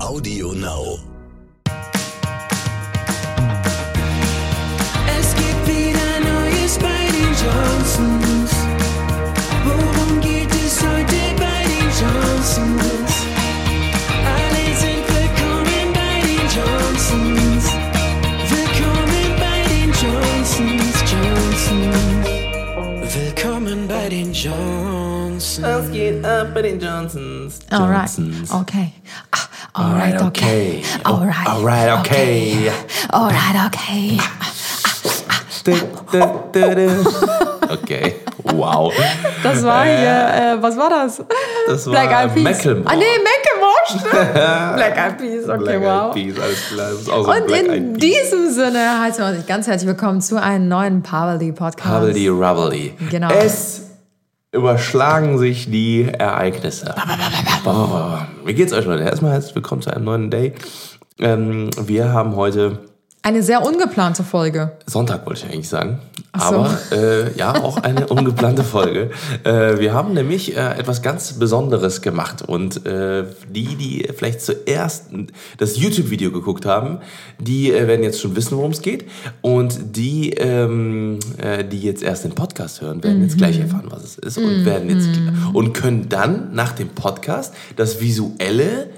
Audio 0.00 0.52
Now. 0.52 0.98
Es 5.18 5.34
gibt 5.34 5.66
wieder 5.66 6.20
Neues 6.22 6.78
bei 6.78 7.08
den 7.10 7.34
Johnsons. 7.34 8.52
Worum 9.64 10.20
geht 10.20 10.54
es 10.54 10.80
heute 10.80 11.34
bei 11.36 11.64
den 11.66 11.90
Johnsons? 11.98 13.26
Alle 14.24 14.72
sind 14.78 15.04
willkommen 15.08 15.92
bei 15.92 16.20
den 16.22 16.46
Johnsons. 16.54 17.64
Willkommen 18.48 19.34
bei 19.36 19.66
den 19.68 19.90
Johnsons, 19.92 20.96
Johnsons. 21.10 22.24
Willkommen 23.14 23.80
bei 23.88 24.08
den 24.08 24.32
Johnsons. 24.32 25.60
Was 25.60 25.90
geht 25.90 26.24
ab 26.24 26.54
bei 26.54 26.62
den 26.62 26.80
Johnsons? 26.80 27.58
Alright. 27.70 28.10
Okay. 28.50 28.92
Alright, 29.78 30.20
okay. 30.20 30.82
okay. 30.82 30.84
Alright. 31.06 31.46
Alright, 31.46 31.88
okay. 32.00 32.72
Alright, 33.12 33.66
okay. 33.66 34.18
Okay, 37.70 38.14
wow. 38.44 38.90
Das 39.42 39.62
war 39.62 39.84
hier, 39.84 40.56
äh, 40.56 40.62
was 40.62 40.74
war 40.76 40.88
das? 40.88 41.22
Das 41.66 41.84
war 41.86 41.92
Black 41.92 42.10
Eyed 42.10 42.32
Peas. 42.34 42.66
Ah, 42.66 42.96
nee, 42.96 43.04
Macklemore, 43.22 43.84
stimmt. 43.84 44.10
Black 44.32 44.96
Eyed 44.96 45.18
Peas, 45.18 45.46
okay, 45.48 45.58
Black 45.58 45.82
wow. 45.82 46.06
Eyed 46.06 46.14
Peas, 46.14 46.38
alles 46.42 46.68
klar. 46.68 46.90
Das 46.90 47.00
ist 47.00 47.10
auch 47.10 47.24
so 47.24 47.30
Und 47.30 47.46
Black 47.46 47.66
in 47.66 47.94
diesem 47.98 48.50
Sinne 48.50 49.00
heißen 49.02 49.22
wir 49.22 49.32
euch 49.38 49.46
ganz 49.46 49.66
herzlich 49.66 49.86
willkommen 49.86 50.22
zu 50.22 50.40
einem 50.40 50.68
neuen 50.68 51.02
Paveldi 51.02 51.52
Podcast. 51.52 51.94
Hubbledy 51.94 52.28
Rubbly. 52.28 52.94
Genau. 53.10 53.28
Es 53.30 53.87
überschlagen 54.52 55.38
sich 55.38 55.70
die 55.70 56.04
Ereignisse. 56.04 56.94
Wie 58.44 58.54
geht's 58.54 58.72
euch, 58.72 58.86
Leute? 58.86 59.02
Erstmal 59.04 59.32
herzlich 59.32 59.54
willkommen 59.54 59.82
zu 59.82 59.90
einem 59.90 60.04
neuen 60.04 60.30
Day. 60.30 60.54
Ähm, 61.18 61.68
wir 61.82 62.12
haben 62.12 62.34
heute 62.34 62.78
Eine 63.28 63.42
sehr 63.42 63.62
ungeplante 63.62 64.24
Folge. 64.24 64.72
Sonntag, 64.86 65.26
wollte 65.26 65.44
ich 65.44 65.52
eigentlich 65.52 65.68
sagen. 65.68 65.98
so. 66.34 66.44
Aber 66.44 66.78
äh, 66.92 67.36
ja, 67.36 67.56
auch 67.62 67.76
eine 67.76 68.06
ungeplante 68.08 68.64
Folge. 68.64 69.10
Äh, 69.44 69.78
wir 69.78 69.92
haben 69.92 70.14
nämlich 70.14 70.56
äh, 70.56 70.78
etwas 70.78 71.02
ganz 71.02 71.34
Besonderes 71.34 72.00
gemacht. 72.00 72.40
Und 72.40 72.86
äh, 72.86 73.26
die, 73.50 73.76
die 73.76 74.08
vielleicht 74.16 74.40
zuerst 74.40 75.08
das 75.58 75.76
YouTube-Video 75.76 76.30
geguckt 76.32 76.64
haben, 76.64 77.00
die 77.38 77.70
äh, 77.70 77.86
werden 77.86 78.02
jetzt 78.02 78.18
schon 78.18 78.34
wissen, 78.34 78.56
worum 78.56 78.70
es 78.70 78.80
geht. 78.80 79.04
Und 79.42 79.78
die, 79.96 80.30
ähm, 80.30 81.18
äh, 81.36 81.64
die 81.64 81.82
jetzt 81.82 82.02
erst 82.02 82.24
den 82.24 82.34
Podcast 82.34 82.80
hören, 82.80 83.04
werden 83.04 83.20
jetzt 83.20 83.34
Mhm. 83.34 83.38
gleich 83.40 83.60
erfahren, 83.60 83.88
was 83.90 84.04
es 84.04 84.16
ist. 84.16 84.38
Und 84.38 84.64
werden 84.64 84.88
jetzt 84.88 85.10
und 85.52 85.74
können 85.74 86.08
dann 86.08 86.54
nach 86.54 86.72
dem 86.72 86.88
Podcast 86.88 87.52
das 87.76 88.00
Visuelle 88.00 88.88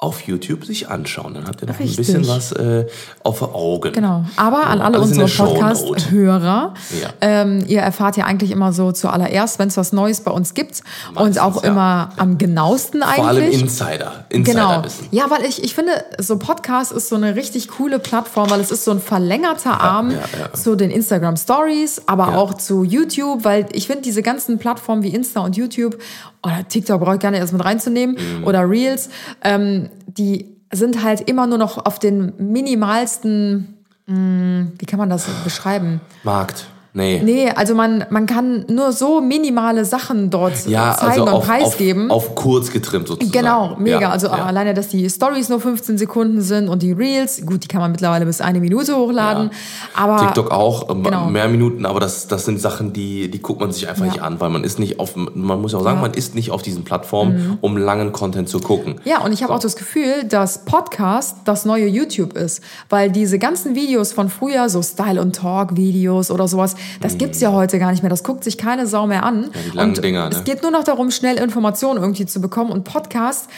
auf 0.00 0.22
YouTube 0.28 0.64
sich 0.64 0.88
anschauen. 0.88 1.34
Dann 1.34 1.48
habt 1.48 1.60
ihr 1.60 1.66
noch 1.66 1.80
Richtig. 1.80 2.08
ein 2.08 2.20
bisschen 2.22 2.28
was 2.28 2.52
äh, 2.52 2.86
auf 3.24 3.42
Augen. 3.42 3.92
Genau. 3.92 4.24
Aber 4.36 4.68
an 4.68 4.80
alle 4.80 5.00
unsere. 5.00 5.26
Podcast-Hörer, 5.28 6.74
Ja. 7.02 7.08
ähm, 7.20 7.64
ihr 7.66 7.80
erfahrt 7.80 8.16
ja 8.16 8.24
eigentlich 8.24 8.52
immer 8.52 8.72
so 8.72 8.92
zuallererst, 8.92 9.58
wenn 9.58 9.66
es 9.68 9.76
was 9.76 9.92
Neues 9.92 10.20
bei 10.20 10.30
uns 10.30 10.54
gibt. 10.54 10.82
und 11.08 11.14
Meistens, 11.16 11.38
auch 11.38 11.64
ja. 11.64 11.70
immer 11.70 12.10
am 12.16 12.38
genauesten 12.38 13.02
eigentlich. 13.02 13.16
Vor 13.16 13.28
allem 13.28 13.50
Insider. 13.50 14.24
Genau. 14.28 14.38
Insiderwissen. 14.82 15.08
Ja, 15.10 15.30
weil 15.30 15.44
ich, 15.44 15.64
ich 15.64 15.74
finde, 15.74 15.90
so 16.18 16.38
Podcast 16.38 16.92
ist 16.92 17.08
so 17.08 17.16
eine 17.16 17.34
richtig 17.34 17.66
coole 17.66 17.98
Plattform, 17.98 18.50
weil 18.50 18.60
es 18.60 18.70
ist 18.70 18.84
so 18.84 18.92
ein 18.92 19.00
verlängerter 19.00 19.80
Arm 19.80 20.12
zu 20.54 20.76
den 20.76 20.92
Instagram 20.92 21.36
Stories, 21.36 22.02
aber 22.06 22.36
auch 22.38 22.54
zu 22.54 22.84
YouTube, 22.84 23.44
weil 23.44 23.66
ich 23.72 23.88
finde, 23.88 24.02
diese 24.02 24.22
ganzen 24.22 24.58
Plattformen 24.58 25.02
wie 25.02 25.08
Insta 25.08 25.40
und 25.40 25.56
YouTube 25.56 25.98
oder 26.42 26.66
TikTok 26.68 27.00
brauche 27.00 27.14
ich 27.14 27.20
gar 27.20 27.30
nicht 27.30 27.40
erst 27.40 27.52
mit 27.52 27.64
reinzunehmen 27.64 28.16
Mhm. 28.16 28.44
oder 28.44 28.68
Reels, 28.68 29.10
ähm, 29.42 29.88
die 30.06 30.46
sind 30.72 31.02
halt 31.02 31.22
immer 31.28 31.46
nur 31.46 31.58
noch 31.58 31.84
auf 31.86 31.98
den 31.98 32.32
minimalsten, 32.38 33.74
mh, 34.06 34.66
wie 34.78 34.86
kann 34.86 34.98
man 34.98 35.10
das 35.10 35.26
beschreiben? 35.44 36.00
Markt. 36.22 36.66
Nee. 36.98 37.20
Nee, 37.24 37.50
also 37.50 37.74
man, 37.76 38.04
man 38.10 38.26
kann 38.26 38.64
nur 38.68 38.92
so 38.92 39.20
minimale 39.20 39.84
Sachen 39.84 40.30
dort 40.30 40.66
Ja, 40.66 40.96
zeigen 40.98 41.10
also 41.10 41.22
und 41.22 41.28
auf, 41.28 41.46
preisgeben. 41.46 42.10
auf, 42.10 42.28
auf 42.30 42.34
kurz 42.34 42.72
getrimmt 42.72 43.06
sozusagen. 43.06 43.30
Genau, 43.32 43.76
mega. 43.78 44.00
Ja, 44.00 44.10
also 44.10 44.26
ja. 44.26 44.32
alleine, 44.44 44.74
dass 44.74 44.88
die 44.88 45.08
Stories 45.08 45.48
nur 45.48 45.60
15 45.60 45.96
Sekunden 45.96 46.40
sind 46.42 46.68
und 46.68 46.82
die 46.82 46.90
Reels, 46.92 47.40
gut, 47.46 47.62
die 47.62 47.68
kann 47.68 47.80
man 47.80 47.92
mittlerweile 47.92 48.26
bis 48.26 48.40
eine 48.40 48.58
Minute 48.60 48.96
hochladen. 48.96 49.50
Aber 49.94 50.18
TikTok 50.18 50.50
auch, 50.50 50.90
ähm, 50.90 51.04
Genau. 51.04 51.26
mehr 51.26 51.46
Minuten, 51.48 51.86
aber 51.86 52.00
das, 52.00 52.26
das 52.26 52.44
sind 52.44 52.60
Sachen, 52.60 52.92
die, 52.92 53.30
die 53.30 53.40
guckt 53.40 53.60
man 53.60 53.70
sich 53.70 53.88
einfach 53.88 54.04
nicht 54.04 54.20
an, 54.20 54.40
weil 54.40 54.50
man 54.50 54.64
ist 54.64 54.78
nicht 54.80 54.98
auf, 54.98 55.14
man 55.14 55.60
muss 55.62 55.72
ja 55.72 55.78
auch 55.78 55.84
sagen. 55.84 55.98
Mhm. 55.98 56.02
man 56.02 56.14
ist 56.14 56.34
nicht 56.34 56.50
auf 56.50 56.62
diesen 56.62 56.82
Plattformen, 56.84 57.58
um 57.60 57.76
langen 57.76 58.10
Content 58.12 58.48
zu 58.48 58.58
gucken. 58.58 58.96
Ja, 59.04 59.20
und 59.24 59.32
ich 59.32 59.42
habe 59.44 59.54
auch 59.54 59.60
das 59.60 59.76
Gefühl, 59.76 60.24
dass 60.28 60.64
Podcast 60.64 61.36
das 61.44 61.64
neue 61.64 61.86
YouTube 61.86 62.32
ist. 62.36 62.60
Weil 62.88 63.10
diese 63.12 63.38
ganzen 63.38 63.74
Videos 63.76 64.12
von 64.12 64.28
früher, 64.28 64.68
so 64.68 64.82
Style- 64.82 65.20
und 65.20 65.36
Talk-Videos 65.36 66.30
oder 66.30 66.48
sowas, 66.48 66.74
das 67.00 67.18
gibt's 67.18 67.40
ja 67.40 67.52
heute 67.52 67.78
gar 67.78 67.90
nicht 67.90 68.02
mehr. 68.02 68.10
Das 68.10 68.24
guckt 68.24 68.44
sich 68.44 68.58
keine 68.58 68.86
Sau 68.86 69.06
mehr 69.06 69.24
an. 69.24 69.40
Mhm. 69.40 69.50
die 69.52 69.76
langen 69.76 69.90
und 69.90 70.04
Dinger, 70.04 70.28
ne? 70.28 70.36
Es 70.36 70.44
geht 70.44 70.62
nur 70.62 70.70
noch 70.70 70.84
darum, 70.84 71.10
schnell 71.10 71.36
Informationen 71.36 72.00
irgendwie 72.00 72.26
zu 72.26 72.40
bekommen. 72.40 72.70
Und 72.70 72.84
Podcast 72.84 73.48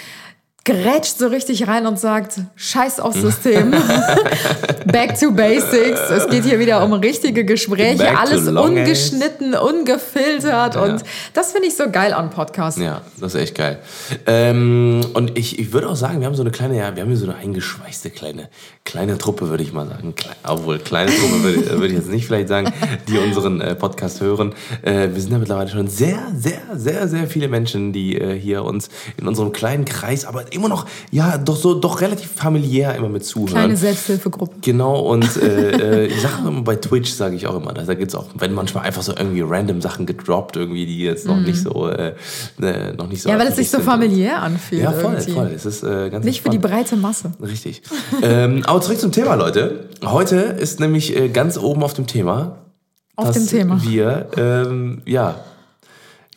grätscht 0.64 1.18
so 1.18 1.28
richtig 1.28 1.66
rein 1.68 1.86
und 1.86 1.98
sagt, 1.98 2.40
scheiß 2.54 3.00
aufs 3.00 3.20
System. 3.20 3.70
Back 4.86 5.18
to 5.18 5.30
basics. 5.32 6.00
Es 6.10 6.28
geht 6.28 6.44
hier 6.44 6.58
wieder 6.58 6.84
um 6.84 6.92
richtige 6.92 7.44
Gespräche. 7.44 7.98
Back 7.98 8.20
alles 8.20 8.46
ungeschnitten, 8.46 9.54
ungefiltert. 9.54 10.76
Und 10.76 11.02
das 11.32 11.52
finde 11.52 11.68
ich 11.68 11.76
so 11.76 11.90
geil 11.90 12.12
an 12.12 12.30
Podcasts. 12.30 12.80
Ja, 12.80 13.00
das 13.18 13.34
ist 13.34 13.40
echt 13.40 13.54
geil. 13.54 13.78
Ähm, 14.26 15.00
und 15.14 15.38
ich, 15.38 15.58
ich 15.58 15.72
würde 15.72 15.88
auch 15.88 15.96
sagen, 15.96 16.20
wir 16.20 16.26
haben 16.26 16.34
so 16.34 16.42
eine 16.42 16.50
kleine, 16.50 16.76
ja, 16.76 16.94
wir 16.94 17.02
haben 17.02 17.10
hier 17.10 17.18
so 17.18 17.26
eine 17.26 17.36
eingeschweißte 17.36 18.10
kleine, 18.10 18.50
kleine 18.90 19.18
Truppe, 19.18 19.48
würde 19.48 19.62
ich 19.62 19.72
mal 19.72 19.86
sagen. 19.86 20.14
Klein, 20.16 20.34
obwohl, 20.48 20.78
kleine 20.78 21.12
Truppe 21.12 21.42
würde, 21.44 21.70
würde 21.78 21.86
ich 21.86 21.92
jetzt 21.92 22.10
nicht 22.10 22.26
vielleicht 22.26 22.48
sagen, 22.48 22.72
die 23.06 23.18
unseren 23.18 23.60
äh, 23.60 23.76
Podcast 23.76 24.20
hören. 24.20 24.52
Äh, 24.82 25.10
wir 25.12 25.20
sind 25.20 25.30
ja 25.30 25.38
mittlerweile 25.38 25.70
schon 25.70 25.86
sehr, 25.86 26.18
sehr, 26.36 26.60
sehr, 26.74 27.06
sehr 27.06 27.28
viele 27.28 27.46
Menschen, 27.46 27.92
die 27.92 28.16
äh, 28.16 28.36
hier 28.36 28.64
uns 28.64 28.88
in 29.16 29.28
unserem 29.28 29.52
kleinen 29.52 29.84
Kreis, 29.84 30.24
aber 30.24 30.52
immer 30.52 30.68
noch, 30.68 30.86
ja, 31.12 31.38
doch 31.38 31.54
so, 31.54 31.74
doch 31.74 32.00
relativ 32.00 32.32
familiär 32.32 32.96
immer 32.96 33.08
mit 33.08 33.24
zuhören. 33.24 33.52
Kleine 33.52 33.76
Selbsthilfegruppe. 33.76 34.56
Genau, 34.60 34.98
und 34.98 35.36
äh, 35.36 36.06
äh, 36.06 36.06
ich 36.06 36.20
sage 36.20 36.48
immer 36.48 36.62
bei 36.62 36.74
Twitch, 36.74 37.12
sage 37.12 37.36
ich 37.36 37.46
auch 37.46 37.54
immer, 37.54 37.72
da 37.72 37.94
gibt's 37.94 38.16
auch, 38.16 38.26
wenn 38.38 38.52
manchmal 38.52 38.84
einfach 38.84 39.02
so 39.02 39.12
irgendwie 39.16 39.42
random 39.42 39.80
Sachen 39.80 40.04
gedroppt, 40.04 40.56
irgendwie, 40.56 40.86
die 40.86 41.04
jetzt 41.04 41.26
noch 41.26 41.38
nicht 41.38 41.62
so, 41.62 41.88
äh, 41.88 42.14
äh, 42.60 42.92
noch 42.94 43.06
nicht 43.06 43.22
so 43.22 43.28
Mhm. 43.30 43.34
Ja, 43.34 43.38
weil 43.38 43.48
es 43.48 43.56
sich 43.56 43.70
so 43.70 43.78
familiär 43.78 44.42
anfühlt. 44.42 44.82
Ja, 44.82 44.90
voll, 44.90 45.12
irgendwie. 45.12 45.30
voll. 45.30 45.52
Es 45.54 45.64
ist 45.64 45.82
ganz 45.82 46.24
Nicht 46.24 46.42
für 46.42 46.50
die 46.50 46.58
breite 46.58 46.96
Masse. 46.96 47.30
Richtig. 47.40 47.82
ähm, 48.22 48.62
aber 48.66 48.79
zurück 48.80 48.98
zum 48.98 49.12
Thema, 49.12 49.34
Leute. 49.34 49.88
Heute 50.04 50.36
ist 50.36 50.80
nämlich 50.80 51.16
äh, 51.16 51.28
ganz 51.28 51.58
oben 51.58 51.82
auf 51.82 51.94
dem 51.94 52.06
Thema. 52.06 52.58
Auf 53.16 53.26
dass 53.26 53.36
dem 53.36 53.46
Thema. 53.46 53.82
Wir, 53.82 54.28
ähm, 54.36 55.02
ja. 55.04 55.36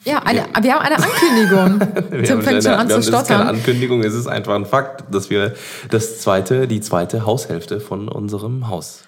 Ja, 0.05 0.19
eine, 0.19 0.45
wir 0.61 0.73
haben 0.73 0.85
eine 0.85 0.97
Ankündigung. 0.97 2.11
Wir 2.11 2.23
Tim 2.23 2.41
fängt 2.41 2.63
schon 2.63 2.73
an 2.73 2.89
zu 2.89 2.95
haben, 2.95 3.01
das 3.01 3.05
ist 3.05 3.11
keine 3.11 3.25
stottern. 3.25 3.47
Ankündigung, 3.47 4.03
es 4.03 4.13
ist 4.13 4.27
einfach 4.27 4.53
ein 4.53 4.65
Fakt, 4.65 5.05
dass 5.09 5.29
wir 5.29 5.53
das 5.89 6.19
zweite, 6.19 6.67
die 6.67 6.81
zweite 6.81 7.25
Haushälfte 7.25 7.79
von 7.79 8.09
unserem 8.09 8.67
Haus 8.67 9.03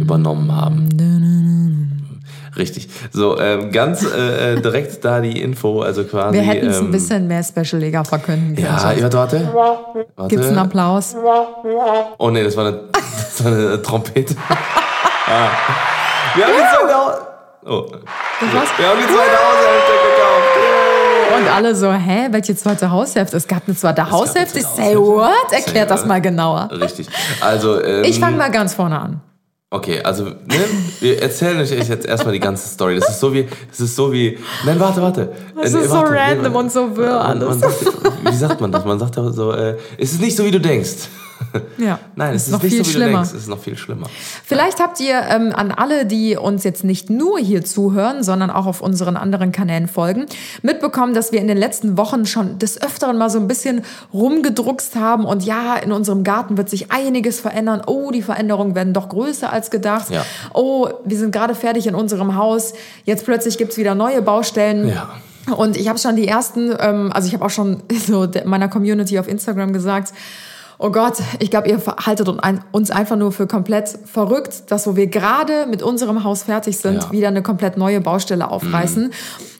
Übernommen 0.00 0.54
haben. 0.54 0.88
Richtig. 2.56 2.88
So, 3.12 3.38
ähm, 3.38 3.70
ganz 3.70 4.04
äh, 4.04 4.54
äh, 4.54 4.60
direkt 4.60 5.04
da 5.04 5.20
die 5.20 5.40
Info, 5.40 5.82
also 5.82 6.02
quasi. 6.04 6.34
Wir 6.34 6.42
hätten 6.42 6.66
es 6.66 6.78
ein 6.78 6.86
ähm, 6.86 6.90
bisschen 6.90 7.28
mehr 7.28 7.42
Special-Leger 7.44 8.04
verkünden 8.04 8.56
können. 8.56 8.66
Ja, 8.66 8.82
warte, 8.82 9.16
warte. 9.16 9.50
warte. 9.54 10.28
Gibt's 10.28 10.48
einen 10.48 10.58
Applaus? 10.58 11.14
Oh 12.18 12.30
nee, 12.30 12.42
das 12.42 12.56
war 12.56 12.66
eine, 12.66 12.80
das 12.92 13.44
war 13.44 13.52
eine 13.52 13.80
Trompete. 13.80 14.34
ah. 15.26 15.48
Wir 16.34 16.44
haben 16.46 16.52
die 16.52 16.76
zweite 16.76 16.94
Haus 16.94 17.14
oh. 17.66 17.86
was? 18.40 18.78
Wir 18.78 18.88
haben 18.88 18.98
die 18.98 19.06
zweite 19.06 19.38
Haushälfte 19.38 19.92
gekauft. 20.02 20.17
Und 21.36 21.48
alle 21.48 21.74
so, 21.74 21.92
hä, 21.92 22.28
welche 22.30 22.56
zweite 22.56 22.90
Haushälfte? 22.90 23.36
Es 23.36 23.46
gab 23.46 23.62
eine 23.66 23.76
zweite 23.76 24.10
Haushälfte? 24.10 24.58
Ich 24.60 24.66
say 24.66 24.96
what? 24.96 25.52
Erklärt 25.52 25.90
das 25.90 26.04
mal 26.06 26.20
genauer. 26.20 26.68
Richtig. 26.72 27.08
Also, 27.40 27.82
ähm, 27.82 28.04
Ich 28.04 28.18
fange 28.18 28.36
mal 28.36 28.50
ganz 28.50 28.74
vorne 28.74 28.98
an. 29.00 29.20
Okay, 29.70 30.00
also 30.02 30.24
ne, 30.24 30.34
wir 31.00 31.20
erzählen 31.20 31.58
euch 31.60 31.70
jetzt 31.70 32.06
erstmal 32.06 32.32
die 32.32 32.40
ganze 32.40 32.66
Story. 32.68 32.98
Das 32.98 33.10
ist 33.10 33.20
so 33.20 33.34
wie, 33.34 33.46
das 33.68 33.80
ist 33.80 33.96
so 33.96 34.10
wie, 34.10 34.38
nein, 34.64 34.80
warte, 34.80 35.02
warte. 35.02 35.32
Das 35.60 35.74
Äh, 35.74 35.78
ist 35.80 35.90
so 35.90 35.96
warte, 35.96 36.12
nee, 36.12 36.18
random 36.18 36.52
man- 36.54 36.64
und 36.64 36.72
so 36.72 36.96
wirr 36.96 37.12
man- 37.18 37.42
alles. 37.42 37.48
Man 37.48 37.58
sagt, 37.58 37.84
wie 38.24 38.34
sagt 38.36 38.60
man 38.62 38.72
das? 38.72 38.84
Man 38.86 38.98
sagt 38.98 39.14
so, 39.16 39.52
äh, 39.52 39.76
es 39.98 40.12
ist 40.12 40.22
nicht 40.22 40.36
so, 40.36 40.44
wie 40.46 40.50
du 40.50 40.58
denkst. 40.60 41.08
Ja, 41.78 42.00
Nein, 42.16 42.34
es 42.34 42.42
ist 42.42 42.48
ist 42.48 42.52
noch 42.52 42.62
nicht 42.62 42.74
viel 42.74 42.84
so, 42.84 42.90
wie 42.90 42.92
schlimmer. 42.94 43.10
du 43.10 43.14
denkst. 43.16 43.30
Es 43.30 43.42
ist 43.42 43.48
noch 43.48 43.60
viel 43.60 43.76
schlimmer. 43.76 44.08
Vielleicht 44.44 44.80
habt 44.80 45.00
ihr 45.00 45.22
ähm, 45.28 45.52
an 45.54 45.70
alle, 45.70 46.06
die 46.06 46.36
uns 46.36 46.64
jetzt 46.64 46.82
nicht 46.84 47.08
nur 47.08 47.38
hier 47.38 47.64
zuhören, 47.64 48.24
sondern 48.24 48.50
auch 48.50 48.66
auf 48.66 48.80
unseren 48.80 49.16
anderen 49.16 49.52
Kanälen 49.52 49.86
folgen, 49.86 50.26
mitbekommen, 50.62 51.14
dass 51.14 51.30
wir 51.32 51.40
in 51.40 51.48
den 51.48 51.56
letzten 51.56 51.96
Wochen 51.96 52.26
schon 52.26 52.58
des 52.58 52.82
Öfteren 52.82 53.16
mal 53.16 53.30
so 53.30 53.38
ein 53.38 53.46
bisschen 53.46 53.82
rumgedruckst 54.12 54.96
haben 54.96 55.24
und 55.24 55.44
ja, 55.44 55.76
in 55.76 55.92
unserem 55.92 56.24
Garten 56.24 56.56
wird 56.56 56.68
sich 56.68 56.90
einiges 56.90 57.40
verändern. 57.40 57.82
Oh, 57.86 58.10
die 58.10 58.22
Veränderungen 58.22 58.74
werden 58.74 58.92
doch 58.92 59.08
größer 59.08 59.52
als 59.52 59.70
gedacht. 59.70 60.10
Ja. 60.10 60.24
Oh, 60.54 60.88
wir 61.04 61.18
sind 61.18 61.30
gerade 61.30 61.54
fertig 61.54 61.86
in 61.86 61.94
unserem 61.94 62.34
Haus. 62.36 62.74
Jetzt 63.04 63.24
plötzlich 63.24 63.58
gibt's 63.58 63.76
wieder 63.76 63.94
neue 63.94 64.22
Baustellen. 64.22 64.88
Ja. 64.88 65.10
Und 65.56 65.76
ich 65.76 65.88
habe 65.88 65.98
schon 65.98 66.16
die 66.16 66.28
ersten, 66.28 66.74
ähm, 66.78 67.10
also 67.12 67.28
ich 67.28 67.34
habe 67.34 67.44
auch 67.44 67.50
schon 67.50 67.82
so 68.06 68.26
meiner 68.44 68.68
Community 68.68 69.18
auf 69.18 69.28
Instagram 69.28 69.72
gesagt, 69.72 70.12
oh 70.78 70.90
Gott, 70.90 71.14
ich 71.40 71.50
glaube, 71.50 71.68
ihr 71.68 71.80
haltet 72.06 72.28
uns 72.72 72.90
einfach 72.90 73.16
nur 73.16 73.32
für 73.32 73.46
komplett 73.46 73.98
verrückt, 74.06 74.70
dass 74.70 74.86
wo 74.86 74.96
wir 74.96 75.08
gerade 75.08 75.66
mit 75.66 75.82
unserem 75.82 76.24
Haus 76.24 76.44
fertig 76.44 76.78
sind, 76.78 77.02
Ja. 77.02 77.12
wieder 77.12 77.28
eine 77.28 77.42
komplett 77.42 77.76
neue 77.76 78.00
Baustelle 78.00 78.50
aufreißen. 78.50 79.12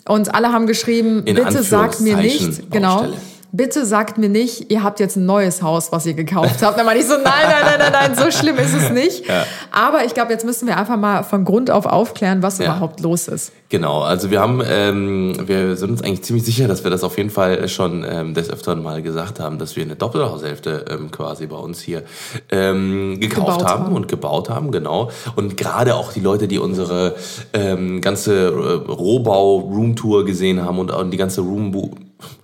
Und 0.07 0.35
alle 0.35 0.53
haben 0.53 0.67
geschrieben, 0.67 1.25
In 1.27 1.35
bitte 1.35 1.63
sagt 1.63 2.01
mir 2.01 2.17
nicht, 2.17 2.71
genau, 2.71 2.99
Baustelle. 3.01 3.17
Bitte 3.53 3.87
sagt 3.87 4.19
mir 4.19 4.29
nicht, 4.29 4.71
ihr 4.71 4.83
habt 4.83 5.01
jetzt 5.01 5.17
ein 5.17 5.27
neues 5.27 5.63
Haus, 5.63 5.91
was 5.93 6.05
ihr 6.07 6.15
gekauft 6.15 6.63
habt. 6.63 6.79
Dann 6.79 6.85
meine 6.87 7.01
ich 7.01 7.07
so, 7.07 7.15
nein, 7.15 7.25
nein, 7.25 7.63
nein, 7.65 7.79
nein, 7.79 7.93
nein, 7.93 8.15
so 8.15 8.31
schlimm 8.31 8.57
ist 8.57 8.75
es 8.75 8.91
nicht. 8.93 9.25
Aber 9.73 10.05
ich 10.05 10.15
glaube, 10.15 10.33
jetzt 10.33 10.45
müssen 10.45 10.67
wir 10.69 10.77
einfach 10.77 10.97
mal 10.97 11.23
von 11.23 11.45
Grund 11.45 11.71
auf 11.71 11.87
aufklären, 11.87 12.43
was 12.43 12.59
Ja. 12.59 12.67
überhaupt 12.67 13.01
los 13.01 13.29
ist. 13.29 13.53
Genau, 13.71 14.01
also 14.01 14.31
wir 14.31 14.41
haben, 14.41 14.63
ähm, 14.67 15.37
wir 15.47 15.77
sind 15.77 15.91
uns 15.91 16.03
eigentlich 16.03 16.23
ziemlich 16.23 16.45
sicher, 16.45 16.69
dass 16.69 16.85
wir 16.85 16.91
das 16.91 17.05
auf 17.05 17.19
jeden 17.19 17.29
Fall 17.31 17.69
schon 17.69 18.05
ähm, 18.09 18.33
des 18.33 18.49
Öfteren 18.51 18.83
mal 18.83 19.03
gesagt 19.03 19.41
haben, 19.41 19.59
dass 19.59 19.77
wir 19.77 19.83
eine 19.83 19.95
Doppelhaushälfte 19.97 20.87
ähm, 20.91 21.11
quasi 21.11 21.47
bei 21.47 21.57
uns 21.57 21.81
hier 21.81 22.03
ähm, 22.51 23.21
gekauft 23.21 23.65
haben, 23.65 23.85
haben. 23.85 23.95
und 23.95 24.09
gebaut 24.09 24.49
haben, 24.49 24.71
genau. 24.73 25.11
Und 25.37 25.57
gerade 25.59 25.97
auch 25.97 26.13
die 26.15 26.21
Leute, 26.21 26.49
die 26.49 26.59
unsere 26.59 27.15
ähm, 27.53 28.01
ganze 28.01 28.47
äh, 28.47 28.91
Rohbau-Roomtour 28.91 30.25
gesehen 30.25 30.65
haben 30.65 30.79
und, 30.79 30.91
und 30.91 31.11
die 31.11 31.17
ganze 31.19 31.43
Roombo 31.43 31.91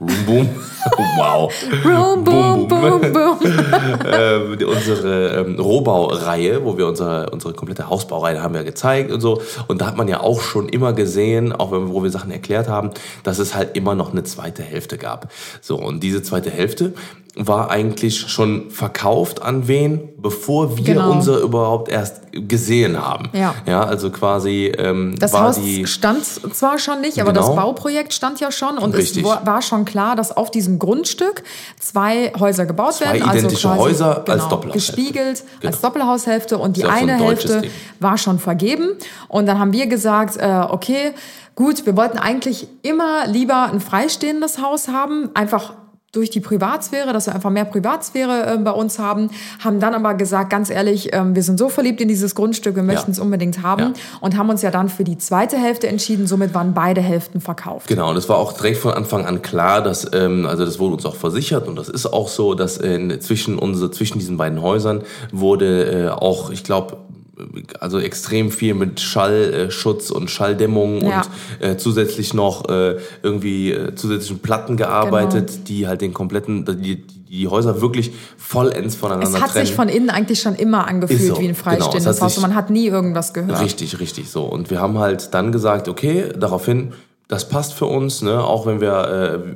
Room 0.01 0.25
Boom. 0.27 0.49
wow. 1.17 1.53
Boom, 1.83 2.25
boom, 2.25 2.69
boom, 2.69 3.13
boom. 3.13 3.39
ähm, 4.07 4.59
unsere 4.67 5.41
ähm, 5.41 5.59
Rohbaureihe, 5.59 6.65
wo 6.65 6.77
wir 6.77 6.87
unsere, 6.87 7.31
unsere 7.31 7.55
komplette 7.55 7.89
Hausbaureihe 7.89 8.43
haben 8.43 8.55
wir 8.55 8.65
gezeigt 8.65 9.11
und 9.11 9.21
so. 9.21 9.43
Und 9.69 9.81
da 9.81 9.87
hat 9.87 9.97
man 9.97 10.09
ja 10.09 10.21
auch 10.21 10.41
schon 10.41 10.69
immer 10.69 10.93
gesehen, 10.93 11.53
auch 11.53 11.73
wenn, 11.73 11.93
wo 11.93 12.03
wir 12.03 12.11
Sachen 12.11 12.31
erklärt 12.31 12.69
haben, 12.69 12.91
dass 13.23 13.39
es 13.39 13.55
halt 13.55 13.77
immer 13.77 13.95
noch 13.95 14.13
eine 14.13 14.25
zweite 14.25 14.63
Hälfte 14.63 14.99
gab. 14.99 15.33
So, 15.61 15.77
und 15.77 16.03
diese 16.03 16.23
zweite 16.23 16.51
Hälfte 16.51 16.95
war 17.37 17.69
eigentlich 17.71 18.21
schon 18.31 18.71
verkauft 18.71 19.43
an 19.43 19.67
wen, 19.67 20.09
bevor 20.19 20.77
wir 20.79 20.85
Genau. 20.85 21.11
unsere 21.11 21.41
überhaupt 21.41 21.89
erst 21.91 22.21
gesehen 22.33 23.05
haben. 23.05 23.29
Ja. 23.33 23.55
Ja, 23.67 23.83
also 23.83 24.11
quasi 24.11 24.73
ähm, 24.79 25.17
Das 25.19 25.33
war 25.33 25.49
Haus 25.49 25.59
stand 25.85 26.25
zwar 26.25 26.79
schon 26.79 27.01
nicht, 27.01 27.21
aber 27.21 27.33
Genau. 27.33 27.47
das 27.49 27.57
Bauprojekt 27.57 28.13
stand 28.13 28.39
ja 28.39 28.53
schon 28.53 28.79
und 28.79 28.95
Richtig. 28.95 29.25
es 29.25 29.47
war 29.47 29.63
schon 29.63 29.85
klar, 29.85 30.15
dass 30.15 30.37
auf 30.37 30.53
diesem 30.53 30.79
Grundstück 30.79 31.43
zwei 31.81 32.33
Häuser 32.39 32.67
gebaut 32.67 32.95
Zwei 32.95 33.07
werden. 33.07 33.23
Also 33.23 33.39
identische 33.39 33.67
quasi, 33.69 33.81
Häuser 33.81 34.17
als 34.17 34.25
genau, 34.27 34.49
Doppelhaushälfte. 34.49 34.95
Gespiegelt 34.97 35.45
Genau. 35.61 35.73
als 35.73 35.81
Doppelhaushälfte 35.81 36.59
und 36.59 36.77
die 36.77 36.83
so 36.83 36.87
ein 36.89 37.09
eine 37.11 37.19
deutsches 37.19 37.51
Hälfte 37.51 37.61
Ding. 37.69 37.71
war 38.01 38.17
schon 38.17 38.39
vergeben. 38.39 38.91
Und 39.29 39.47
dann 39.47 39.59
haben 39.59 39.73
wir 39.73 39.87
gesagt, 39.89 40.37
äh, 40.37 40.63
okay, 40.71 41.13
gut, 41.57 41.85
wir 41.85 41.97
wollten 41.97 42.19
eigentlich 42.19 42.69
immer 42.83 43.27
lieber 43.27 43.65
ein 43.73 43.81
freistehendes 43.81 44.61
Haus 44.63 44.87
haben, 44.89 45.31
einfach 45.35 45.75
durch 46.15 46.31
die 46.31 46.41
Privatsphäre, 46.41 47.13
dass 47.13 47.27
wir 47.27 47.35
einfach 47.35 47.51
mehr 47.51 47.65
Privatsphäre 47.65 48.55
äh, 48.55 48.59
bei 48.59 48.71
uns 48.71 48.99
haben, 48.99 49.31
haben 49.63 49.81
dann 49.81 49.95
aber 49.95 50.15
gesagt, 50.15 50.51
ganz 50.51 50.71
ehrlich, 50.71 51.11
ähm, 51.13 51.35
wir 51.35 51.43
sind 51.43 51.59
so 51.59 51.69
verliebt 51.69 52.01
in 52.01 52.09
dieses 52.09 52.35
Grundstück, 52.35 52.77
wir 52.77 52.83
möchten 52.83 53.11
es 53.11 53.19
unbedingt 53.19 53.63
haben 53.63 53.83
Ja. 53.83 53.93
und 54.21 54.37
haben 54.37 54.49
uns 54.51 54.63
ja 54.63 54.71
dann 54.71 54.89
für 54.89 55.05
die 55.05 55.19
zweite 55.19 55.57
Hälfte 55.57 55.89
entschieden, 55.89 56.27
somit 56.27 56.55
waren 56.55 56.75
beide 56.75 57.01
Hälften 57.01 57.41
verkauft. 57.41 57.89
Genau, 57.89 58.11
und 58.11 58.17
es 58.17 58.29
war 58.29 58.37
auch 58.39 58.53
direkt 58.53 58.79
von 58.79 58.93
Anfang 58.95 59.27
an 59.27 59.43
klar, 59.43 59.83
dass, 59.83 60.09
ähm, 60.13 60.47
also 60.47 60.65
das 60.65 60.79
wurde 60.79 60.95
uns 60.95 61.07
auch 61.07 61.17
versichert 61.17 61.69
und 61.69 61.77
das 61.77 61.89
ist 61.89 62.07
auch 62.07 62.29
so, 62.29 62.55
dass 62.55 62.79
äh, 62.81 63.19
zwischen, 63.21 63.59
unsere, 63.59 63.91
zwischen 63.91 64.19
diesen 64.19 64.37
beiden 64.37 64.63
Häusern 64.63 65.03
wurde 65.33 66.07
äh, 66.07 66.09
auch, 66.11 66.51
ich 66.51 66.65
glaube, 66.65 66.97
also 67.81 67.99
extrem 67.99 68.51
viel 68.51 68.75
mit 68.75 69.01
Schallschutz 69.01 70.11
und 70.11 70.31
Schalldämmung 70.31 71.01
Ja. 71.03 71.23
und 71.61 71.67
äh, 71.67 71.77
zusätzlich 71.77 72.35
noch 72.35 72.69
äh, 72.69 72.97
irgendwie 73.23 73.73
äh, 73.73 73.95
zusätzlichen 73.95 74.39
Platten 74.39 74.77
gearbeitet, 74.77 75.49
Genau. 75.51 75.65
die 75.67 75.87
halt 75.89 76.01
den 76.01 76.15
kompletten, 76.15 76.65
die, 76.83 77.03
die, 77.07 77.49
Häuser 77.49 77.81
wirklich 77.81 78.13
vollends 78.37 78.95
voneinander 78.95 79.37
Es 79.37 79.43
hat 79.43 79.51
trennen. 79.51 79.67
sich 79.67 79.75
von 79.75 79.89
innen 79.89 80.11
eigentlich 80.11 80.41
schon 80.41 80.55
immer 80.55 80.87
angefühlt 80.87 81.21
so, 81.21 81.35
wie 81.41 81.49
ein 81.49 81.55
genau, 81.55 81.59
freistehendes 81.59 82.07
es 82.07 82.21
hat 82.21 82.23
Haus 82.23 82.41
man 82.41 82.55
hat 82.55 82.71
nie 82.71 82.87
irgendwas 82.87 83.35
gehört. 83.35 83.61
Richtig, 83.61 83.99
richtig 83.99 84.31
so. 84.31 84.45
Und 84.45 84.71
wir 84.71 84.81
haben 84.81 84.99
halt 85.01 85.35
dann 85.35 85.51
gesagt, 85.51 85.89
okay, 85.89 86.29
daraufhin, 86.39 86.93
das 87.27 87.49
passt 87.49 87.73
für 87.73 87.87
uns, 87.87 88.21
ne? 88.21 88.45
auch 88.45 88.67
wenn 88.67 88.83
wir, 88.83 89.43
äh, 89.43 89.55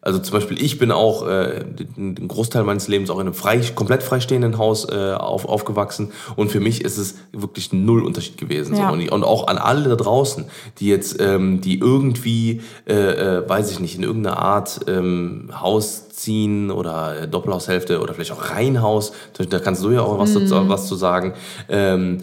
also 0.00 0.18
zum 0.18 0.32
Beispiel 0.32 0.62
ich 0.62 0.78
bin 0.78 0.90
auch 0.90 1.26
äh, 1.28 1.62
den 1.96 2.26
Großteil 2.26 2.64
meines 2.64 2.88
Lebens 2.88 3.10
auch 3.10 3.16
in 3.16 3.26
einem 3.26 3.34
frei, 3.34 3.60
komplett 3.74 4.02
freistehenden 4.02 4.56
Haus 4.56 4.88
äh, 4.90 5.12
auf, 5.12 5.44
aufgewachsen 5.44 6.12
und 6.36 6.50
für 6.50 6.60
mich 6.60 6.82
ist 6.82 6.96
es 6.96 7.16
wirklich 7.32 7.72
null 7.72 8.02
Unterschied 8.02 8.38
gewesen. 8.38 8.76
Ja. 8.76 8.88
So. 8.88 8.94
Und, 8.94 9.00
ich, 9.00 9.12
und 9.12 9.24
auch 9.24 9.46
an 9.46 9.58
alle 9.58 9.90
da 9.90 9.96
draußen, 9.96 10.46
die 10.78 10.88
jetzt, 10.88 11.20
ähm, 11.20 11.60
die 11.60 11.78
irgendwie, 11.78 12.62
äh, 12.88 12.94
äh, 12.94 13.48
weiß 13.48 13.70
ich 13.70 13.80
nicht, 13.80 13.96
in 13.96 14.04
irgendeiner 14.04 14.38
Art 14.38 14.80
ähm, 14.88 15.50
Haus 15.60 16.08
ziehen 16.08 16.70
oder 16.70 17.26
Doppelhaushälfte 17.26 18.00
oder 18.00 18.14
vielleicht 18.14 18.32
auch 18.32 18.50
Reihenhaus, 18.50 19.12
da 19.36 19.58
kannst 19.58 19.84
du 19.84 19.90
ja 19.90 20.00
auch 20.00 20.18
was, 20.18 20.34
Mhm. 20.34 20.48
dazu, 20.48 20.68
was 20.68 20.86
zu 20.86 20.94
sagen. 20.96 21.34
Ähm, 21.68 22.18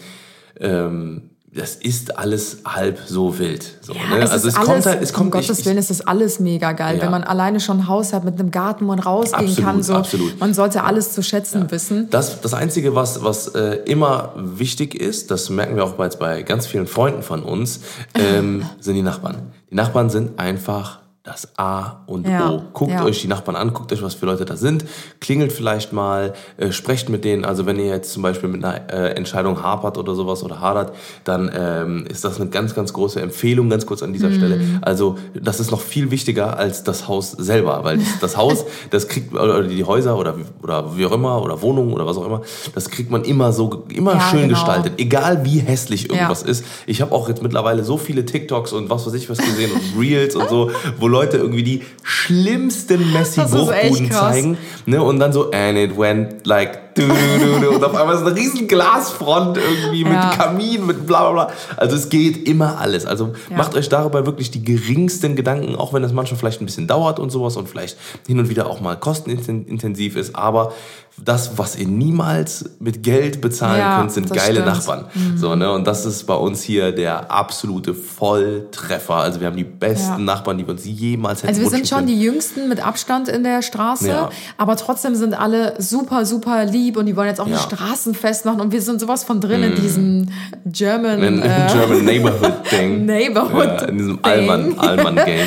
ähm, 0.60 1.29
das 1.52 1.76
ist 1.76 2.18
alles 2.18 2.58
halb 2.66 3.00
so 3.08 3.40
wild. 3.40 3.66
So, 3.82 3.94
Ja, 3.94 4.16
ne? 4.16 4.24
es 4.24 4.30
also 4.32 4.48
ist 4.50 4.54
es 4.54 4.60
alles, 4.60 4.68
kommt 4.70 4.86
halt, 4.86 5.02
es 5.02 5.10
um 5.12 5.16
kommt 5.18 5.32
Gottes 5.32 5.60
ich, 5.60 5.66
Willen 5.66 5.78
ist 5.80 5.90
das 5.90 6.02
alles 6.02 6.40
mega 6.40 6.74
geil, 6.74 6.98
Ja. 6.98 7.04
wenn 7.04 7.12
man 7.12 7.24
alleine 7.24 7.60
schon 7.60 7.80
ein 7.80 7.88
Haus 7.88 8.14
hat 8.14 8.24
mit 8.24 8.40
einem 8.40 8.52
Garten, 8.52 8.86
wo 8.86 8.90
man 8.90 9.00
rausgehen 9.00 9.48
Absolut, 9.50 9.66
kann. 9.66 9.84
So, 9.84 9.96
absolut. 9.96 10.40
Man 10.40 10.54
sollte 10.54 10.84
alles 10.84 11.14
zu 11.14 11.24
schätzen 11.24 11.72
wissen. 11.72 12.08
Das, 12.12 12.42
das 12.42 12.54
Einzige, 12.54 12.94
was, 12.94 13.24
was 13.24 13.48
äh, 13.50 13.80
immer 13.86 14.34
wichtig 14.36 14.94
ist, 14.94 15.32
das 15.32 15.50
merken 15.50 15.76
wir 15.76 15.84
auch 15.86 15.94
bei, 15.94 16.08
bei 16.10 16.44
ganz 16.44 16.68
vielen 16.68 16.86
Freunden 16.88 17.24
von 17.24 17.44
uns, 17.44 17.80
ähm, 18.14 18.66
sind 18.80 18.96
die 18.96 19.02
Nachbarn. 19.02 19.52
Die 19.72 19.76
Nachbarn 19.76 20.10
sind 20.10 20.40
einfach 20.40 21.00
das 21.24 21.50
A 21.58 21.98
und 22.06 22.28
Ja, 22.28 22.50
O. 22.50 22.62
Guckt 22.74 22.92
ja. 22.92 23.04
euch 23.04 23.22
die 23.22 23.28
Nachbarn 23.28 23.58
an, 23.58 23.74
guckt 23.74 23.92
euch, 23.92 24.02
was 24.02 24.14
für 24.14 24.26
Leute 24.26 24.46
da 24.46 24.56
sind, 24.56 24.86
klingelt 25.20 25.52
vielleicht 25.52 25.92
mal, 25.92 26.34
äh, 26.58 26.72
sprecht 26.72 27.10
mit 27.10 27.26
denen. 27.26 27.44
Also 27.44 27.66
wenn 27.66 27.78
ihr 27.78 27.88
jetzt 27.88 28.14
zum 28.14 28.24
Beispiel 28.24 28.48
mit 28.48 28.64
einer 28.64 28.90
äh, 28.92 29.16
Entscheidung 29.16 29.62
hapert 29.62 29.98
oder 29.98 30.16
sowas 30.16 30.44
oder 30.44 30.62
hadert, 30.62 30.96
dann 31.26 31.52
ähm, 31.54 32.06
ist 32.10 32.24
das 32.24 32.40
eine 32.40 32.50
ganz, 32.50 32.74
ganz 32.74 32.94
große 32.94 33.22
Empfehlung, 33.22 33.70
ganz 33.70 33.86
kurz 33.86 34.02
an 34.02 34.14
dieser 34.14 34.32
Stelle. 34.32 34.58
Mhm. 34.58 34.80
Also 34.82 35.18
das 35.34 35.60
ist 35.60 35.72
noch 35.72 35.82
viel 35.82 36.10
wichtiger 36.10 36.58
als 36.58 36.84
das 36.84 37.10
Haus 37.10 37.32
selber, 37.32 37.84
weil 37.84 38.00
das 38.22 38.38
Haus, 38.38 38.64
das 38.90 39.10
kriegt, 39.10 39.34
oder 39.34 39.64
die 39.64 39.84
Häuser 39.84 40.18
oder, 40.18 40.36
oder 40.64 40.96
wie 40.98 41.06
auch 41.06 41.12
immer, 41.12 41.42
oder 41.44 41.62
Wohnungen 41.62 41.92
oder 41.94 42.06
was 42.06 42.18
auch 42.18 42.26
immer, 42.26 42.42
das 42.74 42.90
kriegt 42.90 43.12
man 43.12 43.26
immer 43.26 43.52
so, 43.52 43.84
immer 43.90 44.14
Ja, 44.14 44.22
schön 44.22 44.42
genau. 44.44 44.54
gestaltet, 44.54 44.94
egal 44.98 45.44
wie 45.44 45.60
hässlich 45.60 46.10
irgendwas 46.10 46.44
ist. 46.44 46.64
Ich 46.88 47.02
habe 47.02 47.12
auch 47.12 47.28
jetzt 47.28 47.44
mittlerweile 47.44 47.84
so 47.84 47.98
viele 47.98 48.26
TikToks 48.26 48.72
und 48.72 48.90
was 48.90 49.06
weiß 49.06 49.14
ich 49.16 49.30
was 49.30 49.38
gesehen 49.40 49.72
und 49.74 50.00
Reels 50.00 50.36
und 50.36 50.48
so, 50.50 50.72
wo 50.98 51.09
Leute 51.10 51.38
irgendwie 51.38 51.64
die 51.64 51.82
schlimmsten 52.04 53.12
Messi-Bruchbuden 53.12 54.12
zeigen. 54.12 54.58
Ne? 54.86 55.02
Und 55.02 55.20
dann 55.20 55.34
so, 55.34 55.52
and 55.52 55.78
it 55.78 55.98
went 55.98 56.46
like 56.46 56.89
und 57.04 57.84
auf 57.84 57.96
einmal 57.96 58.16
ist 58.16 58.22
eine 58.26 58.36
riesen 58.36 58.68
Glasfront 58.68 59.58
irgendwie 59.58 60.04
mit 60.04 60.14
Ja. 60.14 60.30
Kamin, 60.32 60.86
mit 60.86 61.06
bla 61.08 61.30
bla 61.30 61.46
bla. 61.46 61.54
Also 61.78 61.96
es 61.96 62.10
geht 62.10 62.48
immer 62.48 62.80
alles. 62.80 63.06
Also 63.06 63.34
Ja. 63.50 63.58
macht 63.58 63.76
euch 63.76 63.90
darüber 63.90 64.26
wirklich 64.26 64.52
die 64.52 64.64
geringsten 64.64 65.36
Gedanken, 65.36 65.76
auch 65.76 65.94
wenn 65.94 66.02
das 66.02 66.14
manchmal 66.14 66.38
vielleicht 66.40 66.62
ein 66.62 66.66
bisschen 66.66 66.88
dauert 66.88 67.20
und 67.20 67.30
sowas 67.30 67.56
und 67.58 67.68
vielleicht 67.70 67.98
hin 68.28 68.40
und 68.40 68.50
wieder 68.50 68.68
auch 68.68 68.82
mal 68.82 68.96
kostenintensiv 68.98 70.16
ist. 70.16 70.36
Aber 70.36 70.74
das, 71.22 71.58
was 71.58 71.76
ihr 71.76 71.88
niemals 71.88 72.70
mit 72.80 73.04
Geld 73.04 73.42
bezahlen 73.42 73.80
Ja, 73.80 73.98
könnt, 74.00 74.12
sind 74.14 74.30
geile 74.30 74.62
stimmt. 74.62 74.68
Mhm. 74.68 74.72
Nachbarn. 74.74 75.06
So, 75.36 75.56
ne? 75.56 75.70
Und 75.74 75.86
das 75.86 76.06
ist 76.06 76.24
bei 76.26 76.36
uns 76.36 76.62
hier 76.62 76.94
der 76.94 77.30
absolute 77.30 77.94
Volltreffer. 77.94 79.16
Also 79.16 79.40
wir 79.42 79.48
haben 79.48 79.58
die 79.58 79.64
besten 79.66 80.12
Ja. 80.12 80.18
Nachbarn, 80.18 80.58
die 80.58 80.66
wir 80.66 80.72
uns 80.74 80.86
jemals 80.86 81.40
hätten 81.44 81.50
Also 81.50 81.62
wir 81.62 81.70
sind 81.70 81.88
schon 81.90 82.00
können. 82.00 82.08
die 82.08 82.22
Jüngsten 82.22 82.70
mit 82.70 82.86
Abstand 82.86 83.28
in 83.28 83.44
der 83.44 83.62
Straße, 83.62 84.30
aber 84.58 84.76
trotzdem 84.78 85.16
sind 85.16 85.34
alle 85.38 85.74
super, 85.80 86.26
super 86.26 86.64
lieb 86.66 86.89
und 86.98 87.06
die 87.06 87.16
wollen 87.16 87.28
jetzt 87.28 87.40
auch 87.40 87.46
ein 87.46 87.52
Ja. 87.54 87.60
Straßenfest 87.60 88.46
machen 88.46 88.62
und 88.62 88.72
wir 88.72 88.82
sind 88.82 89.00
sowas 89.02 89.24
von 89.24 89.40
drin 89.42 89.64
in 89.64 89.76
diesem 89.76 90.28
German, 90.66 91.22
in, 91.24 91.38
in 91.38 91.44
äh, 91.44 91.68
German 91.72 92.06
Neighborhood 92.06 92.54
Ding. 92.72 93.06
Neighborhood 93.08 93.82
Ja, 93.82 93.88
in 93.88 93.98
diesem 93.98 94.22
Thing. 94.22 94.32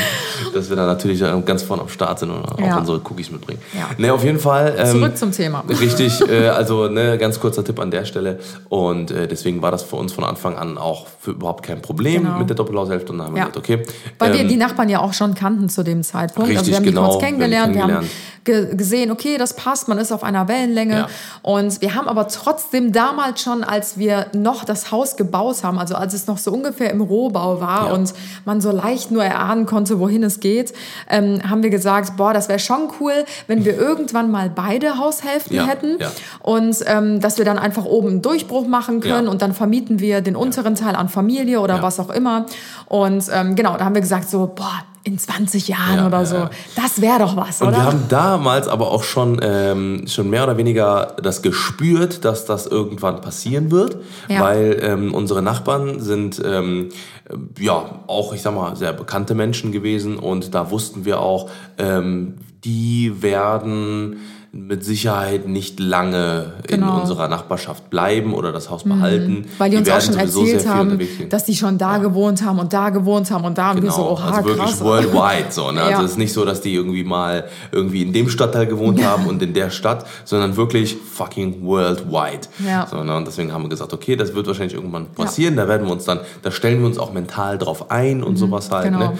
Dass 0.53 0.69
wir 0.69 0.77
da 0.77 0.87
natürlich 0.87 1.21
äh, 1.23 1.43
ganz 1.45 1.63
vorne 1.63 1.83
am 1.83 1.89
Start 1.89 2.19
sind 2.19 2.31
und 2.31 2.45
auch 2.45 2.59
Ja. 2.59 2.79
unsere 2.79 2.99
Cookies 2.99 3.31
mitbringen. 3.31 3.61
Ja. 3.73 3.91
Ne, 3.99 4.13
auf 4.13 4.25
jeden 4.25 4.39
Fall. 4.39 4.75
Ähm, 4.79 4.87
Zurück 4.87 5.17
zum 5.17 5.33
Thema. 5.33 5.65
Richtig, 5.69 6.21
äh, 6.29 6.49
also 6.49 6.89
ne, 6.89 7.19
ganz 7.19 7.41
kurzer 7.41 7.65
Tipp 7.65 7.79
an 7.81 7.91
der 7.91 8.05
Stelle. 8.05 8.39
Und 8.69 9.11
äh, 9.11 9.27
deswegen 9.29 9.63
war 9.63 9.71
das 9.71 9.83
für 9.83 9.97
uns 9.97 10.13
von 10.13 10.25
Anfang 10.25 10.57
an 10.57 10.79
auch 10.79 11.07
für 11.21 11.33
überhaupt 11.33 11.65
kein 11.65 11.81
Problem 11.83 12.23
Genau. 12.25 12.39
mit 12.39 12.49
der 12.49 12.57
Doppelhaushälfte. 12.57 13.13
Und 13.13 13.19
dann 13.19 13.29
haben 13.29 13.35
wir 13.35 13.41
Ja. 13.41 13.49
gesagt, 13.49 13.57
okay. 13.59 13.83
Weil 14.19 14.33
wir 14.35 14.41
ähm, 14.41 14.49
die 14.49 14.57
Nachbarn 14.57 14.89
ja 14.89 15.01
auch 15.01 15.13
schon 15.15 15.35
kannten 15.35 15.69
zu 15.69 15.83
dem 15.83 16.03
Zeitpunkt. 16.03 16.49
also 16.51 16.61
Richtig, 16.61 16.69
wir 16.73 16.77
haben 16.77 16.85
die 16.85 16.91
genau. 16.91 17.09
kurz 17.11 17.23
kennengelernt, 17.23 17.69
wir 17.75 17.75
Wir 17.77 17.83
haben, 17.83 17.95
haben 17.97 18.11
ge 18.45 18.75
gesehen, 18.77 19.11
okay, 19.13 19.37
das 19.39 19.55
passt, 19.55 19.87
man 19.89 19.99
ist 19.99 20.11
auf 20.13 20.25
einer 20.25 20.49
Wellenlänge. 20.49 21.07
Und 21.43 21.81
wir 21.81 21.95
haben 21.95 22.09
aber 22.09 22.27
trotzdem 22.29 22.91
damals 22.93 23.41
schon, 23.43 23.63
als 23.65 23.99
wir 23.99 24.27
noch 24.35 24.65
das 24.65 24.91
Haus 24.91 25.17
gebaut 25.17 25.63
haben, 25.63 25.79
also 25.79 25.95
als 25.95 26.13
es 26.15 26.27
noch 26.27 26.39
so 26.39 26.51
ungefähr 26.53 26.91
im 26.91 27.01
Rohbau 27.01 27.61
war 27.61 27.93
und 27.93 28.13
man 28.45 28.61
so 28.61 28.71
leicht 28.73 29.11
nur 29.13 29.23
erahnen 29.25 29.67
konnte, 29.67 30.01
wohin 30.01 30.23
es 30.25 30.41
geht, 30.43 30.75
ähm, 31.09 31.41
haben 31.49 31.63
wir 31.63 31.71
gesagt, 31.71 32.19
boah, 32.19 32.35
das 32.35 32.51
wäre 32.51 32.59
schon 32.59 32.91
cool, 33.01 33.15
wenn 33.47 33.65
wir 33.65 33.79
irgendwann 33.79 34.31
mal 34.31 34.51
beide 34.51 34.99
Haushälften 34.99 35.57
Ja, 35.57 35.67
hätten 35.67 35.97
ja. 35.99 36.11
und 36.41 36.77
ähm, 36.87 37.21
dass 37.21 37.39
wir 37.39 37.47
dann 37.47 37.59
einfach 37.59 37.87
oben 37.87 38.09
einen 38.09 38.23
Durchbruch 38.23 38.67
machen 38.67 39.01
können 39.01 39.25
Ja. 39.25 39.31
und 39.31 39.41
dann 39.41 39.55
vermieten 39.55 40.01
wir 40.01 40.21
den 40.21 40.37
unteren 40.37 40.75
Teil 40.75 40.95
an 40.97 41.09
Familie 41.09 41.61
oder 41.61 41.83
was 41.83 41.99
auch 41.99 42.11
immer. 42.11 42.45
Und 42.87 43.25
ähm, 43.33 43.55
genau, 43.57 43.79
da 43.79 43.87
haben 43.87 43.95
wir 43.95 44.03
gesagt 44.03 44.29
so, 44.29 44.53
boah, 44.55 44.83
in 45.05 45.19
20 45.19 45.67
Jahren 45.69 45.97
Ja, 45.97 46.07
oder 46.07 46.25
so. 46.27 46.37
ja. 46.37 46.51
Das 46.77 47.01
wäre 47.01 47.19
doch 47.21 47.37
was, 47.37 47.61
Und 47.61 47.69
oder? 47.69 47.79
wir 47.79 47.85
haben 47.85 48.05
damals 48.09 48.69
aber 48.69 48.91
auch 48.93 49.03
schon, 49.03 49.41
ähm, 49.43 50.05
schon 50.07 50.31
mehr 50.31 50.45
oder 50.45 50.57
weniger 50.57 51.17
das 51.23 51.43
gespürt, 51.43 52.25
dass 52.25 52.45
das 52.45 52.67
irgendwann 52.67 53.21
passieren 53.21 53.71
wird, 53.73 53.97
Ja. 54.29 54.41
weil 54.43 54.79
ähm, 54.81 55.13
unsere 55.15 55.43
Nachbarn 55.43 55.99
sind 56.01 56.41
ähm, 56.45 56.91
äh, 57.22 57.22
ja 57.59 58.01
auch, 58.07 58.33
ich 58.33 58.43
sag 58.43 58.55
mal, 58.55 58.77
sehr 58.77 58.93
bekannte 58.93 59.35
Menschen 59.35 59.73
gewesen. 59.73 60.19
Und 60.19 60.55
da 60.55 60.71
wussten 60.71 61.05
wir 61.05 61.21
auch, 61.21 61.51
ähm, 61.79 62.39
die 62.65 63.23
werden 63.23 64.17
mit 64.55 64.85
Sicherheit 64.85 65.49
nicht 65.49 65.81
lange 65.81 66.53
Genau. 66.67 66.87
Mhm. 66.89 66.93
in 66.93 67.01
unserer 67.01 67.27
Nachbarschaft 67.29 67.89
bleiben 67.89 68.35
oder 68.35 68.53
das 68.53 68.69
Haus 68.69 68.85
behalten. 68.85 69.47
Weil 69.57 69.71
die 69.71 69.79
uns 69.79 69.89
auch 69.89 69.93
werden 69.95 70.05
schon 70.19 70.29
sowieso 70.29 70.53
erzählt 70.53 70.69
haben, 70.69 70.99
dass 71.31 71.45
die 71.47 71.55
schon 71.57 71.79
da 71.79 71.97
gewohnt 71.97 72.43
haben 72.45 72.59
und 72.59 72.71
da 72.75 72.91
gewohnt 72.91 73.31
haben 73.31 73.45
und 73.47 73.57
da 73.57 73.71
und 73.71 73.77
wir 73.77 73.83
Genau, 73.83 73.95
so, 73.97 74.11
oha, 74.11 74.31
also 74.31 74.45
wirklich 74.49 74.67
krass. 74.67 74.85
worldwide 74.85 75.51
so. 75.51 75.71
Ne? 75.73 75.81
Ja. 75.81 75.87
Also 75.97 76.05
es 76.05 76.11
ist 76.13 76.19
nicht 76.19 76.35
so, 76.35 76.45
dass 76.45 76.61
die 76.61 76.75
irgendwie 76.75 77.03
mal 77.03 77.45
irgendwie 77.73 78.03
in 78.03 78.13
dem 78.13 78.29
Stadtteil 78.29 78.67
gewohnt 78.67 79.03
haben 79.03 79.27
und 79.27 79.41
in 79.43 79.55
der 79.55 79.71
Stadt, 79.71 80.05
sondern 80.27 80.55
wirklich 80.57 80.97
fucking 80.97 81.65
worldwide. 81.65 82.47
Ja. 82.67 82.87
So, 82.87 83.03
ne? 83.03 83.17
Und 83.17 83.27
deswegen 83.27 83.55
haben 83.55 83.63
wir 83.63 83.71
gesagt, 83.71 83.95
okay, 83.95 84.17
das 84.17 84.35
wird 84.35 84.47
wahrscheinlich 84.47 84.75
irgendwann 84.75 85.07
passieren. 85.07 85.57
Da 85.57 85.67
werden 85.67 85.87
wir 85.87 85.93
uns 85.93 86.05
dann, 86.05 86.21
da 86.43 86.51
stellen 86.51 86.81
wir 86.81 86.87
uns 86.87 86.99
auch 86.99 87.15
mental 87.15 87.57
drauf 87.57 87.91
ein 87.91 88.23
und 88.23 88.37
sowas 88.37 88.71
halt. 88.71 88.85
genau. 88.85 88.99
Ne? 88.99 89.19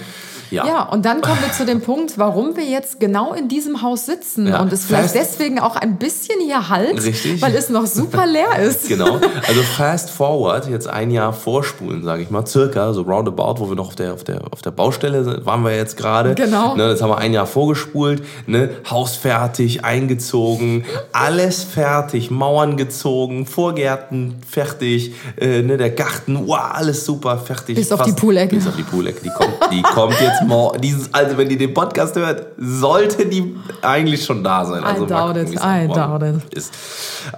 Ja. 0.51 0.65
Ja, 0.67 0.83
und 0.83 1.05
dann 1.05 1.21
kommen 1.21 1.39
wir 1.41 1.51
zu 1.51 1.65
dem 1.65 1.81
Punkt, 1.81 2.17
warum 2.17 2.55
wir 2.55 2.63
jetzt 2.65 2.99
genau 2.99 3.33
in 3.33 3.47
diesem 3.47 3.81
Haus 3.81 4.05
sitzen 4.05 4.47
Ja. 4.47 4.61
und 4.61 4.71
es 4.71 4.85
vielleicht 4.85 5.13
Fast- 5.13 5.15
deswegen 5.15 5.59
auch 5.59 5.75
ein 5.75 5.97
bisschen 5.97 6.39
hier 6.41 6.69
halt, 6.69 7.03
Richtig. 7.03 7.41
weil 7.41 7.55
es 7.55 7.69
noch 7.69 7.85
super 7.85 8.25
leer 8.25 8.59
ist. 8.61 8.87
Genau. 8.87 9.19
Also 9.47 9.61
fast 9.63 10.09
forward, 10.09 10.69
jetzt 10.69 10.87
ein 10.87 11.11
Jahr 11.11 11.33
vorspulen, 11.33 12.03
sage 12.03 12.21
ich 12.23 12.29
mal, 12.29 12.45
circa, 12.45 12.93
so 12.93 13.01
roundabout, 13.01 13.55
wo 13.59 13.69
wir 13.69 13.75
noch 13.75 13.87
auf 13.87 13.95
der, 13.95 14.13
auf 14.13 14.23
der, 14.23 14.41
auf 14.51 14.61
der 14.61 14.71
Baustelle 14.71 15.23
sind, 15.23 15.45
waren 15.45 15.63
wir 15.63 15.75
jetzt 15.75 15.97
gerade. 15.97 16.35
Genau. 16.35 16.75
Ne, 16.75 16.89
jetzt 16.89 17.01
haben 17.01 17.09
wir 17.09 17.17
ein 17.17 17.33
Jahr 17.33 17.45
vorgespult, 17.47 18.23
ne, 18.47 18.69
Haus 18.89 19.15
fertig, 19.15 19.83
eingezogen, 19.83 20.85
alles 21.11 21.63
fertig, 21.63 22.31
Mauern 22.31 22.77
gezogen, 22.77 23.45
Vorgärten 23.45 24.35
fertig, 24.49 25.13
äh, 25.39 25.61
ne, 25.61 25.77
der 25.77 25.89
Garten, 25.91 26.47
wow, 26.47 26.59
alles 26.73 27.05
super 27.05 27.37
fertig. 27.37 27.75
Bis 27.75 27.91
auf 27.91 28.01
die 28.03 28.11
Poolecke. 28.13 28.55
Bis 28.55 28.67
auf 28.67 28.75
die 28.75 28.83
Poolecke, 28.83 29.21
die 29.23 29.29
kommt, 29.29 29.53
die 29.71 29.81
kommt 29.81 30.13
jetzt 30.21 30.32
morgen. 30.41 30.81
Dieses, 30.81 31.13
also 31.13 31.37
wenn 31.37 31.49
ihr 31.49 31.57
den 31.57 31.73
Podcast 31.73 32.15
hört, 32.15 32.47
sollte 32.57 33.25
die 33.25 33.55
eigentlich 33.81 34.25
schon 34.25 34.43
da 34.43 34.65
sein. 34.65 34.83
Also 34.83 35.05
I 35.05 35.07
doubt 35.07 35.35
gucken, 35.35 35.53
it, 35.53 35.59
I 35.59 35.87
morgen 35.87 35.93
doubt 35.93 36.23
it. 36.23 36.53
ist. 36.53 36.73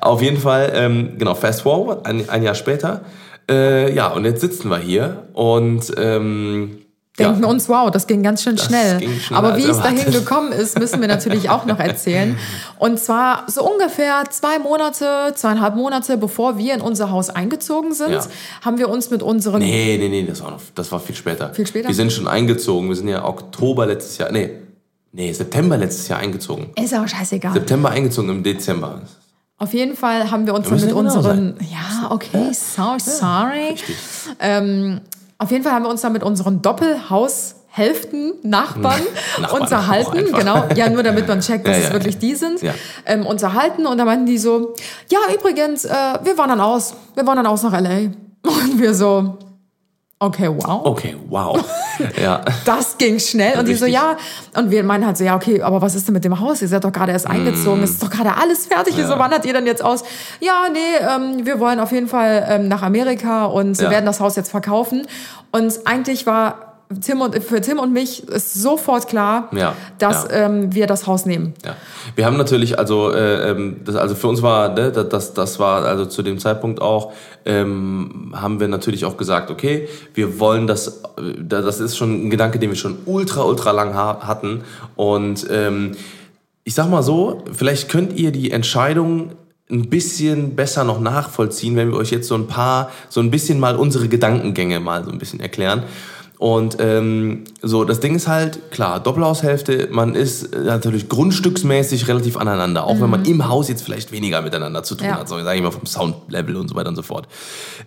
Auf 0.01 0.21
jeden 0.21 0.37
Fall, 0.37 0.71
ähm, 0.73 1.17
genau, 1.17 1.35
fast 1.35 1.61
forward, 1.61 2.05
ein, 2.05 2.29
ein 2.29 2.43
Jahr 2.43 2.55
später. 2.55 3.01
Äh, 3.49 3.93
ja, 3.93 4.07
und 4.07 4.25
jetzt 4.25 4.41
sitzen 4.41 4.69
wir 4.69 4.77
hier 4.77 5.23
und 5.33 5.91
ähm, 5.97 6.84
Denken 7.17 7.43
ja, 7.43 7.47
uns, 7.49 7.69
wow, 7.69 7.89
das 7.89 8.07
ging 8.07 8.23
ganz 8.23 8.43
schön 8.43 8.57
schnell. 8.57 8.97
ging 8.99 9.17
schneller 9.17 9.39
Aber 9.39 9.57
wie 9.57 9.63
es 9.63 9.77
dahin 9.79 10.11
gekommen 10.11 10.51
ist, 10.51 10.77
müssen 10.77 10.99
wir 10.99 11.07
natürlich 11.07 11.49
auch 11.49 11.65
noch 11.65 11.79
erzählen. 11.79 12.37
Und 12.77 12.99
zwar 12.99 13.45
so 13.49 13.63
ungefähr 13.63 14.23
zwei 14.29 14.59
Monate, 14.59 15.31
zweieinhalb 15.33 15.75
Monate, 15.75 16.17
bevor 16.17 16.57
wir 16.57 16.73
in 16.73 16.81
unser 16.81 17.11
Haus 17.11 17.29
eingezogen 17.29 17.93
sind, 17.93 18.11
Ja. 18.11 18.25
haben 18.63 18.77
wir 18.77 18.89
uns 18.89 19.11
mit 19.11 19.23
unseren 19.23 19.59
Nee, 19.59 19.97
nee, 19.97 20.09
nee, 20.09 20.25
das 20.27 20.43
war, 20.43 20.51
noch, 20.51 20.61
das 20.75 20.91
war 20.91 20.99
viel 20.99 21.15
später. 21.15 21.53
Viel 21.53 21.65
später? 21.65 21.87
Wir 21.87 21.95
sind 21.95 22.11
schon 22.11 22.27
eingezogen. 22.27 22.89
Wir 22.89 22.95
sind 22.97 23.07
ja 23.07 23.23
Oktober 23.23 23.85
letztes 23.85 24.17
Jahr, 24.17 24.31
nee, 24.33 24.49
nee, 25.13 25.31
September 25.31 25.77
letztes 25.77 26.09
Jahr 26.09 26.19
eingezogen. 26.19 26.71
ist 26.75 26.93
aber 26.93 27.07
scheißegal. 27.07 27.53
September 27.53 27.91
eingezogen 27.91 28.29
im 28.29 28.43
Dezember. 28.43 29.01
Auf 29.57 29.73
jeden 29.73 29.95
Fall 29.95 30.31
haben 30.31 30.45
wir 30.45 30.53
uns 30.53 30.69
müssen 30.69 30.87
mit 30.87 30.95
genau 30.95 31.15
unseren, 31.15 31.55
ja, 31.71 32.11
okay, 32.11 32.51
so 32.51 32.97
sorry. 32.97 33.75
Ähm, 34.41 34.99
auf 35.37 35.51
jeden 35.51 35.63
Fall 35.63 35.73
haben 35.73 35.83
wir 35.83 35.89
uns 35.89 36.01
dann 36.01 36.13
mit 36.13 36.23
unseren 36.23 36.61
Doppelhaushälften, 36.61 38.33
Nachbarn, 38.43 39.01
Nachbarn, 39.39 39.61
unterhalten. 39.61 40.31
Genau, 40.33 40.65
ja, 40.75 40.89
nur 40.89 41.03
damit 41.03 41.27
man 41.27 41.41
checkt, 41.41 41.67
dass 41.67 41.75
Ja, 41.77 41.83
es 41.83 41.87
ja, 41.89 41.93
wirklich 41.93 42.15
ja. 42.15 42.19
die 42.21 42.35
sind. 42.35 42.61
Ja. 42.61 42.73
Ähm, 43.05 43.25
unterhalten 43.25 43.85
und 43.85 43.97
da 43.97 44.05
meinten 44.05 44.25
die 44.25 44.37
so, 44.37 44.73
ja, 45.09 45.19
übrigens, 45.33 45.85
äh, 45.85 45.93
wir 46.23 46.37
wandern 46.37 46.61
aus. 46.61 46.93
Wir 47.15 47.25
wandern 47.27 47.47
aus 47.47 47.63
nach 47.63 47.73
L.A. 47.73 48.11
Und 48.47 48.79
wir 48.79 48.93
so, 48.93 49.39
okay, 50.19 50.47
wow. 50.47 50.85
Okay, 50.85 51.15
wow. 51.27 51.59
ja. 52.21 52.41
Das 52.65 52.97
ging 52.97 53.19
schnell. 53.19 53.59
Und 53.59 53.67
die 53.67 53.75
so, 53.75 53.85
Richtig. 53.85 54.01
ja. 54.01 54.17
Und 54.59 54.71
wir 54.71 54.83
meinen 54.83 55.05
halt 55.05 55.17
so, 55.17 55.23
ja, 55.23 55.35
okay, 55.35 55.61
aber 55.61 55.81
was 55.81 55.95
ist 55.95 56.07
denn 56.07 56.13
mit 56.13 56.23
dem 56.25 56.39
Haus? 56.39 56.61
Ihr 56.61 56.67
seid 56.67 56.83
doch 56.83 56.91
gerade 56.91 57.11
erst 57.11 57.27
eingezogen. 57.27 57.83
Es 57.83 57.91
ist 57.91 58.03
doch 58.03 58.09
gerade 58.09 58.35
alles 58.35 58.65
fertig. 58.67 58.95
Wieso 58.97 59.17
wandert 59.19 59.45
ihr 59.45 59.53
denn 59.53 59.65
jetzt 59.65 59.83
aus? 59.83 60.03
Ja, 60.39 60.63
nee, 60.71 60.79
ähm, 61.01 61.45
wir 61.45 61.59
wollen 61.59 61.79
auf 61.79 61.91
jeden 61.91 62.07
Fall 62.07 62.45
ähm, 62.49 62.67
nach 62.67 62.81
Amerika 62.83 63.45
und 63.45 63.77
Ja. 63.79 63.89
werden 63.89 64.05
das 64.05 64.19
Haus 64.19 64.35
jetzt 64.35 64.51
verkaufen. 64.51 65.07
Und 65.51 65.79
eigentlich 65.85 66.25
war 66.25 66.74
Tim 67.01 67.21
und, 67.21 67.43
für 67.43 67.61
Tim 67.61 67.79
und 67.79 67.91
mich 67.93 68.27
ist 68.27 68.53
sofort 68.53 69.07
klar, 69.07 69.49
Ja, 69.53 69.75
dass 69.97 70.25
ja. 70.25 70.45
Ähm, 70.45 70.73
wir 70.75 70.85
das 70.85 71.07
Haus 71.07 71.25
nehmen. 71.25 71.53
Ja, 71.65 71.75
wir 72.15 72.25
haben 72.25 72.37
natürlich, 72.37 72.77
also, 72.77 73.11
äh, 73.11 73.49
ähm, 73.51 73.77
das, 73.83 73.95
also 73.95 74.13
für 74.13 74.27
uns 74.27 74.41
war, 74.43 74.69
ne, 74.69 74.91
das- 74.91 75.33
das, 75.33 75.57
war 75.59 75.83
also 75.83 76.05
zu 76.05 76.21
dem 76.21 76.37
Zeitpunkt 76.37 76.81
auch, 76.81 77.11
ähm, 77.45 78.33
haben 78.35 78.59
wir 78.59 78.67
natürlich 78.67 79.03
auch 79.05 79.17
gesagt, 79.17 79.49
okay, 79.49 79.87
wir 80.13 80.39
wollen 80.39 80.67
das, 80.67 81.01
äh, 81.17 81.43
das 81.43 81.79
ist 81.79 81.97
schon 81.97 82.27
ein 82.27 82.29
Gedanke, 82.29 82.59
den 82.59 82.69
wir 82.69 82.77
schon 82.77 82.97
ultra, 83.05 83.43
ultra 83.43 83.71
lang 83.71 83.95
ha 83.95 84.19
hatten. 84.21 84.63
Und 84.95 85.47
ähm, 85.49 85.93
ich 86.63 86.75
sag 86.75 86.89
mal 86.89 87.03
so, 87.03 87.43
vielleicht 87.51 87.89
könnt 87.89 88.13
ihr 88.13 88.31
die 88.31 88.51
Entscheidung 88.51 89.31
ein 89.71 89.89
bisschen 89.89 90.55
besser 90.55 90.83
noch 90.83 90.99
nachvollziehen, 90.99 91.75
wenn 91.75 91.89
wir 91.91 91.97
euch 91.97 92.11
jetzt 92.11 92.27
so 92.27 92.35
ein 92.35 92.45
paar, 92.45 92.91
so 93.09 93.19
ein 93.19 93.31
bisschen 93.31 93.59
mal 93.59 93.75
unsere 93.75 94.07
Gedankengänge 94.07 94.79
mal 94.79 95.03
so 95.03 95.09
ein 95.11 95.17
bisschen 95.17 95.39
erklären. 95.39 95.81
Und 96.45 96.77
ähm, 96.79 97.45
so, 97.63 97.85
das 97.85 98.01
Ding 98.01 98.13
ist 98.13 98.27
halt, 98.27 98.69
klar, 98.69 98.99
Doppelhaushälfte, 98.99 99.87
man 99.89 100.13
ist 100.13 100.53
äh, 100.53 100.59
natürlich 100.59 101.09
grundstücksmäßig 101.09 102.07
relativ 102.07 102.37
aneinander, 102.37 102.83
auch 102.83 103.01
wenn 103.01 103.09
man 103.09 103.25
im 103.25 103.47
Haus 103.49 103.67
jetzt 103.67 103.81
vielleicht 103.81 104.11
weniger 104.11 104.43
miteinander 104.43 104.83
zu 104.83 104.93
tun 104.93 105.07
Ja. 105.07 105.17
hat, 105.17 105.27
so 105.27 105.39
sage 105.41 105.57
ich 105.57 105.63
mal 105.63 105.71
vom 105.71 105.87
Soundlevel 105.87 106.55
und 106.57 106.67
so 106.67 106.75
weiter 106.75 106.89
und 106.89 106.97
so 106.97 107.01
fort. 107.01 107.27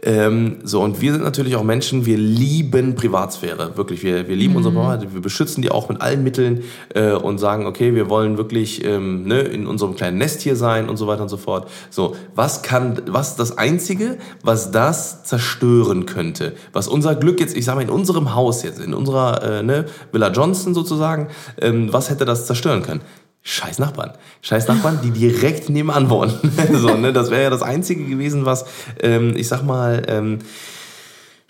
Ähm, 0.03 0.57
so, 0.65 0.83
und 0.83 1.01
wir 1.01 1.13
sind 1.13 1.23
natürlich 1.23 1.55
auch 1.55 1.63
Menschen, 1.63 2.05
wir 2.05 2.19
lieben 2.19 2.97
Privatsphäre, 2.97 3.77
wirklich, 3.77 4.03
wir, 4.03 4.27
wir 4.27 4.35
lieben 4.35 4.57
unsere 4.57 4.75
Privatsphäre, 4.75 5.15
wir 5.15 5.23
beschützen 5.23 5.63
die 5.63 5.71
auch 5.71 5.89
mit 5.89 6.01
allen 6.03 6.25
Mitteln 6.25 6.65
äh, 6.97 7.13
und 7.13 7.39
sagen, 7.39 7.65
okay, 7.65 7.95
wir 7.95 8.11
wollen 8.11 8.39
wirklich 8.39 8.85
ähm, 8.85 9.23
ne, 9.23 9.39
in 9.43 9.69
unserem 9.69 9.95
kleinen 9.95 10.19
Nest 10.19 10.41
hier 10.41 10.57
sein 10.57 10.89
und 10.89 10.97
so 10.97 11.07
weiter 11.07 11.23
und 11.23 11.29
so 11.29 11.37
fort. 11.37 11.71
So, 11.91 12.17
was 12.35 12.63
kann, 12.63 13.03
was 13.07 13.37
das 13.37 13.57
Einzige, 13.57 14.19
was 14.43 14.73
das 14.73 15.23
zerstören 15.23 16.07
könnte? 16.07 16.55
Was 16.73 16.89
unser 16.89 17.15
Glück 17.15 17.39
jetzt, 17.39 17.57
ich 17.57 17.65
sage 17.65 17.77
mal, 17.77 17.83
in 17.83 17.91
unserem 17.91 18.35
Haus 18.35 18.48
jetzt, 18.63 18.81
in 18.81 18.95
unserer 18.95 19.43
äh, 19.43 19.63
ne, 19.63 19.87
Villa 20.13 20.31
Johnson 20.31 20.75
sozusagen, 20.75 21.29
ähm, 21.61 21.93
was 21.93 22.11
hätte 22.11 22.25
das 22.25 22.47
zerstören 22.47 22.83
können? 22.83 23.01
Scheiß 23.43 23.79
Nachbarn. 23.79 24.13
Scheiß 24.43 24.69
Nachbarn, 24.69 25.01
die 25.03 25.11
direkt 25.11 25.71
nebenan 25.71 26.11
wohnen. 26.11 26.33
so, 26.75 26.97
ne? 26.97 27.13
Das 27.13 27.31
wäre 27.31 27.45
ja 27.45 27.51
das 27.51 27.63
Einzige 27.63 28.05
gewesen, 28.05 28.45
was, 28.45 28.67
ähm, 29.01 29.35
ich 29.37 29.49
sag 29.49 29.63
mal, 29.63 30.03
ähm, 30.07 30.41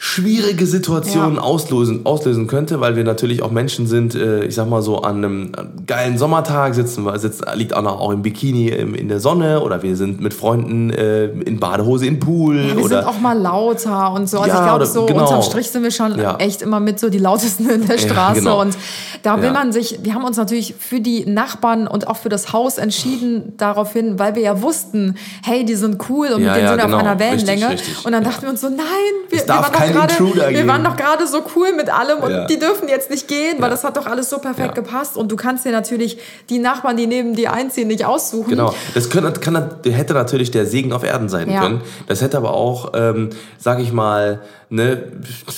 schwierige 0.00 0.64
Situationen 0.64 1.34
Ja. 1.34 1.40
auslösen, 1.42 2.06
auslösen 2.06 2.46
könnte, 2.46 2.80
weil 2.80 2.94
wir 2.94 3.02
natürlich 3.02 3.42
auch 3.42 3.50
Menschen 3.50 3.88
sind, 3.88 4.14
äh, 4.14 4.44
ich 4.44 4.54
sag 4.54 4.68
mal 4.68 4.80
so, 4.80 4.98
an 5.02 5.16
einem 5.16 5.52
geilen 5.88 6.16
Sommertag 6.18 6.76
sitzen 6.76 7.04
wir, 7.04 7.18
sitzt, 7.18 7.44
liegt 7.56 7.74
auch 7.74 7.82
noch 7.82 7.98
auch 7.98 8.12
im 8.12 8.22
Bikini 8.22 8.68
im, 8.68 8.94
in 8.94 9.08
der 9.08 9.18
Sonne 9.18 9.60
oder 9.60 9.82
wir 9.82 9.96
sind 9.96 10.20
mit 10.20 10.34
Freunden 10.34 10.90
äh, 10.90 11.24
in 11.26 11.58
Badehose 11.58 12.06
im 12.06 12.20
Pool 12.20 12.54
Wir 12.76 12.76
oder 12.78 13.00
sind 13.02 13.06
auch 13.08 13.18
mal 13.18 13.36
lauter 13.36 14.12
und 14.12 14.28
so. 14.30 14.38
Also 14.38 14.50
Ja, 14.50 14.58
ich 14.60 14.64
glaube, 14.68 14.86
so 14.86 15.06
genau. 15.06 15.22
unterm 15.24 15.42
Strich 15.42 15.68
sind 15.68 15.82
wir 15.82 15.90
schon 15.90 16.16
Ja. 16.16 16.36
echt 16.36 16.62
immer 16.62 16.78
mit 16.78 17.00
so 17.00 17.10
die 17.10 17.18
lautesten 17.18 17.68
in 17.68 17.84
der 17.88 17.96
Ja, 17.96 18.02
Straße. 18.08 18.38
genau. 18.38 18.60
Und 18.60 18.76
da 19.22 19.38
will 19.38 19.46
Ja. 19.46 19.52
man 19.52 19.72
sich, 19.72 20.00
wir 20.02 20.14
haben 20.14 20.24
uns 20.24 20.36
natürlich 20.36 20.74
für 20.78 21.00
die 21.00 21.26
Nachbarn 21.26 21.86
und 21.86 22.06
auch 22.06 22.16
für 22.16 22.28
das 22.28 22.52
Haus 22.52 22.78
entschieden 22.78 23.54
daraufhin, 23.56 24.18
weil 24.18 24.34
wir 24.34 24.42
ja 24.42 24.62
wussten, 24.62 25.16
hey, 25.44 25.64
die 25.64 25.74
sind 25.74 26.08
cool 26.08 26.28
und 26.28 26.42
Ja, 26.42 26.48
mit 26.48 26.56
denen 26.56 26.64
ja, 26.64 26.68
sind 26.72 26.80
genau. 26.82 26.96
auf 26.96 27.02
einer 27.02 27.18
Wellenlänge. 27.18 27.68
Richtig, 27.70 27.88
richtig. 27.88 28.06
Und 28.06 28.12
dann 28.12 28.24
dachten 28.24 28.42
wir 28.42 28.50
uns 28.50 28.60
so, 28.60 28.68
nein, 28.68 28.86
wir, 29.28 29.40
wir, 29.40 29.48
waren 29.48 29.72
doch 29.72 30.02
Intruder 30.02 30.50
wir 30.50 30.66
waren 30.66 30.84
doch 30.84 30.96
gerade 30.96 31.26
so 31.26 31.42
cool 31.56 31.72
mit 31.76 31.90
allem 31.90 32.18
und 32.18 32.46
die 32.48 32.58
dürfen 32.58 32.88
jetzt 32.88 33.10
nicht 33.10 33.28
gehen, 33.28 33.56
weil 33.60 33.70
das 33.70 33.84
hat 33.84 33.96
doch 33.96 34.06
alles 34.06 34.30
so 34.30 34.38
perfekt 34.38 34.74
gepasst. 34.74 35.16
Und 35.16 35.30
du 35.30 35.36
kannst 35.36 35.64
dir 35.64 35.72
natürlich 35.72 36.18
die 36.48 36.58
Nachbarn, 36.58 36.96
die 36.96 37.06
neben 37.06 37.34
dir 37.34 37.52
einziehen, 37.52 37.88
nicht 37.88 38.04
aussuchen. 38.04 38.50
Genau, 38.50 38.74
das 38.94 39.10
kann, 39.10 39.32
kann, 39.40 39.70
hätte 39.84 40.14
natürlich 40.14 40.50
der 40.50 40.66
Segen 40.66 40.92
auf 40.92 41.04
Erden 41.04 41.28
sein 41.28 41.48
können. 41.48 41.82
Das 42.06 42.22
hätte 42.22 42.36
aber 42.36 42.52
auch, 42.52 42.92
ähm, 42.94 43.30
sag 43.58 43.80
ich 43.80 43.92
mal, 43.92 44.40
ne, 44.70 45.02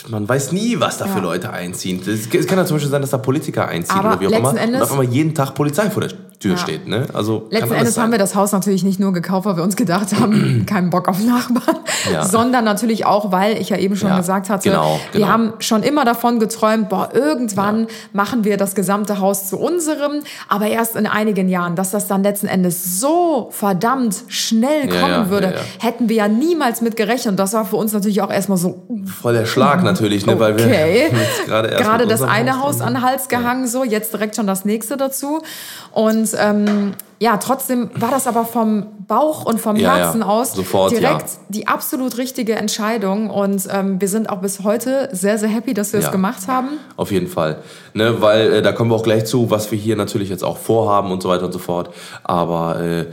man 0.09 0.29
weiß 0.29 0.53
nie, 0.53 0.79
was 0.81 0.99
da 0.99 1.07
für 1.07 1.19
Ja. 1.19 1.25
Leute 1.25 1.51
einziehen. 1.53 2.01
Es 2.07 2.29
kann 2.47 2.59
ja 2.59 2.65
zum 2.65 2.77
Beispiel 2.77 2.91
sein, 2.91 3.01
dass 3.03 3.11
da 3.11 3.19
Politiker 3.19 3.67
einziehen 3.69 3.97
Aber 3.99 4.11
oder 4.11 4.21
wie 4.21 4.27
auch 4.27 4.31
letzten 4.31 4.47
immer. 4.51 4.61
Endes- 4.61 4.81
und 4.81 4.85
auf 4.87 4.91
einmal 4.93 5.07
jeden 5.15 5.35
Tag 5.35 5.55
Polizei 5.55 5.91
vor 5.91 6.03
der 6.03 6.11
Tür 6.41 6.53
Ja. 6.53 6.57
steht. 6.57 6.89
Ne? 6.89 7.07
Also, 7.13 7.47
Letzten 7.51 7.75
Endes 7.75 7.99
haben 7.99 8.13
wir 8.13 8.19
das 8.19 8.35
Haus 8.35 8.53
natürlich 8.53 8.83
nicht 8.83 8.99
nur 8.99 9.13
gekauft, 9.13 9.45
weil 9.47 9.57
wir 9.59 9.63
uns 9.63 9.77
gedacht 9.77 10.19
haben, 10.19 10.65
keinen 10.67 10.89
Bock 10.89 11.07
auf 11.07 11.23
Nachbarn, 11.23 11.77
Ja. 12.11 12.25
sondern 12.25 12.65
natürlich 12.65 13.05
auch, 13.05 13.31
weil 13.31 13.59
ich 13.61 13.69
ja 13.69 13.77
eben 13.77 13.95
schon 13.95 14.09
Ja, 14.09 14.17
gesagt 14.17 14.49
hatte, 14.49 14.71
genau, 14.71 14.99
wir 15.13 15.21
genau. 15.21 15.31
haben 15.33 15.53
schon 15.59 15.83
immer 15.83 16.07
davon 16.07 16.39
geträumt, 16.41 16.89
boah, 16.89 17.11
irgendwann 17.13 17.89
machen 18.15 18.45
wir 18.45 18.57
das 18.57 18.75
gesamte 18.75 19.21
Haus 19.21 19.49
zu 19.51 19.59
unserem, 19.59 20.23
aber 20.49 20.67
erst 20.69 20.97
in 20.97 21.07
einigen 21.07 21.49
Jahren, 21.51 21.77
dass 21.77 21.91
das 21.91 22.07
dann 22.09 22.23
letzten 22.23 22.47
Endes 22.47 22.99
so 23.01 23.49
verdammt 23.51 24.25
schnell 24.29 24.89
kommen 24.89 25.29
würde, 25.29 25.55
hätten 25.79 26.09
wir 26.09 26.17
ja 26.17 26.29
niemals 26.29 26.81
mit 26.81 26.97
gerechnet. 26.97 27.33
Und 27.33 27.37
das 27.39 27.53
war 27.53 27.67
für 27.67 27.77
uns 27.77 27.93
natürlich 27.93 28.23
auch 28.23 28.31
erstmal 28.33 28.57
so, 28.57 28.83
Voll 29.21 29.35
der 29.35 29.45
Schlag 29.45 29.83
natürlich, 29.83 30.25
ne, 30.25 30.41
weil 30.41 30.57
wir 30.57 30.65
Okay. 30.65 31.11
gerade 31.47 31.69
erst 31.69 31.83
gerade 31.85 32.07
das 32.07 32.23
eine 32.23 32.61
Haus 32.63 32.81
an 32.81 32.95
den 32.95 33.03
Hals 33.03 33.29
gehangen, 33.29 33.67
so 33.67 33.85
jetzt 33.85 34.15
direkt 34.15 34.37
schon 34.37 34.47
das 34.47 34.65
nächste 34.65 34.97
dazu. 34.97 35.43
Und 35.93 36.30
ähm, 36.39 36.95
ja, 37.23 37.37
trotzdem 37.37 37.91
war 37.95 38.11
das 38.11 38.27
aber 38.27 38.47
vom 38.47 38.87
Bauch 39.07 39.45
und 39.45 39.61
vom 39.61 39.77
Ja, 39.77 39.95
Herzen 39.95 40.21
ja. 40.23 40.27
aus 40.27 40.55
Sofort, 40.55 40.93
direkt 40.93 41.05
ja. 41.05 41.39
die 41.51 41.69
absolut 41.69 42.17
richtige 42.17 42.55
Entscheidung. 42.55 43.29
Und 43.29 43.69
ähm, 43.71 44.01
wir 44.01 44.09
sind 44.09 44.31
auch 44.31 44.39
bis 44.39 44.65
heute 44.65 45.11
sehr, 45.13 45.37
sehr 45.37 45.51
happy, 45.51 45.75
dass 45.75 45.93
wir 45.93 46.01
es 46.01 46.11
gemacht 46.11 46.49
haben. 46.49 46.69
Auf 46.97 47.13
jeden 47.13 47.27
Fall. 47.27 47.59
Ne, 47.93 48.23
weil 48.23 48.55
äh, 48.55 48.63
da 48.63 48.73
kommen 48.73 48.91
wir 48.91 48.95
auch 48.95 49.03
gleich 49.03 49.27
zu, 49.27 49.51
was 49.51 49.71
wir 49.71 49.79
hier 49.79 49.97
natürlich 49.97 50.31
jetzt 50.31 50.43
auch 50.43 50.57
vorhaben 50.57 51.13
und 51.13 51.23
so 51.23 51.29
weiter 51.29 51.45
und 51.45 51.53
so 51.53 51.59
fort. 51.59 51.91
Aber 52.25 52.81
äh, 52.81 53.07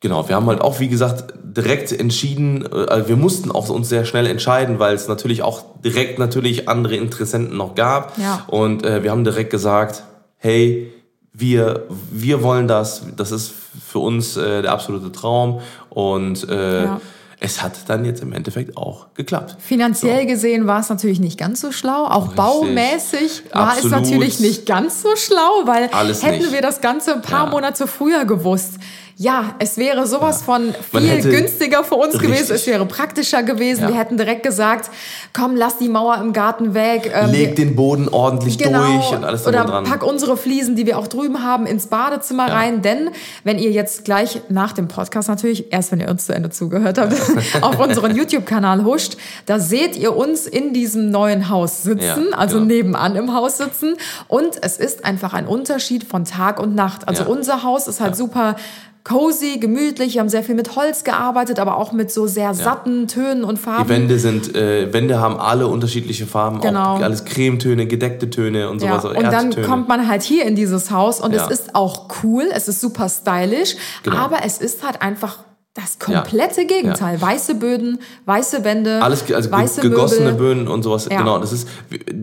genau, 0.00 0.28
wir 0.28 0.34
haben 0.34 0.46
halt 0.46 0.60
auch, 0.60 0.80
wie 0.80 0.88
gesagt, 0.88 1.32
direkt 1.44 1.92
entschieden, 1.92 2.66
äh, 2.66 2.86
also 2.88 3.08
wir 3.08 3.16
mussten 3.16 3.52
auch 3.52 3.68
uns 3.68 3.88
sehr 3.88 4.04
schnell 4.04 4.26
entscheiden, 4.26 4.80
weil 4.80 4.94
es 4.94 5.06
natürlich 5.06 5.42
auch 5.42 5.62
direkt 5.84 6.18
natürlich 6.18 6.68
andere 6.68 6.96
Interessenten 6.96 7.56
noch 7.56 7.76
gab. 7.76 8.18
Ja. 8.18 8.44
Und 8.48 8.84
äh, 8.84 9.04
wir 9.04 9.12
haben 9.12 9.22
direkt 9.22 9.50
gesagt, 9.50 10.02
hey, 10.36 10.92
wir, 11.32 11.86
wir 12.10 12.42
wollen 12.42 12.68
das, 12.68 13.02
das 13.16 13.32
ist 13.32 13.52
für 13.88 14.00
uns 14.00 14.36
äh, 14.36 14.62
der 14.62 14.72
absolute 14.72 15.10
Traum. 15.12 15.60
Und 15.88 16.48
äh, 16.48 16.84
Ja. 16.84 17.00
es 17.40 17.62
hat 17.62 17.88
dann 17.88 18.04
jetzt 18.04 18.22
im 18.22 18.32
Endeffekt 18.32 18.76
auch 18.76 19.06
geklappt. 19.14 19.56
Finanziell 19.58 20.26
gesehen 20.26 20.66
war 20.66 20.80
es 20.80 20.88
natürlich 20.90 21.20
nicht 21.20 21.38
ganz 21.38 21.60
so 21.60 21.72
schlau. 21.72 22.04
Auch 22.06 22.34
baumäßig 22.34 23.44
war 23.52 23.68
Absolut. 23.72 23.84
es 23.84 23.90
natürlich 24.10 24.40
nicht 24.40 24.66
ganz 24.66 25.02
so 25.02 25.16
schlau, 25.16 25.62
weil 25.66 25.88
Alles 25.92 26.22
hätten 26.22 26.42
nicht. 26.42 26.52
wir 26.52 26.60
das 26.62 26.80
Ganze 26.80 27.14
ein 27.14 27.22
paar 27.22 27.46
Ja. 27.46 27.50
Monate 27.50 27.86
früher 27.86 28.24
gewusst. 28.24 28.74
Ja, 29.22 29.54
es 29.60 29.76
wäre 29.78 30.04
sowas 30.08 30.42
von 30.42 30.74
Man 30.90 31.02
viel 31.02 31.22
günstiger 31.22 31.84
für 31.84 31.94
uns 31.94 32.14
gewesen. 32.14 32.32
Richtig. 32.32 32.56
Es 32.56 32.66
wäre 32.66 32.84
praktischer 32.86 33.44
gewesen. 33.44 33.82
Ja. 33.82 33.88
Wir 33.90 33.94
hätten 33.96 34.16
direkt 34.16 34.42
gesagt, 34.42 34.90
komm, 35.32 35.54
lass 35.54 35.78
die 35.78 35.88
Mauer 35.88 36.16
im 36.16 36.32
Garten 36.32 36.74
weg. 36.74 37.12
Ähm, 37.14 37.30
Leg 37.30 37.54
den 37.54 37.76
Boden 37.76 38.08
ordentlich 38.08 38.58
Genau, 38.58 38.82
durch 38.84 39.10
und 39.12 39.24
alles 39.24 39.46
oder 39.46 39.62
dran. 39.64 39.84
pack 39.84 40.02
unsere 40.02 40.36
Fliesen, 40.36 40.74
die 40.74 40.86
wir 40.86 40.98
auch 40.98 41.06
drüben 41.06 41.44
haben, 41.44 41.66
ins 41.66 41.86
Badezimmer 41.86 42.48
Ja. 42.48 42.54
rein. 42.54 42.82
Denn 42.82 43.10
wenn 43.44 43.60
ihr 43.60 43.70
jetzt 43.70 44.04
gleich 44.04 44.40
nach 44.48 44.72
dem 44.72 44.88
Podcast 44.88 45.28
natürlich, 45.28 45.72
erst 45.72 45.92
wenn 45.92 46.00
ihr 46.00 46.08
uns 46.08 46.26
zu 46.26 46.34
Ende 46.34 46.50
zugehört 46.50 46.98
habt, 46.98 47.12
auf 47.62 47.78
unseren 47.78 48.16
YouTube-Kanal 48.16 48.82
huscht, 48.84 49.16
da 49.46 49.60
seht 49.60 49.94
ihr 49.96 50.16
uns 50.16 50.48
in 50.48 50.72
diesem 50.74 51.10
neuen 51.12 51.48
Haus 51.48 51.84
sitzen, 51.84 52.26
Ja, 52.32 52.36
also 52.38 52.56
genau. 52.56 52.66
nebenan 52.66 53.14
im 53.14 53.32
Haus 53.32 53.58
sitzen. 53.58 53.94
Und 54.26 54.58
es 54.62 54.78
ist 54.78 55.04
einfach 55.04 55.32
ein 55.32 55.46
Unterschied 55.46 56.02
von 56.02 56.24
Tag 56.24 56.58
und 56.58 56.74
Nacht. 56.74 57.06
Also 57.06 57.22
Ja. 57.22 57.28
unser 57.28 57.62
Haus 57.62 57.86
ist 57.86 58.00
halt 58.00 58.16
super 58.16 58.56
cozy, 59.04 59.58
gemütlich. 59.58 60.14
Wir 60.14 60.20
haben 60.20 60.28
sehr 60.28 60.42
viel 60.44 60.54
mit 60.54 60.76
Holz 60.76 61.02
gearbeitet, 61.04 61.58
aber 61.58 61.76
auch 61.76 61.92
mit 61.92 62.10
so 62.12 62.26
sehr 62.26 62.54
satten 62.54 63.08
Tönen 63.08 63.42
und 63.44 63.58
Farben. 63.58 63.84
Die 63.84 63.88
Wände 63.90 64.18
sind, 64.18 64.54
äh, 64.54 64.92
Wände 64.92 65.20
haben 65.20 65.38
alle 65.38 65.66
unterschiedliche 65.66 66.26
Farben, 66.26 66.60
Genau. 66.60 66.96
auch 66.96 67.00
alles 67.02 67.24
Cremetöne, 67.24 67.86
gedeckte 67.86 68.30
Töne 68.30 68.70
und 68.70 68.80
Ja, 68.80 69.00
sowas. 69.00 69.16
und 69.16 69.22
dann 69.24 69.46
Erdtöne. 69.46 69.66
kommt 69.66 69.88
man 69.88 70.06
halt 70.08 70.22
hier 70.22 70.44
in 70.44 70.54
dieses 70.54 70.90
Haus 70.90 71.20
und 71.20 71.34
Ja. 71.34 71.44
es 71.46 71.50
ist 71.60 71.74
auch 71.74 72.08
cool, 72.22 72.44
es 72.52 72.68
ist 72.68 72.80
super 72.80 73.08
stylisch, 73.08 73.76
Genau. 74.04 74.16
aber 74.18 74.44
es 74.44 74.58
ist 74.58 74.84
halt 74.84 75.02
einfach 75.02 75.38
das 75.74 75.98
komplette 75.98 76.66
Gegenteil. 76.66 77.18
Weiße 77.20 77.54
Böden, 77.54 77.98
weiße 78.26 78.62
Wände, 78.62 79.02
alles 79.02 79.24
also 79.32 79.50
weiße 79.50 79.80
gegossene 79.80 80.32
Möbel. 80.32 80.54
Böden 80.54 80.68
und 80.68 80.82
sowas. 80.82 81.08
Ja. 81.10 81.16
Genau, 81.16 81.38
das 81.38 81.50
ist. 81.52 81.66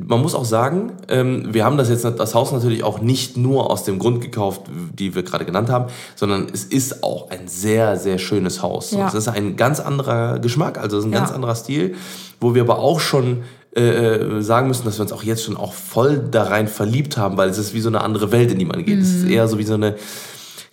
Man 0.07 0.21
muss 0.21 0.35
auch 0.35 0.45
sagen, 0.45 0.91
ähm, 1.07 1.47
wir 1.51 1.65
haben 1.65 1.77
das 1.77 1.89
jetzt 1.89 2.03
das 2.05 2.35
Haus 2.35 2.51
natürlich 2.51 2.83
auch 2.83 3.01
nicht 3.01 3.37
nur 3.37 3.71
aus 3.71 3.83
dem 3.85 3.97
Grund 3.97 4.21
gekauft, 4.21 4.61
die 4.93 5.15
wir 5.15 5.23
gerade 5.23 5.45
genannt 5.45 5.69
haben, 5.71 5.85
sondern 6.15 6.47
es 6.53 6.63
ist 6.63 7.03
auch 7.03 7.31
ein 7.31 7.47
sehr 7.47 7.97
sehr 7.97 8.19
schönes 8.19 8.61
Haus. 8.61 8.91
Ja. 8.91 9.07
Es 9.07 9.15
ist 9.15 9.27
ein 9.27 9.55
ganz 9.55 9.79
anderer 9.79 10.37
Geschmack, 10.37 10.77
also 10.77 10.97
es 10.99 11.05
ist 11.05 11.09
ein 11.09 11.13
Ja. 11.13 11.19
ganz 11.19 11.31
anderer 11.31 11.55
Stil, 11.55 11.95
wo 12.39 12.53
wir 12.53 12.61
aber 12.61 12.77
auch 12.77 12.99
schon 12.99 13.43
äh, 13.75 13.81
äh, 13.81 14.41
sagen 14.41 14.67
müssen, 14.67 14.85
dass 14.85 14.97
wir 14.97 15.03
uns 15.03 15.11
auch 15.11 15.21
jetzt 15.23 15.43
schon 15.43 15.55
auch 15.57 15.73
voll 15.73 16.19
da 16.31 16.43
rein 16.43 16.67
verliebt 16.67 17.17
haben, 17.17 17.37
weil 17.37 17.49
es 17.49 17.57
ist 17.59 17.73
wie 17.75 17.81
so 17.81 17.89
eine 17.89 18.01
andere 18.01 18.31
Welt, 18.31 18.51
in 18.51 18.57
die 18.59 18.65
man 18.65 18.83
geht. 18.83 18.99
Es 18.99 19.09
Mhm. 19.09 19.23
ist 19.25 19.29
eher 19.31 19.47
so 19.47 19.57
wie 19.59 19.63
so 19.63 19.75
eine 19.75 19.95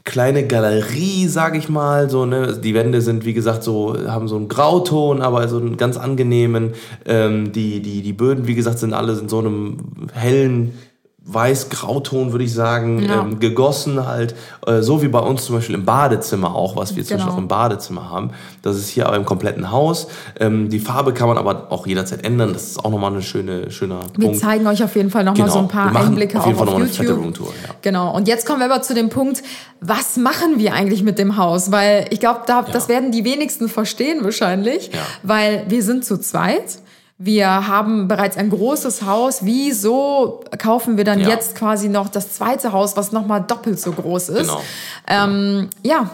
kleine 0.06 0.46
Galerie, 0.46 1.28
sag 1.28 1.54
ich 1.56 1.68
mal, 1.68 2.08
so 2.08 2.24
ne. 2.24 2.58
Die 2.58 2.72
Wände 2.72 3.02
sind 3.02 3.26
wie 3.26 3.34
gesagt 3.34 3.62
so 3.62 3.94
haben 4.08 4.28
so 4.28 4.36
einen 4.36 4.48
Grauton, 4.48 5.20
aber 5.20 5.46
so 5.48 5.58
einen 5.58 5.76
ganz 5.76 5.98
angenehmen. 5.98 6.72
Ähm, 7.04 7.52
die 7.52 7.80
die 7.82 8.00
die 8.00 8.12
Böden, 8.14 8.46
wie 8.46 8.54
gesagt, 8.54 8.78
sind 8.78 8.94
alle 8.94 9.12
in 9.18 9.28
so 9.28 9.40
einem 9.40 9.76
hellen 10.14 10.72
weiß-grauton, 11.28 12.32
würde 12.32 12.44
ich 12.44 12.54
sagen, 12.54 13.02
Ja. 13.02 13.20
ähm, 13.22 13.40
gegossen 13.40 14.06
halt, 14.06 14.34
äh, 14.66 14.80
so 14.80 15.02
wie 15.02 15.08
bei 15.08 15.18
uns 15.18 15.44
zum 15.44 15.56
Beispiel 15.56 15.74
im 15.74 15.84
Badezimmer 15.84 16.54
auch, 16.54 16.76
was 16.76 16.94
wir 16.96 17.04
zum 17.04 17.16
Genau. 17.16 17.24
Beispiel 17.26 17.34
auch 17.34 17.42
im 17.42 17.48
Badezimmer 17.48 18.10
haben. 18.10 18.30
Das 18.62 18.76
ist 18.76 18.88
hier 18.88 19.06
aber 19.06 19.16
im 19.16 19.24
kompletten 19.24 19.70
Haus. 19.70 20.06
Ähm, 20.38 20.68
die 20.68 20.78
Farbe 20.78 21.12
kann 21.12 21.26
man 21.28 21.36
aber 21.36 21.66
auch 21.70 21.86
jederzeit 21.86 22.24
ändern. 22.24 22.52
Das 22.52 22.62
ist 22.68 22.84
auch 22.84 22.90
nochmal 22.90 23.12
eine 23.12 23.22
schöne, 23.22 23.70
schöner 23.70 24.00
Wir 24.16 24.26
Punkt. 24.28 24.40
zeigen 24.40 24.66
euch 24.66 24.82
auf 24.84 24.94
jeden 24.96 25.10
Fall 25.10 25.24
nochmal 25.24 25.42
Genau. 25.48 25.52
so 25.52 25.58
ein 25.60 25.68
paar 25.68 25.86
Wir 25.86 25.92
machen 25.92 26.06
Einblicke 26.08 26.38
auf 26.38 26.46
jeden 26.46 26.58
Fall 26.58 26.68
auf 26.68 26.74
mal 26.74 26.80
eine 26.82 26.90
fette 26.90 27.02
YouTube. 27.08 27.24
Roomtour, 27.24 27.46
ja. 27.66 27.74
Genau. 27.82 28.14
Und 28.14 28.28
jetzt 28.28 28.46
kommen 28.46 28.60
wir 28.60 28.66
aber 28.72 28.82
zu 28.82 28.94
dem 28.94 29.08
Punkt, 29.08 29.42
was 29.80 30.16
machen 30.16 30.58
wir 30.58 30.74
eigentlich 30.74 31.02
mit 31.02 31.18
dem 31.18 31.36
Haus? 31.36 31.72
Weil 31.72 32.06
ich 32.10 32.20
glaube, 32.20 32.40
da, 32.46 32.62
das 32.62 32.88
werden 32.88 33.10
die 33.12 33.24
wenigsten 33.24 33.68
verstehen 33.68 34.22
wahrscheinlich, 34.24 34.86
Ja. 34.92 35.00
weil 35.22 35.64
wir 35.68 35.82
sind 35.82 36.04
zu 36.04 36.18
zweit. 36.18 36.78
Wir 37.18 37.66
haben 37.66 38.08
bereits 38.08 38.36
ein 38.36 38.50
großes 38.50 39.02
Haus. 39.06 39.38
Wieso 39.42 40.44
kaufen 40.58 40.98
wir 40.98 41.04
dann 41.04 41.20
Ja. 41.20 41.28
jetzt 41.30 41.54
quasi 41.56 41.88
noch 41.88 42.08
das 42.08 42.32
zweite 42.34 42.72
Haus, 42.72 42.96
was 42.96 43.10
nochmal 43.12 43.42
doppelt 43.42 43.80
so 43.80 43.92
groß 43.92 44.28
ist? 44.30 44.40
Genau. 44.40 44.60
Ähm, 45.08 45.70
ja, 45.82 46.10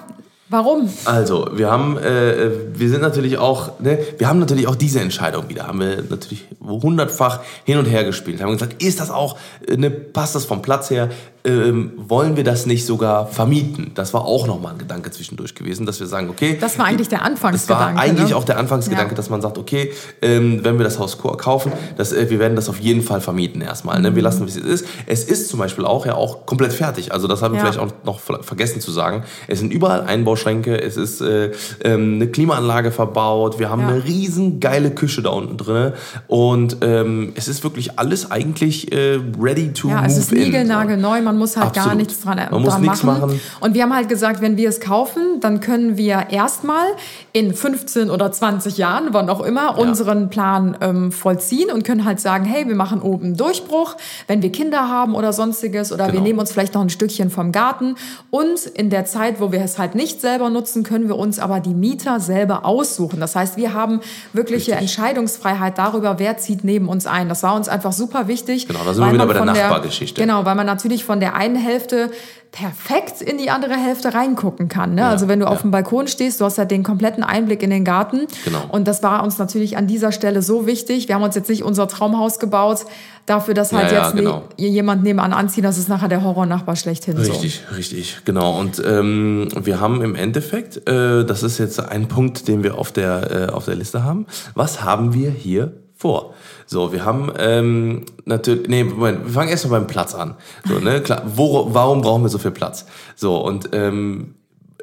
warum? 0.49 0.89
Also, 1.05 1.49
wir 1.55 1.69
haben, 1.73 1.99
äh, 1.99 2.51
wir 2.75 2.89
sind 2.89 3.01
natürlich 3.03 3.37
auch, 3.39 3.81
ne, 3.81 3.99
wir 4.19 4.29
haben 4.29 4.39
natürlich 4.39 4.69
auch 4.69 4.77
diese 4.77 5.01
Entscheidung 5.01 5.49
wieder, 5.49 5.67
haben 5.67 5.81
wir 5.81 6.05
natürlich 6.09 6.47
hundertfach 6.61 7.41
hin 7.65 7.79
und 7.79 7.87
her 7.87 8.05
gespielt. 8.05 8.41
Haben 8.41 8.53
gesagt, 8.53 8.81
ist 8.81 9.01
das 9.01 9.11
auch, 9.11 9.37
äh, 9.67 9.77
ne, 9.77 9.91
passt 9.91 10.37
das 10.37 10.45
vom 10.45 10.63
Platz 10.63 10.89
her? 10.91 11.09
Ähm, 11.45 11.93
wollen 11.97 12.37
wir 12.37 12.45
das 12.45 12.67
nicht 12.67 12.87
sogar 12.87 13.27
vermieten? 13.27 13.91
Das 13.97 14.15
war 14.15 14.25
auch 14.25 14.47
nochmal 14.47 14.75
ein 14.75 14.79
Gedanke 14.79 15.11
zwischendurch 15.11 15.57
gewesen, 15.57 15.87
dass 15.87 15.99
wir 15.99 16.07
sagen, 16.07 16.31
okay. 16.31 16.57
Das 16.61 16.79
war 16.79 16.87
eigentlich 16.87 17.09
der 17.09 17.19
Das 17.19 17.25
war 17.25 17.33
Anfangsgedanke. 17.33 18.01
eigentlich 18.01 18.31
ne? 18.31 18.37
auch 18.37 18.45
der 18.45 18.59
Anfangsgedanke, 18.59 19.11
Ja. 19.11 19.17
dass 19.17 19.29
man 19.29 19.41
sagt, 19.43 19.59
okay, 19.59 19.93
ähm, 20.23 20.61
wenn 20.63 20.79
wir 20.79 20.85
das 20.85 21.01
Haus 21.01 21.19
kaufen, 21.19 21.73
das, 21.97 22.13
äh, 22.13 22.31
wir 22.31 22.39
werden 22.39 22.55
das 22.55 22.69
auf 22.69 22.79
jeden 22.79 23.03
Fall 23.03 23.21
vermieten 23.21 23.61
erstmal. 23.61 24.01
Ne? 24.01 24.11
Mhm. 24.13 24.15
Wir 24.17 24.23
lassen, 24.23 24.47
wie 24.47 24.51
es 24.51 24.57
ist. 24.57 24.87
Es 25.07 25.25
ist 25.25 25.49
zum 25.49 25.59
Beispiel 25.59 25.85
auch 25.85 26.07
ja 26.07 26.15
auch 26.15 26.47
komplett 26.47 26.73
fertig. 26.73 27.13
Also 27.13 27.27
das 27.27 27.43
haben 27.43 27.55
wir 27.55 27.59
Ja. 27.61 27.67
vielleicht 27.73 27.81
auch 27.81 27.93
noch 28.05 28.21
ver- 28.21 28.43
vergessen 28.45 28.81
zu 28.81 28.93
sagen. 28.93 29.25
Es 29.49 29.59
sind 29.59 29.73
überall 29.73 30.03
Einbauschränke, 30.03 30.81
es 30.81 30.97
ist 30.97 31.21
äh, 31.23 31.51
ähm, 31.83 32.15
eine 32.15 32.29
Klimaanlage 32.29 32.93
verbaut, 32.93 33.59
wir 33.59 33.69
haben 33.69 33.83
Ja. 33.83 33.89
eine 33.89 34.05
riesen 34.05 34.61
geile 34.61 34.93
Küche 34.93 35.23
da 35.23 35.31
unten 35.31 35.57
drin 35.57 35.93
und 36.29 36.77
ähm, 36.83 37.33
es 37.35 37.49
ist 37.49 37.65
wirklich 37.65 37.99
alles 37.99 38.31
eigentlich 38.31 38.93
äh, 38.93 39.19
ready 39.41 39.73
to 39.73 39.89
Ja, 39.89 39.97
move 39.97 40.07
es 40.07 40.19
ist 40.19 40.33
in. 40.33 40.39
niegelnagelneu, 40.45 41.21
man 41.33 41.39
muss 41.39 41.57
halt 41.57 41.73
gar 41.75 41.85
Absolut. 41.87 41.99
nichts 42.07 42.21
dran, 42.21 42.39
äh, 42.39 42.49
Man 42.51 42.63
muss 42.63 42.75
dran 42.75 42.85
machen. 42.85 43.07
machen. 43.07 43.41
Und 43.61 43.75
wir 43.75 43.83
haben 43.83 43.95
halt 43.95 44.09
gesagt, 44.09 44.41
wenn 44.41 44.57
wir 44.57 44.69
es 44.69 44.81
kaufen, 44.81 45.41
dann 45.41 45.61
können 45.61 45.97
wir 45.97 46.27
erstmal 46.31 46.87
in 47.33 47.53
15 47.55 48.11
oder 48.11 48.31
20 48.31 48.77
Jahren, 48.79 49.09
wann 49.13 49.29
auch 49.29 49.41
immer, 49.41 49.79
unseren 49.79 50.29
Plan 50.29 50.77
ähm, 50.81 51.13
vollziehen 51.13 51.71
und 51.71 51.85
können 51.85 52.05
halt 52.05 52.21
sagen, 52.21 52.45
hey, 52.45 52.69
wir 52.69 52.75
machen 52.77 53.01
oben 53.03 53.25
einen 53.27 53.37
Durchbruch, 53.37 53.97
wenn 54.27 54.43
wir 54.43 54.53
Kinder 54.53 54.89
haben 54.89 55.15
oder 55.15 55.33
sonstiges 55.33 55.93
oder 55.93 56.07
wir 56.07 56.13
Genau. 56.13 56.25
nehmen 56.25 56.39
uns 56.41 56.53
vielleicht 56.53 56.75
noch 56.75 56.83
ein 56.83 56.91
Stückchen 56.91 57.31
vom 57.31 57.53
Garten 57.53 57.97
und 58.31 58.67
in 58.67 58.91
der 58.91 59.05
Zeit, 59.07 59.41
wo 59.41 59.51
wir 59.51 59.61
es 59.63 59.79
halt 59.79 59.95
nicht 59.95 60.21
selber 60.21 60.51
nutzen, 60.51 60.83
können 60.83 61.09
wir 61.09 61.17
uns 61.17 61.39
aber 61.39 61.61
die 61.61 61.75
Mieter 61.75 62.21
selber 62.21 62.65
aussuchen. 62.67 63.19
Das 63.19 63.35
heißt, 63.35 63.57
wir 63.57 63.73
haben 63.73 64.01
wirkliche 64.33 64.73
Entscheidungsfreiheit 64.73 65.79
darüber, 65.79 66.19
wer 66.19 66.37
zieht 66.39 66.65
neben 66.65 66.89
uns 66.89 67.07
ein. 67.07 67.29
Das 67.29 67.43
war 67.43 67.55
uns 67.55 67.69
einfach 67.69 67.93
super 67.93 68.29
wichtig. 68.29 68.67
Genau, 68.69 68.81
da 68.85 68.93
sind 68.95 69.05
wir 69.05 69.13
wieder 69.15 69.27
bei 69.27 69.33
der 69.33 69.45
Nachbargeschichte. 69.45 70.21
Genau, 70.21 70.45
weil 70.45 70.55
man 70.55 70.67
natürlich 70.67 71.05
von 71.05 71.21
der 71.23 71.35
einen 71.35 71.57
Hälfte 71.57 72.11
perfekt 72.53 73.23
in 73.23 73.39
die 73.39 73.49
andere 73.49 73.75
Hälfte 73.75 74.13
reingucken 74.13 74.69
kann. 74.69 74.95
Ne? 74.95 75.07
also 75.07 75.27
wenn 75.27 75.41
du 75.41 75.47
ja. 75.47 75.51
auf 75.51 75.63
dem 75.63 75.71
Balkon 75.71 76.07
stehst, 76.07 76.39
du 76.39 76.45
hast 76.45 76.59
halt 76.59 76.71
den 76.71 76.83
kompletten 76.83 77.25
Einblick 77.25 77.63
in 77.63 77.71
den 77.71 77.83
Garten. 77.83 78.27
Genau. 78.45 78.65
Und 78.69 78.87
das 78.87 79.03
war 79.03 79.25
uns 79.25 79.39
natürlich 79.39 79.79
an 79.79 79.87
dieser 79.87 80.13
Stelle 80.13 80.43
so 80.43 80.67
wichtig. 80.67 81.09
Wir 81.09 81.15
haben 81.15 81.23
uns 81.23 81.35
jetzt 81.35 81.49
nicht 81.49 81.63
unser 81.63 81.89
Traumhaus 81.89 82.39
gebaut, 82.39 82.85
dafür, 83.27 83.55
dass 83.55 83.73
halt 83.73 83.91
Ja, 83.91 83.99
ja, 83.99 84.05
jetzt 84.05 84.17
genau. 84.17 84.45
ne, 84.59 84.67
jemand 84.67 85.03
nebenan 85.03 85.33
anzieht, 85.33 85.65
das 85.65 85.79
ist 85.79 85.89
nachher 85.89 86.09
der 86.09 86.23
Horrornachbar 86.23 86.77
schlechthin. 86.77 87.17
Richtig, 87.17 87.63
richtig, 87.75 88.19
genau. 88.25 88.59
Und 88.59 88.83
ähm, 88.85 89.49
wir 89.63 89.81
haben 89.81 90.03
im 90.03 90.15
Endeffekt, 90.15 90.89
äh, 90.89 91.25
das 91.25 91.43
ist 91.43 91.59
jetzt 91.59 91.81
ein 91.81 92.09
Punkt, 92.09 92.49
den 92.49 92.63
wir 92.63 92.79
auf 92.79 92.93
der, 92.93 93.49
äh, 93.49 93.53
auf 93.53 93.65
der 93.65 93.77
Liste 93.77 94.05
haben. 94.05 94.27
Was 94.55 94.83
haben 94.83 95.15
wir 95.15 95.31
hier 95.31 95.73
vor? 96.03 96.35
So, 96.67 96.93
wir 96.93 97.05
haben 97.05 97.33
ähm, 97.39 98.05
natürlich, 98.25 98.69
nee, 98.69 98.85
Moment, 98.85 99.25
wir 99.25 99.33
fangen 99.33 99.49
erstmal 99.49 99.81
beim 99.81 99.87
Platz 99.87 100.15
an. 100.15 100.35
So, 100.67 100.79
ne, 100.79 101.01
klar, 101.01 101.23
wo, 101.25 101.69
warum 101.73 102.03
brauchen 102.03 102.23
wir 102.23 102.29
so 102.29 102.39
viel 102.39 102.51
Platz? 102.51 102.87
So, 103.15 103.37
und 103.39 103.71
ähm, 103.73 104.35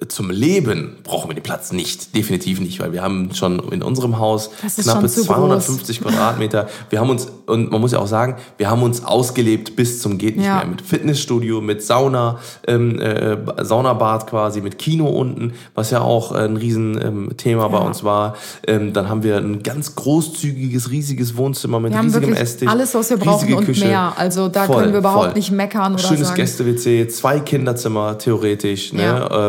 zum 0.08 0.32
Leben 0.32 0.96
brauchen 1.04 1.30
wir 1.30 1.36
den 1.36 1.44
Platz 1.44 1.72
nicht, 1.72 2.16
definitiv 2.16 2.60
nicht, 2.62 2.80
weil 2.80 2.94
wir 2.94 3.02
haben 3.02 3.34
schon 3.34 3.60
in 3.72 3.84
unserem 3.84 4.18
Haus 4.18 4.50
knappe 4.62 5.02
schon 5.02 5.10
zu 5.10 5.24
250 5.24 6.02
Quadratmeter. 6.02 6.68
Wir 6.90 7.00
haben 7.02 7.10
uns, 7.10 7.28
und 7.46 7.72
man 7.72 7.82
muss 7.82 7.92
ja 7.92 8.00
auch 8.00 8.08
sagen, 8.08 8.38
wir 8.58 8.70
haben 8.70 8.82
uns 8.82 9.04
ausgelebt 9.04 9.76
bis 9.76 10.02
zum 10.02 10.18
geht 10.18 10.38
nicht 10.38 10.46
Ja. 10.46 10.58
mehr. 10.58 10.68
Mit 10.68 10.82
Fitnessstudio, 10.82 11.60
mit 11.62 11.84
Sauna, 11.84 12.40
ähm, 12.68 13.00
äh, 13.00 13.38
Saunabad 13.64 14.28
quasi, 14.28 14.62
mit 14.62 14.78
Kino 14.78 15.08
unten, 15.08 15.54
was 15.76 15.92
ja 15.92 16.02
auch 16.02 16.32
ein 16.32 16.56
Riesenthema 16.58 17.08
ähm, 17.08 17.30
Thema 17.38 17.68
bei 17.68 17.80
Ja. 17.80 17.84
uns 17.86 18.04
war. 18.04 18.36
Ähm, 18.68 18.94
dann 18.94 19.10
haben 19.10 19.24
wir 19.24 19.38
ein 19.38 19.64
ganz 19.64 19.96
großzügiges, 19.96 20.92
riesiges 20.92 21.36
Wohnzimmer 21.36 21.80
mit 21.80 21.92
Wir 21.92 21.98
haben 22.00 22.06
riesigem 22.08 22.34
Esstisch. 22.34 22.70
alles, 22.70 22.94
was 22.96 23.10
wir 23.10 23.18
brauchen 23.18 23.54
und 23.54 23.66
Küche. 23.66 23.86
mehr. 23.86 24.14
Also 24.18 24.48
da 24.48 24.66
Voll, 24.66 24.82
können 24.82 24.94
wir 24.94 25.00
überhaupt 25.00 25.26
voll. 25.26 25.34
nicht 25.34 25.52
meckern 25.52 25.94
oder 25.94 26.04
Schönes. 26.04 26.34
Gäste-WC, 26.34 27.08
zwei 27.10 27.40
Kinderzimmer 27.40 28.18
theoretisch, 28.18 28.94
ne? 28.94 29.04
Ja. 29.04 29.48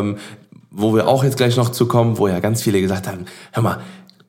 Wo 0.70 0.94
wir 0.94 1.08
auch 1.08 1.24
jetzt 1.24 1.36
gleich 1.36 1.56
noch 1.56 1.70
zu 1.70 1.86
kommen, 1.86 2.18
wo 2.18 2.28
ja 2.28 2.40
ganz 2.40 2.62
viele 2.62 2.80
gesagt 2.80 3.08
haben, 3.08 3.26
hör 3.52 3.62
mal, 3.62 3.80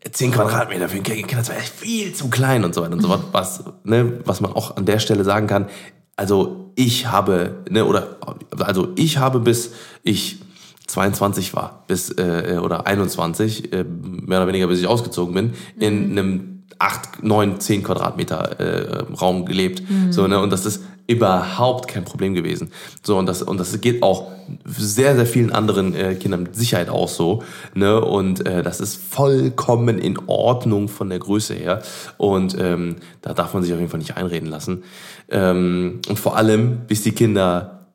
10 0.09 0.31
Quadratmeter 0.31 0.89
für 0.89 0.97
ein 0.97 1.03
Kinderzimmer 1.03 1.59
ist 1.59 1.73
viel 1.75 2.13
zu 2.13 2.29
klein 2.29 2.63
und 2.63 2.73
so 2.73 2.81
weiter 2.81 2.93
und 2.93 3.01
so 3.01 3.07
fort, 3.07 3.25
was, 3.31 3.63
ne, 3.83 4.19
was 4.25 4.41
man 4.41 4.51
auch 4.51 4.75
an 4.75 4.85
der 4.85 4.97
Stelle 4.97 5.23
sagen 5.23 5.45
kann. 5.45 5.67
Also 6.15 6.71
ich 6.75 7.07
habe, 7.07 7.63
ne, 7.69 7.85
oder, 7.85 8.17
also 8.57 8.89
ich 8.95 9.17
habe 9.19 9.39
bis 9.39 9.71
ich 10.03 10.39
22 10.87 11.53
war, 11.53 11.83
bis, 11.87 12.09
äh, 12.09 12.59
oder 12.61 12.87
21, 12.87 13.71
äh, 13.71 13.83
mehr 13.83 14.39
oder 14.39 14.47
weniger 14.47 14.67
bis 14.67 14.79
ich 14.79 14.87
ausgezogen 14.87 15.33
bin, 15.33 15.53
in 15.79 16.11
einem 16.11 16.60
8, 16.81 17.23
9, 17.23 17.59
10 17.59 17.83
Quadratmeter 17.83 18.59
äh, 18.59 19.03
Raum 19.13 19.45
gelebt. 19.45 19.83
So, 20.09 20.27
ne? 20.27 20.39
Und 20.39 20.51
das 20.51 20.65
ist 20.65 20.81
überhaupt 21.11 21.87
kein 21.89 22.05
Problem 22.05 22.33
gewesen. 22.33 22.71
So, 23.03 23.17
und 23.17 23.25
das, 23.25 23.41
und 23.41 23.59
das 23.59 23.79
geht 23.81 24.01
auch 24.01 24.31
sehr, 24.65 25.15
sehr 25.15 25.25
vielen 25.25 25.51
anderen 25.51 25.93
äh, 25.93 26.15
Kindern 26.15 26.43
mit 26.43 26.55
Sicherheit 26.55 26.89
auch 26.89 27.09
so. 27.09 27.43
Ne? 27.73 28.03
Und 28.03 28.45
äh, 28.47 28.63
das 28.63 28.79
ist 28.79 28.95
vollkommen 28.95 29.99
in 29.99 30.17
Ordnung 30.27 30.87
von 30.87 31.09
der 31.09 31.19
Größe 31.19 31.53
her. 31.53 31.81
Und 32.17 32.55
ähm, 32.59 32.97
da 33.21 33.33
darf 33.33 33.53
man 33.53 33.63
sich 33.63 33.73
auf 33.73 33.79
jeden 33.79 33.91
Fall 33.91 33.99
nicht 33.99 34.17
einreden 34.17 34.49
lassen. 34.49 34.83
Ähm, 35.29 36.01
und 36.07 36.17
vor 36.17 36.37
allem, 36.37 36.81
bis 36.87 37.03
die 37.03 37.11
Kinder 37.11 37.87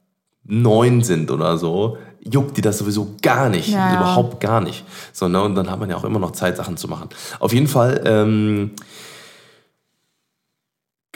neun 0.45 1.03
sind 1.03 1.31
oder 1.31 1.59
so, 1.59 1.99
juckt 2.31 2.57
die 2.57 2.63
das 2.63 2.79
sowieso 2.79 3.15
gar 3.23 3.49
nicht. 3.49 3.69
Ja, 3.69 3.93
ja. 3.93 3.97
Überhaupt 3.97 4.41
gar 4.41 4.61
nicht. 4.61 4.85
So, 5.13 5.29
ne? 5.29 5.43
Und 5.43 5.55
dann 5.55 5.71
hat 5.71 5.79
man 5.79 5.91
ja 5.91 5.97
auch 5.97 6.05
immer 6.05 6.19
noch 6.19 6.33
Zeit, 6.33 6.57
Sachen 6.57 6.77
zu 6.77 6.89
machen. 6.89 7.09
Auf 7.39 7.53
jeden 7.53 7.69
Fall, 7.69 8.03
ähm, 8.05 8.73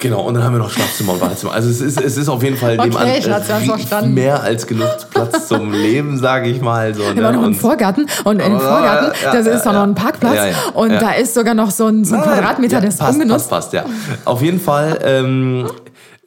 Genau, 0.01 0.23
und 0.23 0.33
dann 0.33 0.42
haben 0.42 0.55
wir 0.55 0.61
noch 0.61 0.70
Schlafzimmer 0.70 1.12
und 1.12 1.20
Badezimmer. 1.20 1.53
Also 1.53 1.68
es 1.68 1.83
ist, 1.83 2.01
es 2.01 2.16
ist 2.16 2.29
auf 2.31 2.42
jeden 2.42 2.57
Fall 2.57 2.79
Okay, 2.79 2.88
nebenan, 2.88 3.07
äh, 3.07 4.01
wir 4.01 4.09
mehr 4.09 4.42
als 4.42 4.66
genug 4.66 4.88
Platz 5.11 5.46
zum 5.46 5.73
Leben, 5.73 6.16
sage 6.16 6.49
ich 6.49 6.62
mal. 6.62 6.94
So, 6.94 7.03
Wir 7.03 7.14
ne? 7.14 7.23
waren 7.23 7.37
noch 7.37 7.44
im 7.44 7.55
Vorgarten 7.55 8.07
und 8.25 8.40
im 8.40 8.59
Vorgarten, 8.59 9.12
ja, 9.23 9.33
da 9.33 9.40
ja, 9.40 9.51
ist 9.51 9.66
doch 9.66 9.75
noch 9.75 9.83
ein 9.83 9.94
Parkplatz 9.94 10.57
und 10.73 10.90
da 10.90 11.11
ist 11.11 11.35
sogar 11.35 11.53
noch 11.53 11.70
so 11.70 11.87
ein, 11.87 12.07
so 12.07 12.14
ein 12.14 12.23
Quadratmeter, 12.23 12.77
ja, 12.77 12.81
der 12.81 12.88
ist 12.88 12.99
passt, 12.99 13.12
ungenutzt. 13.12 13.51
Passt, 13.51 13.73
passt, 13.73 13.75
ja. 13.75 13.85
Auf 14.25 14.40
jeden 14.40 14.59
Fall 14.59 14.99
ähm, 15.05 15.70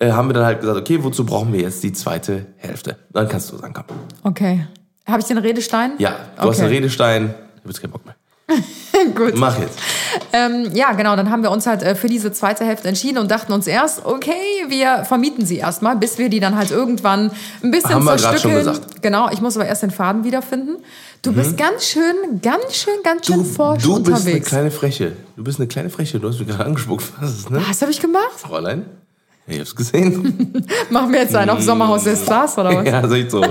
äh, 0.08 0.12
haben 0.12 0.30
wir 0.30 0.34
dann 0.34 0.46
halt 0.46 0.62
gesagt, 0.62 0.80
okay, 0.80 1.04
wozu 1.04 1.26
brauchen 1.26 1.52
wir 1.54 1.62
jetzt 1.62 1.84
die 1.84 1.94
zweite 1.94 2.46
Hälfte? 2.58 2.98
Dann 3.12 3.28
kannst 3.30 3.52
du 3.52 3.58
sagen, 3.58 3.74
komm. 3.74 3.86
Okay. 4.24 4.68
Habe 5.08 5.20
ich 5.20 5.26
den 5.26 5.38
Redestein? 5.38 5.94
Ja, 5.98 6.16
du 6.38 6.42
hast 6.44 6.58
Okay. 6.58 6.62
einen 6.66 6.70
Redestein, 6.74 7.34
du 7.64 7.70
hast 7.70 7.82
keinen 7.82 7.92
Bock 7.92 8.06
mehr. 8.06 8.16
Gut. 9.16 9.36
Mach 9.36 9.58
jetzt. 9.58 9.80
Ähm, 10.34 10.70
ja, 10.74 10.92
genau, 10.94 11.16
dann 11.16 11.30
haben 11.32 11.44
wir 11.44 11.52
uns 11.52 11.66
halt 11.66 11.82
äh, 11.82 11.96
für 11.96 12.08
diese 12.08 12.32
zweite 12.34 12.66
Hälfte 12.66 12.88
entschieden 12.90 13.18
und 13.18 13.32
dachten 13.32 13.52
uns 13.54 13.68
erst, 13.68 14.06
okay, 14.06 14.34
wir 14.68 15.06
vermieten 15.06 15.46
sie 15.46 15.58
erstmal, 15.58 15.96
bis 15.96 16.18
wir 16.18 16.30
die 16.30 16.40
dann 16.42 16.56
halt 16.58 16.70
irgendwann 16.72 17.32
ein 17.64 17.72
bisschen 17.72 17.92
Haben 17.96 18.04
wir 18.06 18.18
zerstückeln. 18.18 18.42
schon 18.64 18.74
gesagt. 18.74 18.96
Mhm. 18.98 19.02
Genau, 19.02 19.30
ich 19.32 19.42
muss 19.42 19.56
aber 19.58 19.66
erst 19.66 19.84
den 19.84 19.92
Faden 19.92 20.24
wiederfinden. 20.26 20.78
Du 21.22 21.32
bist 21.32 21.58
ganz 21.58 21.86
schön, 21.86 22.42
ganz 22.42 22.76
schön, 22.76 22.94
ganz 23.04 23.26
schön 23.26 23.38
Du, 23.38 23.44
forsch 23.46 23.82
du 23.84 23.96
bist 23.96 24.08
eine 24.08 24.16
unterwegs. 24.18 24.48
kleine 24.50 24.72
Freche. 24.72 25.14
Du 25.38 25.44
bist 25.44 25.60
eine 25.60 25.68
kleine 25.68 25.90
Freche. 25.90 26.20
Du 26.20 26.28
hast 26.28 26.40
mich 26.40 26.48
gerade 26.50 26.66
angespuckt. 26.66 27.06
Was 27.22 27.50
ne? 27.50 27.62
Was 27.68 27.82
habe 27.82 27.92
ich 27.92 28.02
gemacht? 28.02 28.32
Fräulein? 28.36 28.86
Ich 29.46 29.60
hab's 29.60 29.76
gesehen. 29.76 30.64
Machen 30.90 31.12
wir 31.12 31.20
jetzt 31.22 31.36
einen 31.36 31.50
auf 31.50 31.62
Sommerhaus 31.62 32.04
der 32.06 32.16
Stars 32.16 32.58
oder 32.58 32.76
was? 32.78 32.86
ja, 32.88 33.12
ich 33.12 33.30
so. 33.30 33.44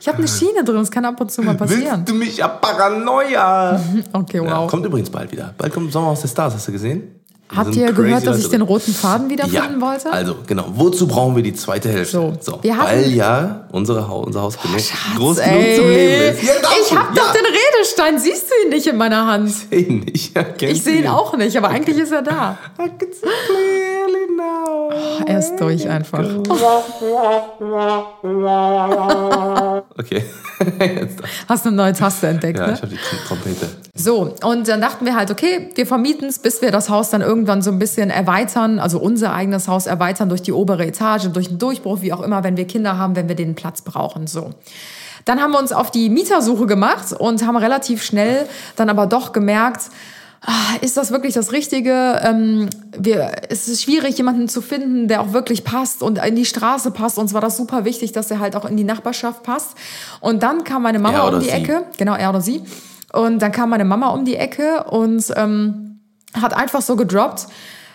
Ich 0.00 0.08
habe 0.08 0.18
eine 0.18 0.28
Schiene 0.28 0.64
drin, 0.64 0.76
das 0.76 0.90
kann 0.90 1.04
ab 1.04 1.20
und 1.20 1.30
zu 1.30 1.42
mal 1.42 1.54
passieren. 1.54 1.98
Willst 1.98 2.08
du 2.08 2.14
mich 2.14 2.36
ja 2.38 2.48
Paranoia? 2.48 3.80
Okay, 4.12 4.38
Ja, 4.44 4.60
wow. 4.62 4.70
kommt 4.70 4.84
übrigens 4.84 5.10
bald 5.10 5.30
wieder. 5.32 5.54
Bald 5.56 5.72
kommt 5.72 5.92
Sommer 5.92 6.08
aus 6.08 6.20
der 6.22 6.28
Stars, 6.28 6.54
hast 6.54 6.66
du 6.68 6.72
gesehen? 6.72 7.14
Habt 7.54 7.74
ihr 7.76 7.90
gehört, 7.92 8.26
dass 8.26 8.36
Leute 8.36 8.40
ich 8.40 8.48
den 8.50 8.60
roten 8.60 8.92
Faden 8.92 9.30
wiederfinden 9.30 9.80
ja, 9.80 9.86
wollte? 9.86 10.12
Also, 10.12 10.36
genau. 10.46 10.66
Wozu 10.68 11.06
brauchen 11.06 11.34
wir 11.34 11.42
die 11.42 11.54
zweite 11.54 11.88
Hälfte? 11.88 12.36
So, 12.40 12.58
wir 12.60 12.76
hatten- 12.76 12.88
weil 12.90 13.10
ja 13.10 13.66
unsere 13.72 14.06
Haus, 14.06 14.26
unser 14.26 14.42
Haus 14.42 14.58
genug, 14.60 14.76
groß 15.16 15.38
Ey, 15.38 15.48
genug 15.62 15.76
zum 15.76 15.88
Leben 15.88 16.22
ist. 16.36 16.42
Ja, 16.42 16.52
ich 16.82 16.94
habe 16.94 17.14
doch 17.14 17.32
den 17.32 17.44
Redestein, 17.46 18.18
siehst 18.18 18.50
du 18.50 18.64
ihn 18.66 18.68
nicht 18.70 18.86
in 18.86 18.98
meiner 18.98 19.26
Hand? 19.26 19.50
den 19.72 20.00
nicht. 20.00 20.36
Ja, 20.36 20.44
Ich 20.60 20.82
sehe 20.82 21.00
ihn 21.00 21.08
auch 21.08 21.34
nicht, 21.38 21.56
aber 21.56 21.68
eigentlich 21.68 21.96
ist 21.96 22.12
er 22.12 22.20
da. 22.22 22.58
Clearly 24.38 24.58
now. 24.66 24.90
Er 25.26 25.38
ist 25.38 25.56
durch 25.56 25.88
einfach. 25.88 26.24
Okay. 29.98 30.24
Hast 31.48 31.66
eine 31.66 31.76
neue 31.76 31.92
Taste 31.92 32.28
entdeckt, 32.28 32.58
ja, 32.58 32.68
ne? 32.68 32.72
ich 32.74 32.82
habe 32.82 32.92
die 32.92 33.26
Trompete. 33.26 33.68
So, 33.94 34.34
und 34.42 34.68
dann 34.68 34.80
dachten 34.80 35.04
wir 35.04 35.16
halt, 35.16 35.30
okay, 35.30 35.70
wir 35.74 35.86
vermieten 35.86 36.28
es, 36.28 36.38
bis 36.38 36.62
wir 36.62 36.70
das 36.70 36.88
Haus 36.88 37.10
dann 37.10 37.20
irgendwann 37.20 37.62
so 37.62 37.70
ein 37.70 37.78
bisschen 37.78 38.10
erweitern, 38.10 38.78
also 38.78 38.98
unser 38.98 39.32
eigenes 39.32 39.68
Haus 39.68 39.86
erweitern 39.86 40.28
durch 40.28 40.42
die 40.42 40.52
obere 40.52 40.86
Etage, 40.86 41.28
durch 41.32 41.48
einen 41.48 41.58
Durchbruch, 41.58 42.02
wie 42.02 42.12
auch 42.12 42.22
immer, 42.22 42.44
wenn 42.44 42.56
wir 42.56 42.66
Kinder 42.66 42.98
haben, 42.98 43.16
wenn 43.16 43.28
wir 43.28 43.36
den 43.36 43.54
Platz 43.54 43.82
brauchen. 43.82 44.26
So. 44.26 44.54
Dann 45.24 45.40
haben 45.40 45.52
wir 45.52 45.58
uns 45.58 45.72
auf 45.72 45.90
die 45.90 46.08
Mietersuche 46.10 46.66
gemacht 46.66 47.12
und 47.12 47.44
haben 47.46 47.56
relativ 47.56 48.02
schnell 48.02 48.46
dann 48.76 48.88
aber 48.88 49.06
doch 49.06 49.32
gemerkt, 49.32 49.90
ist 50.80 50.96
das 50.96 51.10
wirklich 51.10 51.34
das 51.34 51.52
Richtige? 51.52 52.20
Ähm, 52.22 52.68
wir, 52.96 53.32
es 53.48 53.68
ist 53.68 53.82
schwierig, 53.82 54.16
jemanden 54.18 54.48
zu 54.48 54.62
finden, 54.62 55.08
der 55.08 55.20
auch 55.20 55.32
wirklich 55.32 55.64
passt 55.64 56.02
und 56.02 56.18
in 56.24 56.36
die 56.36 56.44
Straße 56.44 56.90
passt. 56.90 57.18
Uns 57.18 57.34
war 57.34 57.40
das 57.40 57.56
super 57.56 57.84
wichtig, 57.84 58.12
dass 58.12 58.30
er 58.30 58.38
halt 58.38 58.54
auch 58.56 58.64
in 58.64 58.76
die 58.76 58.84
Nachbarschaft 58.84 59.42
passt. 59.42 59.76
Und 60.20 60.42
dann 60.42 60.64
kam 60.64 60.82
meine 60.82 60.98
Mama 60.98 61.28
um 61.28 61.40
die 61.40 61.46
sie. 61.46 61.52
Ecke, 61.52 61.84
genau, 61.96 62.14
er 62.14 62.30
oder 62.30 62.40
sie. 62.40 62.62
Und 63.12 63.40
dann 63.40 63.52
kam 63.52 63.70
meine 63.70 63.84
Mama 63.84 64.08
um 64.10 64.24
die 64.24 64.36
Ecke 64.36 64.84
und 64.84 65.24
ähm, 65.36 66.00
hat 66.34 66.54
einfach 66.54 66.82
so 66.82 66.94
gedroppt, 66.94 67.46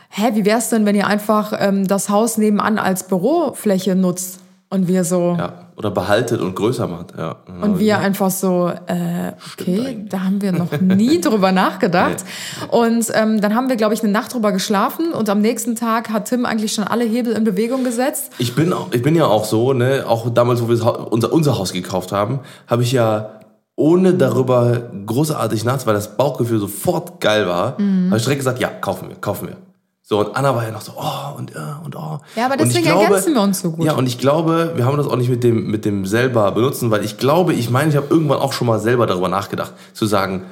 hä, 0.09 0.31
wie 0.33 0.45
wär's 0.45 0.69
denn, 0.69 0.85
wenn 0.85 0.95
ihr 0.95 1.07
einfach 1.07 1.53
ähm, 1.57 1.87
das 1.87 2.09
Haus 2.09 2.37
nebenan 2.37 2.77
als 2.77 3.07
Bürofläche 3.07 3.95
nutzt? 3.95 4.39
Und 4.69 4.87
wir 4.87 5.03
so, 5.03 5.35
Ja. 5.37 5.62
Oder 5.75 5.89
behaltet 5.91 6.39
und 6.41 6.55
größer 6.55 6.87
macht. 6.87 7.13
Ja. 7.17 7.37
und 7.61 7.79
wir 7.79 7.97
einfach 7.99 8.29
so, 8.29 8.71
äh, 8.87 9.31
okay, 9.53 10.05
da 10.07 10.21
haben 10.23 10.41
wir 10.41 10.51
noch 10.51 10.79
nie 10.79 11.19
drüber 11.21 11.51
nachgedacht. 11.51 12.23
Und 12.69 13.07
ähm, 13.13 13.41
dann 13.41 13.55
haben 13.55 13.69
wir, 13.69 13.75
glaube 13.75 13.93
ich, 13.93 14.03
eine 14.03 14.11
Nacht 14.11 14.33
drüber 14.33 14.51
geschlafen 14.51 15.13
und 15.13 15.29
am 15.29 15.41
nächsten 15.41 15.75
Tag 15.75 16.09
hat 16.09 16.25
Tim 16.29 16.45
eigentlich 16.45 16.73
schon 16.73 16.83
alle 16.83 17.03
Hebel 17.05 17.33
in 17.33 17.43
Bewegung 17.43 17.83
gesetzt. 17.83 18.31
Ich 18.37 18.55
bin, 18.55 18.71
auch- 18.71 18.91
ich 18.91 19.01
bin 19.01 19.15
ja 19.15 19.25
auch 19.25 19.45
so, 19.45 19.73
ne, 19.73 20.03
auch 20.07 20.29
damals, 20.29 20.61
wo 20.61 20.69
wir 20.69 21.11
unser, 21.11 21.33
unser 21.33 21.57
Haus 21.57 21.73
gekauft 21.73 22.11
haben, 22.11 22.39
habe 22.67 22.83
ich 22.83 22.91
ja 22.91 23.39
ohne 23.75 24.13
darüber 24.13 24.79
großartig 25.07 25.63
nachzudenken, 25.65 25.87
weil 25.87 25.95
das 25.95 26.15
Bauchgefühl 26.15 26.59
sofort 26.59 27.19
geil 27.19 27.47
war, 27.47 27.79
Mhm. 27.81 28.07
habe 28.09 28.17
ich 28.17 28.23
direkt 28.23 28.39
gesagt, 28.41 28.59
ja, 28.59 28.67
kaufen 28.69 29.09
wir, 29.09 29.15
kaufen 29.15 29.47
wir. 29.47 29.57
So, 30.05 30.19
und 30.19 30.35
Anna 30.35 30.53
war 30.53 30.65
ja 30.65 30.71
noch 30.71 30.81
so, 30.81 30.91
oh, 30.97 31.37
und, 31.37 31.55
äh, 31.55 31.59
und, 31.85 31.95
oh. 31.95 32.19
Ja, 32.35 32.45
aber 32.47 32.57
deswegen 32.57 32.87
ergänzen 32.87 33.33
wir 33.35 33.41
uns 33.41 33.61
so 33.61 33.71
gut. 33.71 33.85
Ja, 33.85 33.93
und 33.93 34.05
ich 34.05 34.17
glaube, 34.17 34.73
wir 34.75 34.85
haben 34.85 34.97
das 34.97 35.07
auch 35.07 35.15
nicht 35.15 35.29
mit 35.29 35.45
dem, 35.45 35.71
mit 35.71 35.85
dem 35.85 36.05
selber 36.05 36.51
benutzen, 36.51 36.91
weil 36.91 37.05
ich 37.05 37.17
glaube, 37.17 37.53
ich 37.53 37.69
meine, 37.69 37.89
ich 37.89 37.95
habe 37.95 38.07
irgendwann 38.09 38.39
auch 38.39 38.51
schon 38.51 38.67
mal 38.67 38.81
selber 38.81 39.07
darüber 39.07 39.29
nachgedacht, 39.29 39.71
zu 39.93 40.05
sagen, 40.05 40.43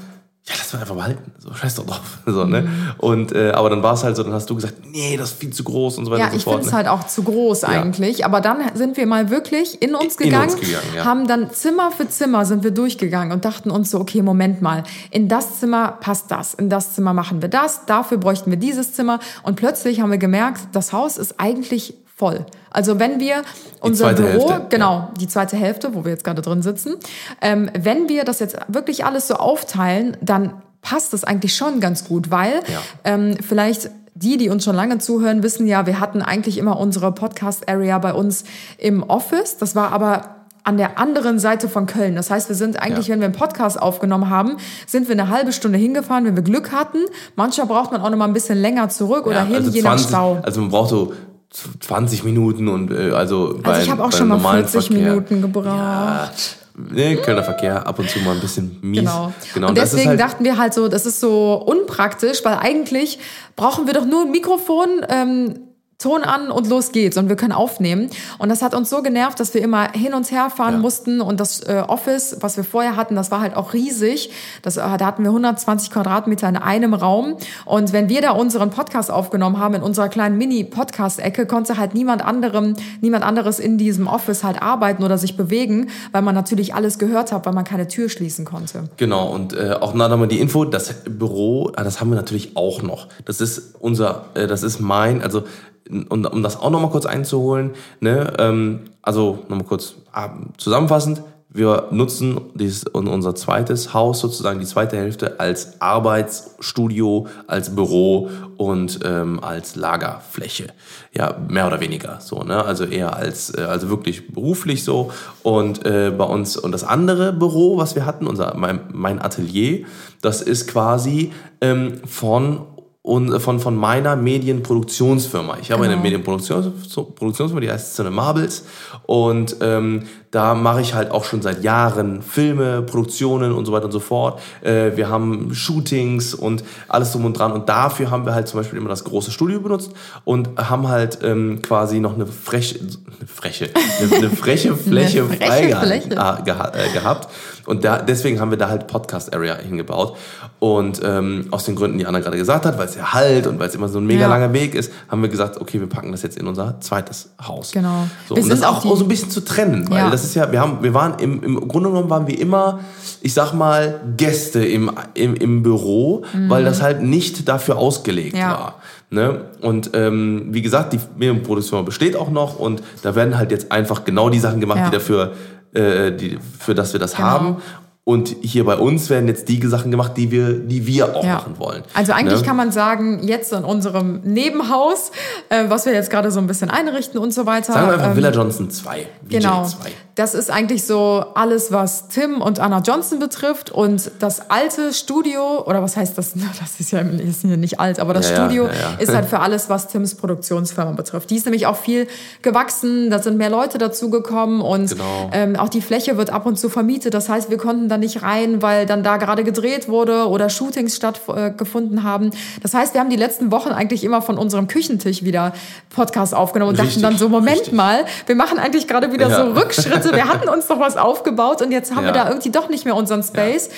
ja, 0.47 0.55
lass 0.57 0.73
mal 0.73 0.79
einfach 0.79 0.95
behalten. 0.95 1.31
So, 1.37 1.53
scheiß 1.53 1.75
doch 1.75 1.85
drauf. 1.85 2.01
So, 2.25 2.45
ne? 2.45 2.61
Mhm. 2.61 2.91
Und, 2.97 3.31
äh, 3.33 3.51
aber 3.51 3.69
dann 3.69 3.83
war 3.83 3.93
es 3.93 4.03
halt 4.03 4.15
so, 4.15 4.23
dann 4.23 4.33
hast 4.33 4.49
du 4.49 4.55
gesagt, 4.55 4.75
nee, 4.85 5.15
das 5.17 5.31
ist 5.31 5.39
viel 5.39 5.51
zu 5.51 5.63
groß 5.63 5.97
und 5.97 6.05
so 6.05 6.11
weiter 6.11 6.21
Ja, 6.21 6.25
und 6.27 6.31
so 6.31 6.37
ich 6.37 6.43
finde 6.43 6.59
es 6.61 6.65
ne? 6.67 6.73
halt 6.73 6.87
auch 6.87 7.05
zu 7.05 7.23
groß 7.23 7.63
eigentlich. 7.63 8.25
Aber 8.25 8.41
dann 8.41 8.59
sind 8.73 8.97
wir 8.97 9.05
mal 9.05 9.29
wirklich 9.29 9.81
in 9.81 9.93
uns 9.93 10.15
In 10.15 10.25
gegangen, 10.25 10.49
uns 10.49 10.59
gegangen, 10.59 10.85
ja. 10.95 11.05
haben 11.05 11.27
dann 11.27 11.51
Zimmer 11.51 11.91
für 11.91 12.07
Zimmer 12.09 12.45
sind 12.45 12.63
wir 12.63 12.71
durchgegangen 12.71 13.31
und 13.31 13.45
dachten 13.45 13.69
uns 13.69 13.91
so, 13.91 13.99
okay, 13.99 14.21
Moment 14.21 14.61
mal, 14.61 14.83
in 15.11 15.27
das 15.27 15.59
Zimmer 15.59 15.97
passt 15.99 16.31
das, 16.31 16.55
in 16.55 16.69
das 16.69 16.95
Zimmer 16.95 17.13
machen 17.13 17.41
wir 17.41 17.49
das, 17.49 17.85
dafür 17.85 18.17
bräuchten 18.17 18.49
wir 18.49 18.57
dieses 18.57 18.93
Zimmer. 18.93 19.19
Und 19.43 19.57
plötzlich 19.57 20.01
haben 20.01 20.11
wir 20.11 20.17
gemerkt, 20.17 20.61
das 20.71 20.91
Haus 20.91 21.17
ist 21.17 21.35
eigentlich 21.39 21.95
voll. 22.21 22.45
Also 22.69 22.99
wenn 22.99 23.19
wir 23.19 23.41
unser 23.79 24.13
Büro, 24.13 24.27
Hälfte, 24.27 24.65
genau, 24.69 25.09
die 25.19 25.27
zweite 25.27 25.57
Hälfte, 25.57 25.95
wo 25.95 26.05
wir 26.05 26.11
jetzt 26.11 26.23
gerade 26.23 26.43
drin 26.43 26.61
sitzen, 26.61 26.97
ähm, 27.41 27.69
wenn 27.77 28.07
wir 28.09 28.23
das 28.25 28.37
jetzt 28.39 28.55
wirklich 28.67 29.03
alles 29.05 29.27
so 29.27 29.33
aufteilen, 29.35 30.15
dann 30.21 30.53
passt 30.83 31.13
das 31.13 31.23
eigentlich 31.23 31.55
schon 31.55 31.79
ganz 31.79 32.07
gut, 32.07 32.29
weil 32.29 32.53
Ja. 32.67 32.79
ähm, 33.05 33.37
vielleicht 33.41 33.89
die, 34.13 34.37
die 34.37 34.49
uns 34.49 34.63
schon 34.63 34.75
lange 34.75 34.99
zuhören, 34.99 35.41
wissen 35.41 35.65
ja, 35.65 35.87
wir 35.87 35.99
hatten 35.99 36.21
eigentlich 36.21 36.59
immer 36.59 36.79
unsere 36.79 37.11
Podcast-Area 37.11 37.97
bei 37.97 38.13
uns 38.13 38.43
im 38.77 39.01
Office. 39.01 39.57
Das 39.57 39.73
war 39.75 39.91
aber 39.91 40.35
an 40.63 40.77
der 40.77 40.99
anderen 40.99 41.39
Seite 41.39 41.67
von 41.67 41.87
Köln. 41.87 42.15
Das 42.15 42.29
heißt, 42.29 42.47
wir 42.49 42.55
sind 42.55 42.79
eigentlich, 42.79 43.07
Ja. 43.07 43.13
wenn 43.13 43.21
wir 43.21 43.25
einen 43.25 43.35
Podcast 43.35 43.81
aufgenommen 43.81 44.29
haben, 44.29 44.57
sind 44.85 45.07
wir 45.07 45.13
eine 45.13 45.29
halbe 45.29 45.51
Stunde 45.53 45.79
hingefahren, 45.79 46.25
wenn 46.25 46.35
wir 46.35 46.43
Glück 46.43 46.71
hatten. 46.71 46.99
Manchmal 47.35 47.65
braucht 47.65 47.91
man 47.91 48.01
auch 48.01 48.11
noch 48.11 48.17
mal 48.17 48.25
ein 48.27 48.33
bisschen 48.33 48.59
länger 48.59 48.89
zurück 48.89 49.25
oder 49.25 49.37
Ja, 49.37 49.45
hin, 49.45 49.55
also 49.55 49.71
je 49.71 49.81
20, 49.81 50.11
nach 50.11 50.19
Stau. 50.19 50.39
Also 50.43 50.61
man 50.61 50.69
braucht 50.69 50.89
so 50.91 51.13
20 51.51 52.23
Minuten 52.23 52.67
und 52.67 52.91
äh, 52.91 53.11
also 53.11 53.59
bei, 53.61 53.71
Also 53.71 53.83
ich 53.83 53.91
habe 53.91 54.03
auch 54.03 54.11
schon 54.11 54.29
mal 54.29 54.37
normalen 54.37 54.67
40 54.67 54.89
Verkehr. 54.89 55.09
Minuten 55.09 55.41
gebraucht. 55.41 55.65
Ja, 55.65 56.31
ne, 56.75 57.17
Kölner 57.17 57.43
Verkehr 57.43 57.85
ab 57.85 57.99
und 57.99 58.09
zu 58.09 58.19
mal 58.19 58.35
ein 58.35 58.41
bisschen 58.41 58.77
mies. 58.81 58.99
Genau. 59.01 59.33
genau 59.53 59.69
und 59.69 59.77
ist 59.77 59.91
deswegen 59.91 60.09
halt, 60.09 60.19
dachten 60.19 60.43
wir 60.45 60.57
halt 60.57 60.73
so, 60.73 60.87
das 60.87 61.05
ist 61.05 61.19
so 61.19 61.55
unpraktisch, 61.55 62.43
weil 62.45 62.57
eigentlich 62.57 63.19
brauchen 63.55 63.85
wir 63.85 63.93
doch 63.93 64.05
nur 64.05 64.23
ein 64.23 64.31
Mikrofon, 64.31 64.87
ähm, 65.09 65.59
Ton 66.01 66.23
an 66.23 66.51
und 66.51 66.67
los 66.67 66.91
geht's 66.91 67.17
und 67.17 67.29
wir 67.29 67.35
können 67.35 67.53
aufnehmen. 67.53 68.09
Und 68.37 68.49
das 68.49 68.61
hat 68.61 68.73
uns 68.75 68.89
so 68.89 69.01
genervt, 69.01 69.39
dass 69.39 69.53
wir 69.53 69.61
immer 69.61 69.91
hin 69.91 70.13
und 70.13 70.29
her 70.31 70.49
fahren 70.49 70.73
Ja. 70.75 70.79
mussten 70.79 71.21
und 71.21 71.39
das 71.39 71.61
äh, 71.61 71.83
Office, 71.87 72.37
was 72.41 72.57
wir 72.57 72.63
vorher 72.63 72.95
hatten, 72.95 73.15
das 73.15 73.31
war 73.31 73.41
halt 73.41 73.55
auch 73.55 73.73
riesig. 73.73 74.31
Das, 74.61 74.77
äh, 74.77 74.81
da 74.97 75.05
hatten 75.05 75.23
wir 75.23 75.29
120 75.29 75.91
Quadratmeter 75.91 76.49
in 76.49 76.57
einem 76.57 76.93
Raum. 76.93 77.37
Und 77.65 77.93
wenn 77.93 78.09
wir 78.09 78.21
da 78.21 78.31
unseren 78.31 78.69
Podcast 78.71 79.11
aufgenommen 79.11 79.59
haben 79.59 79.75
in 79.75 79.81
unserer 79.81 80.09
kleinen 80.09 80.37
Mini-Podcast-Ecke, 80.37 81.45
konnte 81.45 81.77
halt 81.77 81.93
niemand 81.93 82.23
anderem, 82.25 82.75
niemand 83.01 83.23
anderes 83.23 83.59
in 83.59 83.77
diesem 83.77 84.07
Office 84.07 84.43
halt 84.43 84.61
arbeiten 84.61 85.03
oder 85.03 85.17
sich 85.17 85.37
bewegen, 85.37 85.89
weil 86.11 86.21
man 86.21 86.35
natürlich 86.35 86.73
alles 86.73 86.97
gehört 86.99 87.31
hat, 87.31 87.45
weil 87.45 87.53
man 87.53 87.63
keine 87.63 87.87
Tür 87.87 88.09
schließen 88.09 88.45
konnte. 88.45 88.89
Genau, 88.97 89.29
und 89.31 89.53
äh, 89.53 89.73
auch 89.79 89.93
nochmal 89.93 90.27
die 90.27 90.39
Info, 90.39 90.65
das 90.65 90.93
Büro, 91.05 91.71
ah, 91.75 91.83
das 91.83 91.99
haben 91.99 92.09
wir 92.09 92.15
natürlich 92.15 92.55
auch 92.57 92.81
noch. 92.81 93.07
Das 93.25 93.41
ist 93.41 93.75
unser, 93.79 94.25
äh, 94.33 94.47
das 94.47 94.63
ist 94.63 94.79
mein, 94.79 95.21
also 95.21 95.43
und, 95.89 96.25
um 96.25 96.43
das 96.43 96.59
auch 96.59 96.69
nochmal 96.69 96.91
kurz 96.91 97.05
einzuholen, 97.05 97.71
ne, 97.99 98.33
ähm, 98.39 98.81
also 99.01 99.39
nochmal 99.49 99.65
kurz 99.65 99.95
ah, 100.13 100.29
zusammenfassend, 100.57 101.21
wir 101.53 101.89
nutzen 101.91 102.39
dieses, 102.53 102.85
un- 102.95 103.07
unser 103.07 103.35
zweites 103.35 103.93
Haus 103.93 104.21
sozusagen, 104.21 104.61
die 104.61 104.65
zweite 104.65 104.95
Hälfte, 104.95 105.37
als 105.41 105.81
Arbeitsstudio, 105.81 107.27
als 107.45 107.75
Büro 107.75 108.29
und 108.55 108.99
ähm, 109.03 109.43
als 109.43 109.75
Lagerfläche. 109.75 110.67
Ja, 111.13 111.35
mehr 111.49 111.67
oder 111.67 111.81
weniger 111.81 112.21
so, 112.21 112.43
ne? 112.43 112.63
Also 112.63 112.85
eher 112.85 113.17
als, 113.17 113.53
äh, 113.53 113.63
also 113.63 113.89
wirklich 113.89 114.33
beruflich 114.33 114.85
so. 114.85 115.11
Und 115.43 115.85
äh, 115.85 116.13
bei 116.17 116.23
uns, 116.23 116.55
und 116.55 116.71
das 116.71 116.85
andere 116.85 117.33
Büro, 117.33 117.77
was 117.77 117.95
wir 117.95 118.05
hatten, 118.05 118.27
unser, 118.27 118.55
mein, 118.55 118.79
mein 118.93 119.21
Atelier, 119.21 119.85
das 120.21 120.41
ist 120.41 120.69
quasi 120.69 121.33
ähm, 121.59 121.99
von 122.05 122.61
und 123.03 123.39
von, 123.39 123.59
von 123.59 123.75
meiner 123.75 124.15
Medienproduktionsfirma. 124.15 125.57
Ich 125.61 125.71
habe 125.71 125.83
eine 125.83 125.93
Genau. 125.93 126.03
Medienproduktionsfirma, 126.03 127.59
die 127.59 127.71
heißt 127.71 127.95
Cinema 127.95 128.15
Marbles. 128.23 128.65
Und 129.07 129.55
ähm, 129.61 130.03
da 130.31 130.55
mache 130.55 130.79
ich 130.79 130.93
halt 130.93 131.11
auch 131.11 131.25
schon 131.25 131.41
seit 131.41 131.61
Jahren 131.61 132.21
Filme, 132.21 132.81
Produktionen 132.81 133.51
und 133.51 133.65
so 133.65 133.73
weiter 133.73 133.85
und 133.85 133.91
so 133.91 133.99
fort. 133.99 134.39
Äh, 134.61 134.95
wir 134.95 135.09
haben 135.09 135.53
Shootings 135.53 136.33
und 136.33 136.63
alles 136.87 137.11
drum 137.11 137.25
und 137.25 137.37
dran. 137.37 137.51
Und 137.51 137.67
dafür 137.67 138.11
haben 138.11 138.25
wir 138.25 138.33
halt 138.33 138.47
zum 138.47 138.59
Beispiel 138.61 138.79
immer 138.79 138.87
das 138.89 139.03
große 139.03 139.29
Studio 139.31 139.59
benutzt 139.59 139.91
und 140.23 140.49
haben 140.57 140.87
halt 140.87 141.19
ähm, 141.23 141.61
quasi 141.61 141.99
noch 141.99 142.13
eine 142.15 142.25
freche, 142.27 142.79
eine 142.79 143.27
freche, 143.27 143.69
eine, 143.99 144.15
eine 144.15 144.29
freche 144.29 144.75
Fläche 144.77 145.25
freche 145.25 145.45
freigehalten 145.45 146.11
Fläche. 146.11 146.21
ah, 146.21 146.39
geha 146.43 146.71
äh, 146.75 146.93
gehabt. 146.93 147.27
Und 147.65 147.83
da, 147.83 147.97
deswegen 148.01 148.39
haben 148.39 148.49
wir 148.51 148.57
da 148.57 148.69
halt 148.69 148.87
Podcast-Area 148.87 149.55
hingebaut. 149.57 150.15
Und 150.59 151.01
ähm, 151.03 151.47
aus 151.51 151.65
den 151.65 151.75
Gründen, 151.75 151.97
die 151.97 152.05
Anna 152.05 152.19
gerade 152.19 152.37
gesagt 152.37 152.65
hat, 152.65 152.77
weil 152.77 152.85
es 152.87 152.95
ja 152.95 153.13
halt 153.13 153.47
und 153.47 153.59
weil 153.59 153.67
es 153.67 153.75
immer 153.75 153.89
so 153.89 153.99
ein 153.99 154.05
mega 154.05 154.21
Ja. 154.21 154.27
langer 154.27 154.53
Weg 154.53 154.75
ist, 154.75 154.91
haben 155.09 155.21
wir 155.21 155.29
gesagt, 155.29 155.59
okay, 155.59 155.79
wir 155.79 155.87
packen 155.89 156.11
das 156.11 156.21
jetzt 156.23 156.37
in 156.37 156.47
unser 156.47 156.79
zweites 156.81 157.31
Haus. 157.45 157.71
Genau. 157.71 158.07
So, 158.29 158.35
und 158.35 158.47
das 158.49 158.59
sind 158.59 158.65
auch, 158.67 158.85
auch 158.85 158.95
so 158.97 159.03
ein 159.03 159.07
bisschen 159.07 159.29
zu 159.29 159.41
trennen, 159.41 159.89
weil 159.89 159.97
Ja. 159.99 160.09
das 160.09 160.20
ist 160.23 160.35
ja, 160.35 160.51
wir 160.51 160.59
haben, 160.59 160.79
wir 160.81 160.93
waren 160.93 161.19
im, 161.19 161.43
im 161.43 161.67
Grunde 161.67 161.89
genommen 161.89 162.09
waren 162.09 162.27
wir 162.27 162.39
immer, 162.39 162.79
ich 163.21 163.33
sag 163.33 163.53
mal, 163.53 163.99
Gäste 164.17 164.63
im, 164.65 164.91
im, 165.13 165.35
im 165.35 165.63
Büro, 165.63 166.23
weil 166.47 166.63
das 166.63 166.81
halt 166.81 167.01
nicht 167.01 167.47
dafür 167.47 167.77
ausgelegt 167.77 168.33
Mhm. 168.33 168.39
Ja. 168.39 168.49
war. 168.51 168.75
Ne? 169.09 169.41
Und 169.61 169.91
ähm, 169.93 170.47
wie 170.51 170.61
gesagt, 170.61 170.93
die 170.93 170.99
Medienproduktion 171.17 171.83
besteht 171.85 172.15
auch 172.15 172.29
noch 172.31 172.57
und 172.59 172.81
da 173.01 173.13
werden 173.15 173.37
halt 173.37 173.51
jetzt 173.51 173.71
einfach 173.71 174.05
genau 174.05 174.29
die 174.29 174.39
Sachen 174.39 174.59
gemacht, 174.61 174.79
Ja. 174.79 174.85
die 174.89 174.91
dafür, 174.91 175.33
äh, 175.73 176.11
die, 176.11 176.39
für 176.59 176.73
das 176.75 176.93
wir 176.93 176.99
das 176.99 177.15
Genau. 177.15 177.27
haben. 177.27 177.57
Und 178.03 178.35
hier 178.41 178.65
bei 178.65 178.75
uns 178.77 179.11
werden 179.11 179.27
jetzt 179.27 179.47
die 179.47 179.61
Sachen 179.67 179.91
gemacht, 179.91 180.13
die 180.17 180.31
wir, 180.31 180.53
die 180.53 180.87
wir 180.87 181.15
auch 181.15 181.23
Ja. 181.23 181.35
machen 181.35 181.59
wollen. 181.59 181.83
Also 181.93 182.13
eigentlich 182.13 182.39
Ne? 182.41 182.45
kann 182.47 182.55
man 182.55 182.71
sagen, 182.71 183.19
jetzt 183.21 183.53
in 183.53 183.63
unserem 183.63 184.21
Nebenhaus, 184.23 185.11
äh, 185.49 185.65
was 185.69 185.85
wir 185.85 185.93
jetzt 185.93 186.09
gerade 186.09 186.31
so 186.31 186.39
ein 186.39 186.47
bisschen 186.47 186.71
einrichten 186.71 187.19
und 187.19 187.31
so 187.31 187.45
weiter. 187.45 187.73
Sagen 187.73 187.87
wir 187.89 187.93
einfach 187.93 188.09
ähm, 188.11 188.15
Villa 188.15 188.31
Johnson 188.31 188.71
2. 188.71 189.01
VJ 189.01 189.05
Genau. 189.29 189.65
2. 189.65 189.91
Das 190.15 190.33
ist 190.33 190.51
eigentlich 190.51 190.85
so 190.85 191.23
alles, 191.35 191.71
was 191.71 192.09
Tim 192.09 192.41
und 192.41 192.59
Anna 192.59 192.79
Johnson 192.79 193.19
betrifft. 193.19 193.71
Und 193.71 194.11
das 194.19 194.49
alte 194.49 194.93
Studio, 194.93 195.63
oder 195.65 195.81
was 195.81 195.95
heißt 195.97 196.17
das? 196.17 196.33
Das 196.59 196.79
ist 196.79 196.91
ja 196.91 196.99
ist 196.99 197.43
ja 197.43 197.57
nicht 197.57 197.79
alt, 197.79 197.99
aber 197.99 198.13
das 198.13 198.29
Ja, 198.29 198.35
Studio 198.35 198.65
ja, 198.67 198.99
ist 198.99 199.13
halt 199.13 199.25
für 199.25 199.39
alles, 199.39 199.69
was 199.69 199.87
Tims 199.87 200.15
Produktionsfirma 200.15 200.91
betrifft. 200.91 201.29
Die 201.29 201.35
ist 201.37 201.45
nämlich 201.45 201.65
auch 201.65 201.75
viel 201.77 202.07
gewachsen, 202.41 203.09
da 203.09 203.19
sind 203.19 203.37
mehr 203.37 203.49
Leute 203.49 203.77
dazugekommen 203.77 204.61
und 204.61 204.89
Genau. 204.91 205.29
ähm, 205.33 205.55
auch 205.55 205.69
die 205.69 205.81
Fläche 205.81 206.17
wird 206.17 206.29
ab 206.31 206.45
und 206.45 206.57
zu 206.59 206.69
vermietet. 206.69 207.13
Das 207.13 207.29
heißt, 207.29 207.49
wir 207.49 207.57
konnten 207.57 207.87
da 207.89 207.97
nicht 207.97 208.21
rein, 208.21 208.61
weil 208.61 208.85
dann 208.85 209.03
da 209.03 209.17
gerade 209.17 209.43
gedreht 209.43 209.87
wurde 209.87 210.27
oder 210.27 210.49
Shootings 210.49 210.95
stattgefunden 210.95 212.03
haben. 212.03 212.31
Das 212.61 212.73
heißt, 212.73 212.93
wir 212.93 213.01
haben 213.01 213.09
die 213.09 213.15
letzten 213.15 213.51
Wochen 213.51 213.69
eigentlich 213.69 214.03
immer 214.03 214.21
von 214.21 214.37
unserem 214.37 214.67
Küchentisch 214.67 215.23
wieder 215.23 215.53
Podcast 215.95 216.33
aufgenommen 216.33 216.71
und 216.71 216.79
Richtig, 216.79 217.01
dachten 217.01 217.13
dann 217.13 217.17
so, 217.19 217.29
Moment 217.29 217.57
richtig. 217.57 217.73
mal, 217.73 218.05
wir 218.25 218.35
machen 218.35 218.59
eigentlich 218.59 218.87
gerade 218.87 219.11
wieder 219.13 219.29
so 219.29 219.59
Rückschritte. 219.59 220.00
Wir 220.11 220.27
hatten 220.27 220.49
uns 220.49 220.67
doch 220.67 220.79
was 220.79 220.97
aufgebaut 220.97 221.61
und 221.61 221.71
jetzt 221.71 221.91
haben 221.95 222.05
wir 222.05 222.15
Ja. 222.15 222.23
da 222.25 222.29
irgendwie 222.29 222.49
doch 222.51 222.69
nicht 222.69 222.85
mehr 222.85 222.95
unseren 222.95 223.23
Space. 223.23 223.69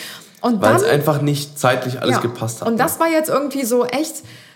Und 0.41 0.61
Weil 0.61 0.75
es 0.75 0.83
einfach 0.83 1.21
nicht 1.21 1.57
zeitlich 1.57 2.01
alles 2.01 2.15
ja. 2.17 2.21
gepasst 2.21 2.61
hat. 2.61 2.67
Und 2.67 2.77
das 2.77 2.99
war 2.99 3.07
jetzt 3.09 3.29
irgendwie 3.29 3.63
so 3.63 3.85
echt 3.85 4.15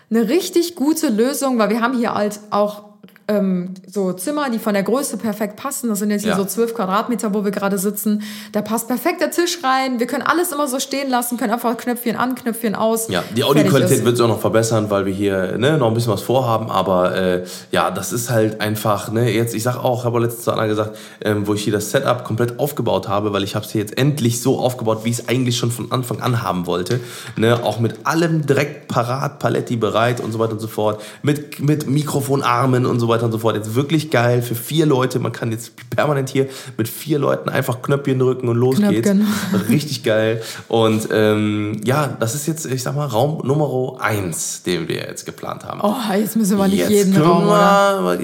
eine 0.09 0.27
richtig 0.27 0.75
gute 0.75 1.07
Lösung, 1.09 1.57
weil 1.59 1.69
wir 1.69 1.81
haben 1.81 1.97
hier 1.97 2.13
halt 2.13 2.39
auch 2.49 2.83
ähm, 3.27 3.73
so 3.85 4.13
Zimmer, 4.13 4.49
die 4.49 4.59
von 4.59 4.73
der 4.73 4.83
Größe 4.83 5.17
perfekt 5.17 5.57
passen. 5.57 5.89
Das 5.89 5.99
sind 5.99 6.11
jetzt 6.11 6.21
hier 6.23 6.31
Ja. 6.31 6.37
so 6.37 6.45
zwölf 6.45 6.73
Quadratmeter, 6.73 7.33
wo 7.33 7.43
wir 7.43 7.51
gerade 7.51 7.77
sitzen. 7.77 8.21
Da 8.53 8.61
passt 8.61 8.87
perfekt 8.87 9.19
der 9.21 9.31
Tisch 9.31 9.59
rein. 9.63 9.99
Wir 9.99 10.07
können 10.07 10.23
alles 10.23 10.51
immer 10.51 10.67
so 10.67 10.79
stehen 10.79 11.09
lassen, 11.09 11.37
können 11.37 11.51
einfach 11.51 11.75
Knöpfchen 11.75 12.15
an, 12.15 12.35
Knöpfchen 12.35 12.75
aus. 12.75 13.09
Ja, 13.09 13.23
die 13.35 13.43
Audioqualität 13.43 14.05
wird 14.05 14.15
sich 14.17 14.23
auch 14.23 14.29
noch 14.29 14.39
verbessern, 14.39 14.89
weil 14.89 15.05
wir 15.05 15.13
hier 15.13 15.57
ne, 15.57 15.77
noch 15.77 15.87
ein 15.89 15.93
bisschen 15.93 16.13
was 16.13 16.21
vorhaben. 16.21 16.71
Aber 16.71 17.15
äh, 17.17 17.43
ja, 17.71 17.91
das 17.91 18.13
ist 18.13 18.29
halt 18.29 18.61
einfach, 18.61 19.11
ne, 19.11 19.29
jetzt, 19.29 19.53
ich 19.53 19.63
sag 19.63 19.77
auch, 19.77 20.05
habe 20.05 20.17
auch 20.17 20.21
letztens 20.21 20.45
zu 20.45 20.53
Anna 20.53 20.67
gesagt, 20.67 20.97
ähm, 21.21 21.47
wo 21.47 21.53
ich 21.53 21.63
hier 21.63 21.73
das 21.73 21.91
Setup 21.91 22.23
komplett 22.23 22.59
aufgebaut 22.59 23.07
habe, 23.09 23.33
weil 23.33 23.43
ich 23.43 23.55
habe 23.55 23.65
es 23.65 23.71
hier 23.71 23.81
jetzt 23.81 23.97
endlich 23.97 24.41
so 24.41 24.59
aufgebaut, 24.59 24.99
wie 25.03 25.09
ich 25.09 25.19
es 25.19 25.27
eigentlich 25.27 25.57
schon 25.57 25.71
von 25.71 25.91
Anfang 25.91 26.21
an 26.21 26.43
haben 26.43 26.65
wollte. 26.65 27.01
Ne, 27.35 27.61
auch 27.63 27.79
mit 27.79 28.05
allem 28.05 28.45
direkt 28.45 28.87
parat, 28.87 29.39
Paletti 29.39 29.75
bereit 29.75 30.21
und 30.21 30.31
so 30.31 30.39
weiter 30.39 30.53
und 30.53 30.59
so 30.59 30.67
fort. 30.67 31.01
Mit, 31.23 31.59
mit 31.59 31.87
Mikrofonarmen 31.87 32.85
und 32.85 32.99
so 33.01 33.07
weiter 33.09 33.16
und 33.23 33.31
so 33.31 33.39
fort. 33.39 33.55
Jetzt 33.55 33.75
wirklich 33.75 34.09
geil 34.09 34.41
für 34.41 34.55
vier 34.55 34.85
Leute. 34.85 35.19
Man 35.19 35.31
kann 35.31 35.51
jetzt 35.51 35.73
permanent 35.89 36.29
hier 36.29 36.47
mit 36.77 36.87
vier 36.87 37.19
Leuten 37.19 37.49
einfach 37.49 37.81
Knöpfchen 37.81 38.19
drücken 38.19 38.47
und 38.47 38.57
los 38.57 38.77
geht's. 38.77 39.09
Knöpfchen. 39.09 39.27
Richtig 39.69 40.03
geil. 40.03 40.41
Und 40.67 41.09
ähm, 41.11 41.81
ja, 41.83 42.15
das 42.19 42.35
ist 42.35 42.47
jetzt, 42.47 42.65
ich 42.65 42.83
sag 42.83 42.95
mal, 42.95 43.05
Raum 43.05 43.45
Nummer 43.45 43.67
eins, 43.99 44.63
den 44.63 44.87
wir 44.87 44.97
jetzt 44.97 45.25
geplant 45.25 45.65
haben. 45.65 45.81
Oh, 45.83 46.13
jetzt 46.13 46.35
müssen 46.35 46.57
wir 46.57 46.67
nicht 46.67 46.79
Jetzt 46.79 46.91
jeden 46.91 47.17
Raum, 47.21 47.47
ja, 47.47 48.17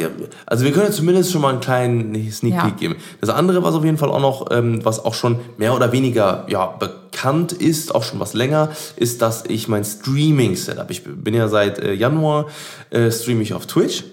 Also 0.46 0.66
wir 0.66 0.72
können 0.72 0.92
zumindest 0.92 1.32
schon 1.32 1.42
mal 1.42 1.50
einen 1.50 1.60
kleinen 1.60 2.32
Sneak 2.32 2.54
Ja. 2.54 2.66
Peek 2.66 2.78
geben. 2.78 2.96
Das 3.22 3.30
andere, 3.30 3.64
was 3.64 3.76
auf 3.76 3.84
jeden 3.84 3.98
Fall 3.98 4.10
auch 4.10 4.22
noch, 4.22 4.48
ähm, 4.52 4.84
was 4.84 5.04
auch 5.04 5.14
schon 5.14 5.40
mehr 5.58 5.76
oder 5.76 5.92
weniger 5.92 6.46
ja, 6.50 6.68
bekannt 6.68 7.52
ist, 7.52 7.94
auch 7.94 8.04
schon 8.04 8.20
was 8.20 8.34
länger, 8.34 8.70
ist, 8.96 9.22
dass 9.22 9.44
ich 9.48 9.68
mein 9.68 9.84
Streaming-Setup, 9.84 10.90
ich 10.90 11.04
bin 11.04 11.34
ja 11.34 11.48
seit 11.48 11.80
äh, 11.80 11.94
Januar, 11.94 12.48
äh, 12.90 13.12
streame 13.12 13.42
ich 13.44 13.54
auf 13.54 13.66
Twitch. 13.66 14.04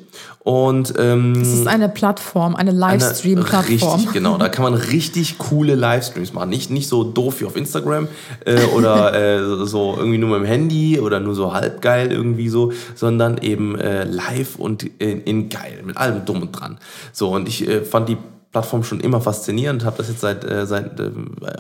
Und 0.42 0.94
ähm, 0.98 1.35
Das 1.35 1.48
ist 1.48 1.66
eine 1.66 1.90
Plattform, 1.90 2.56
eine 2.56 2.70
Livestream-Plattform. 2.70 3.94
Richtig, 3.94 4.12
genau. 4.12 4.38
Da 4.38 4.48
kann 4.48 4.62
man 4.62 4.74
richtig 4.74 5.37
coole 5.37 5.74
Livestreams 5.74 6.33
machen. 6.33 6.48
Nicht, 6.48 6.70
nicht 6.70 6.88
so 6.88 7.04
doof 7.04 7.40
wie 7.40 7.44
auf 7.44 7.56
Instagram 7.56 8.09
äh, 8.46 8.64
oder 8.74 9.14
äh, 9.62 9.66
so 9.66 9.94
irgendwie 9.98 10.16
nur 10.16 10.30
mit 10.30 10.46
dem 10.46 10.50
Handy 10.50 10.98
oder 10.98 11.20
nur 11.20 11.35
so 11.35 11.52
halb 11.52 11.83
geil 11.83 12.11
irgendwie 12.11 12.48
so, 12.48 12.72
sondern 12.94 13.38
eben 13.38 13.78
äh, 13.78 14.04
live 14.04 14.56
und 14.56 14.85
in, 14.98 15.22
in 15.22 15.48
geil, 15.50 15.83
mit 15.85 15.98
allem 15.98 16.24
drum 16.24 16.40
und 16.42 16.52
dran. 16.52 16.78
So, 17.12 17.28
und 17.28 17.46
ich 17.46 17.68
äh, 17.68 17.83
fand 17.83 18.09
die 18.09 18.16
Plattform 18.53 18.83
schon 18.83 18.99
immer 19.01 19.21
faszinierend, 19.21 19.85
habe 19.85 19.97
das 19.99 20.09
jetzt 20.09 20.21
seit, 20.21 20.45
äh, 20.45 20.67
seit 20.67 20.99
äh, 20.99 21.11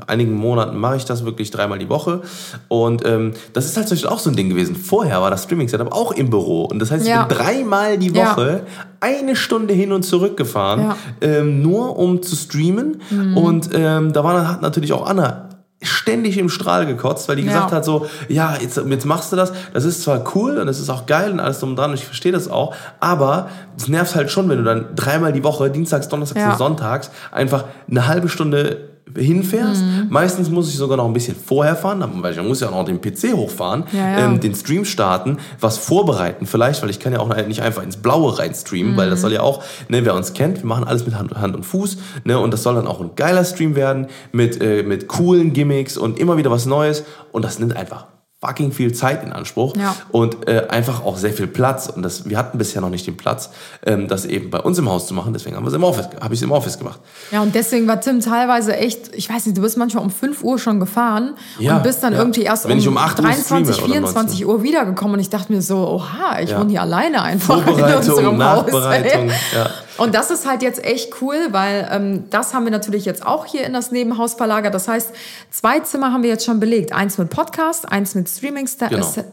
einigen 0.08 0.34
Monaten 0.34 0.76
mache 0.76 0.96
ich 0.96 1.04
das 1.04 1.24
wirklich 1.24 1.50
dreimal 1.52 1.78
die 1.78 1.88
Woche 1.88 2.22
und 2.68 3.06
ähm, 3.06 3.32
das 3.52 3.66
ist 3.66 3.76
halt 3.76 3.86
zum 3.86 3.94
Beispiel 3.96 4.10
auch 4.10 4.18
so 4.18 4.28
ein 4.30 4.34
Ding 4.36 4.48
gewesen. 4.48 4.74
Vorher 4.74 5.20
war 5.22 5.30
das 5.30 5.44
Streaming-Setup 5.44 5.92
auch 5.92 6.10
im 6.12 6.30
Büro 6.30 6.64
und 6.64 6.80
das 6.80 6.90
heißt, 6.90 7.04
ich 7.04 7.10
Ja. 7.10 7.24
bin 7.24 7.36
dreimal 7.38 7.96
die 7.96 8.10
Ja. 8.12 8.32
Woche 8.36 8.62
eine 8.98 9.36
Stunde 9.36 9.72
hin 9.72 9.92
und 9.92 10.02
zurück 10.02 10.36
gefahren, 10.36 10.80
Ja. 10.80 10.96
ähm, 11.20 11.62
nur 11.62 11.96
um 11.96 12.22
zu 12.22 12.34
streamen. 12.34 13.00
Mhm. 13.10 13.36
Und 13.36 13.70
ähm, 13.72 14.12
da 14.12 14.24
war 14.24 14.48
hat 14.48 14.62
natürlich 14.62 14.92
auch 14.92 15.06
Anna 15.06 15.48
ständig 15.82 16.36
im 16.38 16.48
Strahl 16.48 16.84
gekotzt, 16.86 17.28
weil 17.28 17.36
die 17.36 17.42
Ja. 17.42 17.52
gesagt 17.52 17.72
hat 17.72 17.84
so, 17.84 18.06
ja, 18.28 18.56
jetzt, 18.60 18.76
jetzt 18.86 19.06
machst 19.06 19.32
du 19.32 19.36
das, 19.36 19.52
das 19.72 19.84
ist 19.84 20.02
zwar 20.02 20.22
cool 20.34 20.58
und 20.58 20.68
es 20.68 20.78
ist 20.78 20.90
auch 20.90 21.06
geil 21.06 21.30
und 21.32 21.40
alles 21.40 21.60
drum 21.60 21.70
und 21.70 21.76
dran 21.76 21.90
und 21.90 21.96
ich 21.98 22.04
verstehe 22.04 22.32
das 22.32 22.48
auch, 22.48 22.74
aber 23.00 23.48
es 23.78 23.88
nervt 23.88 24.14
halt 24.14 24.30
schon, 24.30 24.48
wenn 24.48 24.58
du 24.58 24.64
dann 24.64 24.94
dreimal 24.94 25.32
die 25.32 25.42
Woche, 25.42 25.70
Dienstags, 25.70 26.08
Donnerstags 26.08 26.40
Ja. 26.40 26.52
und 26.52 26.58
Sonntags, 26.58 27.10
einfach 27.32 27.64
eine 27.90 28.06
halbe 28.06 28.28
Stunde 28.28 28.88
hinfährst. 29.16 29.82
Mhm. 29.82 30.06
Meistens 30.10 30.50
muss 30.50 30.68
ich 30.68 30.76
sogar 30.76 30.96
noch 30.96 31.04
ein 31.06 31.12
bisschen 31.12 31.36
vorher 31.36 31.76
fahren, 31.76 32.04
weil 32.22 32.32
ich 32.32 32.42
muss 32.42 32.60
ja 32.60 32.68
auch 32.68 32.72
noch 32.72 32.84
den 32.84 33.00
PC 33.00 33.34
hochfahren, 33.34 33.84
Ja, 33.92 33.98
ja. 34.10 34.18
Ähm, 34.26 34.40
den 34.40 34.54
Stream 34.54 34.84
starten, 34.84 35.38
was 35.60 35.78
vorbereiten 35.78 36.46
vielleicht, 36.46 36.82
weil 36.82 36.90
ich 36.90 37.00
kann 37.00 37.12
ja 37.12 37.20
auch 37.20 37.34
nicht 37.46 37.62
einfach 37.62 37.82
ins 37.82 37.96
Blaue 37.96 38.38
rein 38.38 38.54
streamen, 38.54 38.96
weil 38.96 39.06
Mhm. 39.06 39.10
das 39.10 39.20
soll 39.20 39.32
ja 39.32 39.40
auch, 39.42 39.62
ne, 39.88 40.04
wer 40.04 40.14
uns 40.14 40.32
kennt, 40.32 40.58
wir 40.58 40.66
machen 40.66 40.84
alles 40.84 41.04
mit 41.04 41.14
Hand, 41.16 41.34
Hand 41.34 41.54
und 41.56 41.64
Fuß, 41.64 41.98
ne, 42.24 42.38
und 42.38 42.52
das 42.52 42.62
soll 42.62 42.74
dann 42.74 42.86
auch 42.86 43.00
ein 43.00 43.10
geiler 43.16 43.44
Stream 43.44 43.74
werden 43.76 44.06
mit, 44.32 44.60
äh, 44.62 44.82
mit 44.82 45.08
coolen 45.08 45.52
Gimmicks 45.52 45.96
und 45.96 46.18
immer 46.18 46.36
wieder 46.36 46.50
was 46.50 46.66
Neues 46.66 47.04
und 47.32 47.44
das 47.44 47.58
nimmt 47.58 47.76
einfach 47.76 48.06
fucking 48.42 48.72
viel 48.72 48.92
Zeit 48.94 49.22
in 49.22 49.32
Anspruch 49.32 49.76
Ja. 49.76 49.94
und 50.12 50.48
äh, 50.48 50.66
einfach 50.70 51.04
auch 51.04 51.18
sehr 51.18 51.32
viel 51.32 51.46
Platz 51.46 51.88
und 51.94 52.02
das, 52.02 52.26
wir 52.28 52.38
hatten 52.38 52.56
bisher 52.56 52.80
noch 52.80 52.88
nicht 52.88 53.06
den 53.06 53.16
Platz, 53.18 53.50
ähm, 53.84 54.08
das 54.08 54.24
eben 54.24 54.48
bei 54.48 54.60
uns 54.60 54.78
im 54.78 54.88
Haus 54.88 55.06
zu 55.06 55.12
machen, 55.12 55.34
deswegen 55.34 55.56
haben 55.56 55.64
wir 55.64 55.68
es 55.68 55.74
im 55.74 55.84
Office, 55.84 56.06
habe 56.22 56.32
ich 56.32 56.40
es 56.40 56.44
im 56.44 56.50
Office 56.50 56.78
gemacht. 56.78 57.00
Ja, 57.30 57.42
und 57.42 57.54
deswegen 57.54 57.86
war 57.86 58.00
Tim 58.00 58.20
teilweise 58.20 58.74
echt, 58.76 59.14
ich 59.14 59.28
weiß 59.28 59.44
nicht, 59.44 59.58
du 59.58 59.62
bist 59.62 59.76
manchmal 59.76 60.02
um 60.04 60.10
5 60.10 60.42
Uhr 60.42 60.58
schon 60.58 60.80
gefahren 60.80 61.34
Ja, 61.58 61.76
und 61.76 61.82
bist 61.82 62.02
dann 62.02 62.14
ja. 62.14 62.18
irgendwie 62.18 62.42
erst 62.42 62.66
Wenn 62.66 62.78
ich 62.78 62.88
um 62.88 62.96
8 62.96 63.18
Uhr 63.18 63.24
23, 63.26 63.74
streame 63.74 63.90
oder 63.90 63.92
24 64.08 64.46
Uhr 64.46 64.62
wiedergekommen 64.62 65.14
und 65.14 65.20
ich 65.20 65.28
dachte 65.28 65.52
mir 65.52 65.60
so, 65.60 65.76
oha, 65.86 66.40
ich 66.40 66.56
wohne 66.56 66.70
hier 66.70 66.80
alleine 66.80 67.20
einfach 67.22 67.58
in 67.58 67.64
Vorbereitung, 67.64 67.98
unserem 68.10 68.36
Nachbereitung, 68.38 69.28
Haus. 69.30 69.36
ja. 69.54 69.70
Und 70.00 70.14
das 70.14 70.30
ist 70.30 70.48
halt 70.48 70.62
jetzt 70.62 70.82
echt 70.84 71.20
cool, 71.20 71.36
weil 71.50 71.88
ähm, 71.92 72.24
das 72.30 72.54
haben 72.54 72.64
wir 72.64 72.70
natürlich 72.72 73.04
jetzt 73.04 73.24
auch 73.24 73.44
hier 73.46 73.64
in 73.66 73.72
das 73.74 73.90
Nebenhaus 73.92 74.34
verlagert. 74.34 74.72
Das 74.74 74.88
heißt, 74.88 75.12
zwei 75.50 75.80
Zimmer 75.80 76.12
haben 76.12 76.22
wir 76.22 76.30
jetzt 76.30 76.44
schon 76.44 76.58
belegt. 76.58 76.92
Eins 76.92 77.18
mit 77.18 77.28
Podcast, 77.30 77.90
eins 77.90 78.14
mit 78.14 78.28
Streaming. 78.28 78.66
Genau. 78.88 79.02
Step 79.06 79.26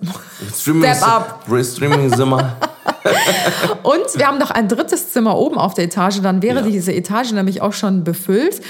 Streaming, 0.53 0.93
Step 0.93 1.07
up. 1.07 1.43
Streaming 1.63 2.11
ist 2.11 2.19
immer 2.19 2.57
Und 3.83 4.03
wir 4.15 4.27
haben 4.27 4.37
noch 4.37 4.51
ein 4.51 4.67
drittes 4.67 5.11
Zimmer 5.13 5.37
oben 5.37 5.57
auf 5.57 5.73
der 5.73 5.85
Etage. 5.85 6.21
Dann 6.21 6.41
wäre 6.41 6.59
Ja. 6.59 6.65
diese 6.65 6.93
Etage 6.93 7.31
nämlich 7.31 7.61
auch 7.61 7.73
schon 7.73 8.03
befüllt. 8.03 8.61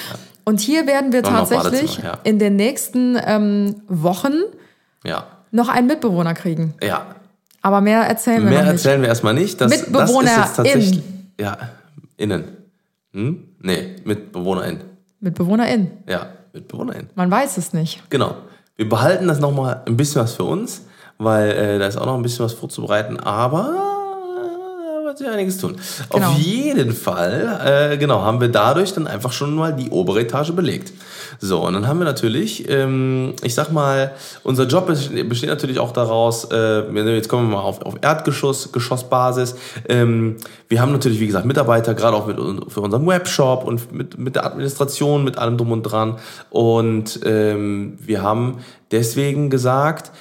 Und 0.44 0.60
hier 0.60 0.88
werden 0.88 1.12
wir 1.12 1.24
Dann 1.24 1.34
tatsächlich 1.34 1.98
ja. 1.98 2.20
in 2.24 2.40
den 2.40 2.56
nächsten 2.56 3.18
ähm, 3.26 3.82
Wochen 3.88 4.34
ja, 5.04 5.26
noch 5.52 5.68
einen 5.70 5.88
Mitbewohner 5.88 6.34
kriegen. 6.34 6.74
ja. 6.82 7.06
Aber 7.64 7.82
mehr 7.82 8.02
erzählen 8.04 8.44
wir 8.44 8.50
Mehr 8.52 8.62
nicht. 8.62 8.72
erzählen 8.74 9.02
wir 9.02 9.10
erstmal 9.10 9.34
nicht. 9.34 9.60
Das, 9.60 9.72
das 9.72 9.82
ist 9.82 9.88
Mitbewohner 9.90 10.30
jetzt 10.38 10.56
tatsächlich. 10.56 10.92
innen. 10.94 11.32
Ja, 11.40 11.58
innen. 12.18 12.58
Hm? 13.14 13.56
Nee, 13.62 13.96
MitbewohnerInnen. 14.04 14.82
MitbewohnerInnen. 15.20 16.04
Ja, 16.08 16.28
MitbewohnerInnen. 16.54 17.10
Man 17.16 17.32
weiß 17.32 17.58
es 17.58 17.74
nicht. 17.74 18.10
Genau. 18.10 18.36
Wir 18.76 18.88
behalten 18.88 19.28
das 19.28 19.40
nochmal 19.40 19.82
ein 19.88 19.98
bisschen 19.98 20.22
was 20.22 20.34
für 20.36 20.44
uns, 20.44 20.86
weil 21.18 21.50
äh, 21.52 21.80
da 21.80 21.88
ist 21.88 21.98
auch 21.98 22.06
noch 22.06 22.16
ein 22.16 22.22
bisschen 22.22 22.46
was 22.46 22.54
vorzubereiten, 22.54 23.20
aber 23.20 23.87
wird 25.20 25.30
sich 25.30 25.36
einiges 25.38 25.58
tun. 25.58 25.76
Genau. 26.10 26.28
Auf 26.28 26.38
jeden 26.38 26.94
Fall, 26.94 27.92
äh, 27.94 27.98
genau, 27.98 28.22
haben 28.22 28.40
wir 28.40 28.50
dadurch 28.50 28.94
dann 28.94 29.08
einfach 29.08 29.32
schon 29.32 29.56
mal 29.56 29.74
die 29.74 29.90
obere 29.90 30.22
Etage 30.22 30.52
belegt. 30.52 30.94
So, 31.40 31.66
und 31.66 31.74
dann 31.74 31.88
haben 31.88 32.00
wir 32.00 32.06
natürlich, 32.06 32.68
ähm, 32.70 33.34
ich 33.44 33.54
sag 33.54 33.72
mal, 33.72 34.12
unser 34.44 34.66
Job 34.66 34.88
besteht 34.88 35.50
natürlich 35.50 35.80
auch 35.80 35.92
daraus, 35.92 36.46
äh, 36.46 37.16
jetzt 37.16 37.30
kommen 37.30 37.50
wir 37.50 37.58
mal 37.58 37.64
auf, 37.64 37.82
auf 37.82 37.96
Erdgeschoss, 38.02 38.72
Geschossbasis. 38.72 39.56
Ähm, 39.88 40.38
wir 40.68 40.82
haben 40.82 40.92
natürlich, 40.92 41.20
wie 41.20 41.28
gesagt, 41.28 41.46
Mitarbeiter, 41.46 41.94
gerade 41.94 42.16
auch 42.16 42.28
mit, 42.28 42.38
für 42.72 42.82
unseren 42.82 43.06
Webshop 43.06 43.66
und 43.66 43.92
mit, 43.92 44.18
mit 44.18 44.36
der 44.36 44.46
Administration, 44.46 45.24
mit 45.24 45.38
allem 45.38 45.58
drum 45.58 45.72
und 45.72 45.84
dran. 45.84 46.18
Und 46.50 47.20
ähm, 47.26 47.98
wir 48.00 48.22
haben 48.22 48.60
deswegen 48.92 49.50
gesagt, 49.50 50.12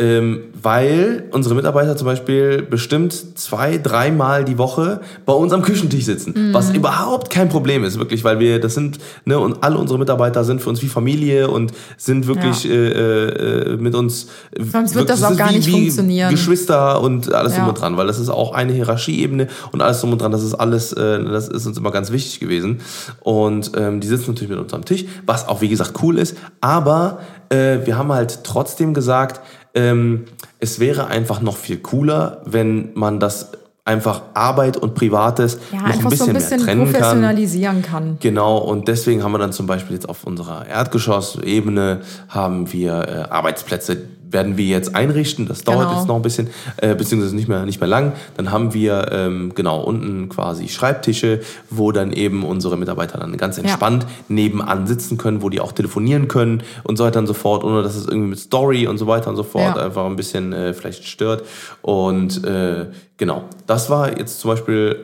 ähm, 0.00 0.44
weil 0.62 1.24
unsere 1.30 1.54
Mitarbeiter 1.54 1.94
zum 1.94 2.06
Beispiel 2.06 2.62
bestimmt 2.62 3.12
zwei, 3.38 3.76
dreimal 3.76 4.46
die 4.46 4.56
Woche 4.56 5.00
bei 5.26 5.34
uns 5.34 5.52
am 5.52 5.60
Küchentisch 5.60 6.06
sitzen. 6.06 6.50
Was 6.52 6.70
überhaupt 6.74 7.28
kein 7.28 7.50
Problem 7.50 7.84
ist, 7.84 7.98
wirklich, 7.98 8.24
weil 8.24 8.38
wir, 8.40 8.60
das 8.60 8.74
sind, 8.74 8.98
ne, 9.26 9.38
und 9.38 9.62
alle 9.62 9.76
unsere 9.76 9.98
Mitarbeiter 9.98 10.42
sind 10.44 10.62
für 10.62 10.70
uns 10.70 10.80
wie 10.82 10.86
Familie 10.88 11.50
und 11.50 11.72
sind 11.98 12.26
wirklich 12.26 12.64
Ja. 12.64 12.70
äh, 12.70 13.72
äh, 13.74 13.76
mit 13.76 13.94
uns. 13.94 14.28
Sonst 14.58 14.94
wird 14.94 15.10
das 15.10 15.22
auch 15.22 15.36
gar 15.36 15.52
nicht 15.52 15.68
funktionieren. 15.68 16.30
Geschwister 16.30 17.02
und 17.02 17.30
alles 17.32 17.52
Ja. 17.52 17.58
drum 17.60 17.68
und 17.68 17.80
dran, 17.80 17.96
weil 17.98 18.06
das 18.06 18.18
ist 18.18 18.30
auch 18.30 18.54
eine 18.54 18.72
Hierarchieebene 18.72 19.48
und 19.72 19.82
alles 19.82 20.00
drum 20.00 20.12
und 20.12 20.22
dran. 20.22 20.32
Das 20.32 20.42
ist 20.42 20.54
alles, 20.54 20.94
äh, 20.94 21.22
das 21.24 21.48
ist 21.48 21.66
uns 21.66 21.76
immer 21.76 21.90
ganz 21.90 22.10
wichtig 22.10 22.40
gewesen. 22.40 22.80
Und 23.20 23.72
ähm, 23.76 24.00
die 24.00 24.06
sitzen 24.08 24.30
natürlich 24.30 24.50
mit 24.50 24.58
uns 24.58 24.72
am 24.72 24.84
Tisch, 24.86 25.04
was 25.26 25.46
auch 25.46 25.60
wie 25.60 25.68
gesagt 25.68 26.02
cool 26.02 26.18
ist. 26.18 26.36
Aber 26.62 27.18
äh, 27.50 27.78
wir 27.84 27.98
haben 27.98 28.12
halt 28.12 28.44
trotzdem 28.44 28.94
gesagt, 28.94 29.40
ähm, 29.74 30.24
es 30.58 30.78
wäre 30.80 31.06
einfach 31.06 31.40
noch 31.40 31.56
viel 31.56 31.78
cooler, 31.78 32.42
wenn 32.44 32.90
man 32.94 33.20
das 33.20 33.52
einfach 33.84 34.22
Arbeit 34.34 34.76
und 34.76 34.94
Privates 34.94 35.58
Ja, 35.72 35.78
noch 35.78 35.84
ein 35.86 36.04
bisschen, 36.04 36.16
so 36.16 36.24
ein 36.26 36.34
bisschen 36.34 36.56
mehr 36.58 36.66
trennen 36.66 36.84
kann. 36.84 36.92
professionalisieren 36.92 37.82
kann. 37.82 38.16
Genau, 38.20 38.58
und 38.58 38.88
deswegen 38.88 39.22
haben 39.24 39.32
wir 39.32 39.38
dann 39.38 39.52
zum 39.52 39.66
Beispiel 39.66 39.94
jetzt 39.94 40.08
auf 40.08 40.24
unserer 40.24 40.66
Erdgeschossebene 40.66 42.00
haben 42.28 42.72
wir 42.72 42.92
äh, 43.08 43.32
Arbeitsplätze, 43.32 44.02
werden 44.32 44.56
wir 44.56 44.66
jetzt 44.66 44.94
einrichten. 44.94 45.46
Das 45.48 45.64
dauert 45.64 45.88
Genau. 45.88 45.98
jetzt 45.98 46.08
noch 46.08 46.16
ein 46.16 46.22
bisschen, 46.22 46.48
äh, 46.76 46.94
beziehungsweise 46.94 47.34
nicht 47.34 47.48
mehr, 47.48 47.64
nicht 47.66 47.80
mehr 47.80 47.88
lang. 47.88 48.12
Dann 48.36 48.50
haben 48.50 48.72
wir 48.74 49.10
ähm, 49.12 49.52
genau 49.54 49.80
unten 49.82 50.28
quasi 50.28 50.68
Schreibtische, 50.68 51.40
wo 51.68 51.92
dann 51.92 52.12
eben 52.12 52.44
unsere 52.44 52.76
Mitarbeiter 52.76 53.18
dann 53.18 53.36
ganz 53.36 53.58
entspannt 53.58 54.06
nebenan 54.28 54.86
sitzen 54.86 55.18
können, 55.18 55.42
wo 55.42 55.48
die 55.48 55.60
auch 55.60 55.72
telefonieren 55.72 56.28
können 56.28 56.62
und 56.84 56.96
so 56.96 57.04
weiter 57.04 57.18
und 57.18 57.26
so 57.26 57.34
fort, 57.34 57.64
ohne 57.64 57.82
dass 57.82 57.96
es 57.96 58.06
irgendwie 58.06 58.30
mit 58.30 58.38
Story 58.38 58.86
und 58.86 58.98
so 58.98 59.06
weiter 59.06 59.30
und 59.30 59.36
so 59.36 59.42
fort 59.42 59.76
Ja. 59.76 59.84
einfach 59.86 60.06
ein 60.06 60.16
bisschen 60.16 60.52
äh, 60.52 60.74
vielleicht 60.74 61.04
stört. 61.04 61.44
Und 61.82 62.44
äh, 62.44 62.86
genau, 63.16 63.44
das 63.66 63.90
war 63.90 64.16
jetzt 64.18 64.40
zum 64.40 64.50
Beispiel 64.50 64.96